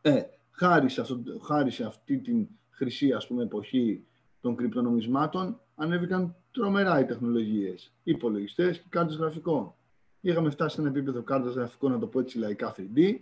Ε, 0.00 0.22
χάρη, 0.50 0.88
σε 0.88 1.00
αυτό, 1.00 1.16
χάρη 1.42 1.70
σε 1.70 1.84
αυτή 1.84 2.18
την 2.18 2.48
χρυσή 2.70 3.12
ας 3.12 3.26
πούμε, 3.26 3.42
εποχή 3.42 4.06
των 4.40 4.56
κρυπτονομισμάτων 4.56 5.60
ανέβηκαν 5.74 6.36
τρομερά 6.50 7.00
οι 7.00 7.04
τεχνολογίες, 7.04 7.92
οι 8.02 8.10
υπολογιστές 8.10 8.78
και 8.78 8.86
κάρτες 8.88 9.16
γραφικών. 9.16 9.74
Είχαμε 10.20 10.50
φτάσει 10.50 10.74
σε 10.74 10.80
ένα 10.80 10.90
επίπεδο 10.90 11.22
κάρτες 11.22 11.54
γραφικών, 11.54 11.92
να 11.92 11.98
το 11.98 12.06
πω 12.06 12.20
έτσι 12.20 12.38
λαϊκά 12.38 12.74
3D, 12.76 13.16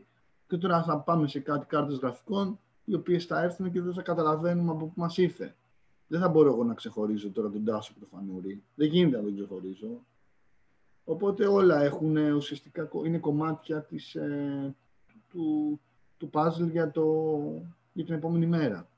και 0.47 0.57
τώρα 0.57 0.83
θα 0.83 0.99
πάμε 0.99 1.29
σε 1.29 1.41
κάτι 1.41 1.67
κάρτες 1.67 1.97
γραφικών, 1.97 2.59
οι 2.85 2.95
οποίες 2.95 3.25
θα 3.25 3.43
έρθουν 3.43 3.73
και 3.73 3.81
δεν 3.81 3.93
θα 3.93 4.03
καταλαβαίνουμε 4.03 4.71
από 4.71 4.87
πού 4.87 4.93
μας 4.97 5.17
ήρθε. 5.17 5.57
Δεν 6.13 6.21
θα 6.21 6.29
μπορώ 6.29 6.51
εγώ 6.51 6.65
να 6.65 6.75
ξεχωρίζω 6.75 7.31
τώρα 7.31 7.51
τον 7.51 7.65
Τάσο 7.65 7.93
και 7.93 7.99
τον 7.99 8.09
Φανούρη. 8.09 8.63
Δεν 8.75 8.89
γίνεται 8.89 9.17
να 9.17 9.23
τον 9.23 9.35
ξεχωρίζω. 9.35 10.05
Οπότε 11.05 11.47
όλα 11.47 11.83
έχουν 11.83 12.17
ουσιαστικά, 12.17 12.91
είναι 13.05 13.19
κομμάτια 13.19 13.83
της, 13.83 14.15
ε, 14.15 14.75
του, 15.29 15.81
του 16.17 16.31
puzzle 16.33 16.71
για, 16.71 16.91
το, 16.91 17.05
για 17.93 18.05
την 18.05 18.15
επόμενη 18.15 18.47
μέρα. 18.47 18.89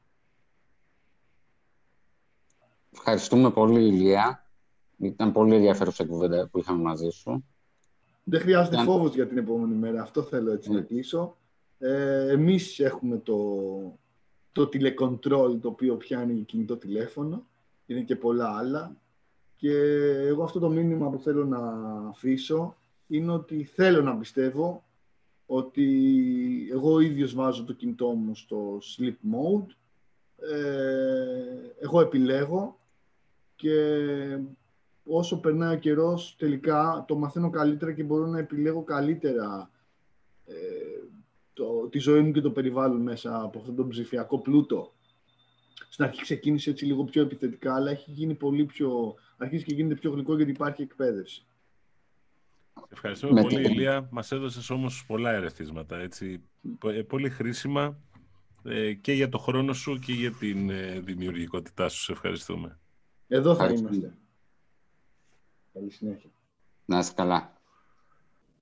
Ευχαριστούμε 2.90 3.50
πολύ, 3.50 3.86
Ηλία. 3.86 4.44
Ήταν 4.96 5.32
πολύ 5.32 5.54
ενδιαφέρουσα 5.54 6.04
η 6.04 6.06
κουβέντα 6.06 6.48
που 6.48 6.58
είχαμε 6.58 6.82
μαζί 6.82 7.08
σου. 7.08 7.44
Δεν 8.24 8.40
χρειάζεται 8.40 8.74
Ήταν... 8.74 8.86
φόβος 8.86 9.14
για 9.14 9.26
την 9.28 9.38
επόμενη 9.38 9.74
μέρα. 9.74 10.02
Αυτό 10.02 10.22
θέλω 10.22 10.52
έτσι 10.52 10.70
να 10.70 10.80
κλείσω. 10.80 11.36
Ε, 11.78 12.30
εμείς 12.30 12.80
έχουμε 12.80 13.18
το, 13.18 13.36
το 14.54 14.66
τηλεκοντρόλ 14.66 15.60
το 15.60 15.68
οποίο 15.68 15.96
πιάνει 15.96 16.42
κινητό 16.42 16.76
τηλέφωνο. 16.76 17.46
Είναι 17.86 18.00
και 18.00 18.16
πολλά 18.16 18.56
άλλα. 18.56 18.96
Και 19.56 19.72
εγώ 20.26 20.42
αυτό 20.42 20.58
το 20.58 20.68
μήνυμα 20.68 21.10
που 21.10 21.18
θέλω 21.18 21.44
να 21.44 21.58
αφήσω 22.08 22.76
είναι 23.06 23.32
ότι 23.32 23.64
θέλω 23.64 24.02
να 24.02 24.16
πιστεύω 24.16 24.84
ότι 25.46 25.88
εγώ 26.72 27.00
ίδιος 27.00 27.34
βάζω 27.34 27.64
το 27.64 27.72
κινητό 27.72 28.08
μου 28.08 28.34
στο 28.34 28.78
sleep 28.78 29.16
mode. 29.32 29.66
Ε, 30.36 31.84
εγώ 31.84 32.00
επιλέγω 32.00 32.78
και 33.56 33.74
όσο 35.04 35.40
περνάει 35.40 35.74
ο 35.74 35.78
καιρός 35.78 36.36
τελικά 36.38 37.04
το 37.08 37.16
μαθαίνω 37.16 37.50
καλύτερα 37.50 37.92
και 37.92 38.02
μπορώ 38.02 38.26
να 38.26 38.38
επιλέγω 38.38 38.82
καλύτερα 38.82 39.70
ε, 40.46 40.54
το, 41.54 41.88
τη 41.88 41.98
ζωή 41.98 42.20
μου 42.20 42.32
και 42.32 42.40
το 42.40 42.50
περιβάλλον 42.50 43.00
μέσα 43.00 43.42
από 43.42 43.58
αυτόν 43.58 43.76
τον 43.76 43.88
ψηφιακό 43.88 44.38
πλούτο. 44.38 44.92
Στην 45.88 46.04
αρχή 46.04 46.22
ξεκίνησε 46.22 46.70
έτσι 46.70 46.84
λίγο 46.84 47.04
πιο 47.04 47.22
επιθετικά, 47.22 47.74
αλλά 47.74 47.90
έχει 47.90 48.10
γίνει 48.10 48.34
πολύ 48.34 48.64
πιο... 48.64 49.14
αρχίζει 49.36 49.64
και 49.64 49.74
γίνεται 49.74 49.94
πιο 49.94 50.10
γλυκό 50.10 50.36
γιατί 50.36 50.50
υπάρχει 50.50 50.82
εκπαίδευση. 50.82 51.46
Ευχαριστούμε 52.88 53.42
πολύ, 53.42 53.70
Ηλία. 53.70 54.08
Μας 54.10 54.32
έδωσες 54.32 54.70
όμως 54.70 55.04
πολλά 55.06 55.30
ερεθίσματα, 55.30 55.98
έτσι, 55.98 56.42
ε, 56.84 57.02
πολύ 57.02 57.30
χρήσιμα 57.30 57.98
ε, 58.64 58.94
και 58.94 59.12
για 59.12 59.28
το 59.28 59.38
χρόνο 59.38 59.72
σου 59.72 59.98
και 59.98 60.12
για 60.12 60.32
την 60.32 60.70
δημιουργικότητά 61.04 61.88
σου. 61.88 62.02
Σε 62.02 62.12
ευχαριστούμε. 62.12 62.78
Εδώ 63.28 63.54
θα 63.54 63.66
είμαστε. 63.66 64.14
Καλή 65.72 65.90
συνέχεια. 65.90 66.30
Να 66.84 66.98
είσαι 66.98 67.12
καλά. 67.14 67.60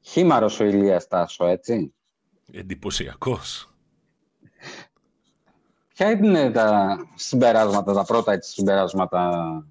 Χήμαρος 0.00 0.60
ο 0.60 0.64
Ηλίας 0.64 1.08
Τάσο, 1.08 1.46
έτσι. 1.46 1.94
Εντυπωσιακός. 2.50 3.74
Ποια 5.94 6.10
είναι 6.10 6.50
τα 6.50 6.96
συμπεράσματα, 7.14 7.92
τα 7.92 8.04
πρώτα 8.04 8.32
έτσι, 8.32 8.50
συμπεράσματα 8.52 9.66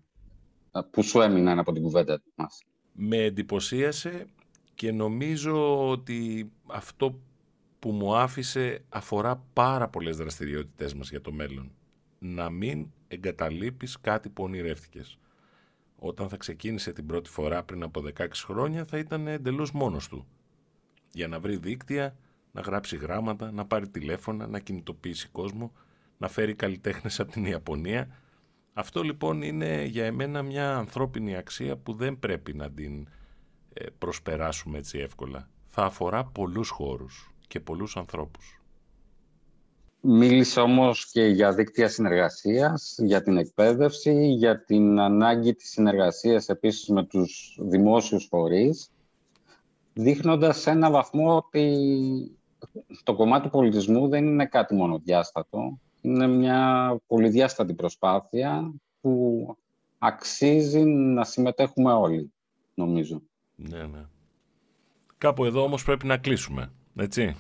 που 0.92 1.04
σου 1.04 1.22
έμειναν 1.22 1.60
από 1.60 1.72
την 1.72 1.82
κουβέντα 1.82 2.22
μας; 2.36 2.64
Με 2.92 3.18
εντυπωσίασε 3.18 4.26
και 4.74 4.92
νομίζω 4.92 5.88
ότι 5.90 6.52
αυτό 6.68 7.20
που 7.80 7.92
μου 7.92 8.16
άφησε 8.16 8.84
αφορά 8.90 9.44
πάρα 9.54 9.90
πολλές 9.90 10.18
δραστηριότητες 10.18 10.94
μας 10.94 11.10
για 11.10 11.22
το 11.22 11.32
μέλλον. 11.32 11.72
Να 12.20 12.50
μην 12.50 12.92
εγκαταλείπεις 13.08 14.00
κάτι 14.02 14.30
που 14.30 14.44
ονειρεύτηκες. 14.44 15.18
Όταν 15.96 16.30
θα 16.30 16.38
ξεκίνησε 16.38 16.92
την 16.92 17.06
πρώτη 17.06 17.30
φορά 17.30 17.64
πριν 17.64 17.84
από 17.84 18.02
16 18.02 18.28
χρόνια 18.46 18.86
θα 18.86 18.98
ήταν 18.98 19.28
εντελώς 19.28 19.72
μόνος 19.72 20.08
του. 20.08 20.28
Για 21.14 21.28
να 21.28 21.40
βρει 21.40 21.58
δίκτυα, 21.58 22.16
να 22.52 22.62
γράψει 22.62 22.98
γράμματα, 22.98 23.52
να 23.52 23.66
πάρει 23.66 23.90
τηλέφωνα, 23.90 24.48
να 24.48 24.60
κινητοποιήσει 24.60 25.28
κόσμο, 25.32 25.72
να 26.18 26.28
φέρει 26.28 26.56
καλλιτέχνες 26.56 27.20
από 27.20 27.32
την 27.32 27.46
Ιαπωνία. 27.46 28.08
Αυτό 28.74 29.02
λοιπόν 29.02 29.42
είναι 29.42 29.84
για 29.84 30.06
εμένα 30.06 30.42
μια 30.42 30.76
ανθρώπινη 30.76 31.36
αξία 31.36 31.78
που 31.78 31.94
δεν 31.94 32.20
πρέπει 32.20 32.54
να 32.54 32.72
την 32.72 33.08
ε, 33.74 33.86
προσπεράσουμε 33.98 34.78
έτσι 34.78 34.98
εύκολα. 35.00 35.50
Θα 35.68 35.84
αφορά 35.84 36.26
πολλούς 36.26 36.70
χώρους 36.70 37.34
και 37.48 37.60
πολλούς 37.60 37.98
ανθρώπους. 37.98 38.62
Μίλησε 40.02 40.60
όμως 40.60 41.12
και 41.12 41.24
για 41.24 41.54
δίκτυα 41.54 41.88
συνεργασίας, 41.88 42.96
για 42.98 43.22
την 43.22 43.38
εκπαίδευση, 43.38 44.28
για 44.28 44.64
την 44.64 45.00
ανάγκη 45.00 45.54
της 45.54 45.70
συνεργασίας 45.70 46.50
επίσης 46.50 46.88
με 46.88 47.04
τους 47.06 47.58
δημόσιους 47.62 48.26
φορείς, 48.30 48.92
δείχνοντας 49.94 50.60
σε 50.60 50.70
ένα 50.70 50.92
βαθμό 50.92 51.36
ότι 51.36 51.78
το 53.04 53.16
κομμάτι 53.16 53.44
του 53.44 53.50
πολιτισμού 53.50 54.08
δεν 54.08 54.26
είναι 54.26 54.46
κάτι 54.46 54.76
μονοδιάστατο. 54.76 55.80
Είναι 56.02 56.28
μια 56.28 56.98
πολυδιάστατη 57.08 57.74
προσπάθεια 57.74 58.74
που 59.02 59.46
αξίζει 59.98 60.84
να 60.84 61.24
συμμετέχουμε 61.24 61.94
όλοι, 61.94 62.34
νομίζω. 62.74 63.22
Ναι, 63.56 63.86
ναι. 63.86 64.06
Κάπου 65.18 65.46
εδώ 65.46 65.64
όμως 65.64 65.84
πρέπει 65.84 66.06
να 66.06 66.18
κλείσουμε, 66.18 66.72
έτσι. 66.96 67.36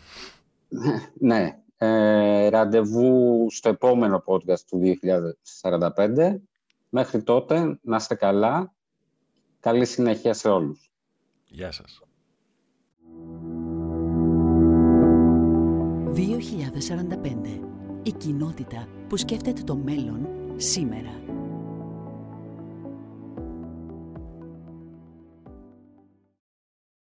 ναι. 1.19 1.55
Ε, 1.77 2.49
ραντεβού 2.49 3.47
στο 3.49 3.69
επόμενο 3.69 4.23
podcast 4.25 4.59
του 4.67 4.81
2045. 5.61 6.35
Μέχρι 6.89 7.23
τότε, 7.23 7.79
να 7.81 7.95
είστε 7.95 8.15
καλά. 8.15 8.73
Καλή 9.59 9.85
συνέχεια 9.85 10.33
σε 10.33 10.49
όλους. 10.49 10.91
Γεια 11.47 11.71
σας. 11.71 12.01
2045. 16.13 17.59
Η 18.03 18.11
κοινότητα 18.11 18.87
που 19.07 19.17
σκέφτεται 19.17 19.61
το 19.63 19.75
μέλλον 19.75 20.27
σήμερα. 20.55 21.20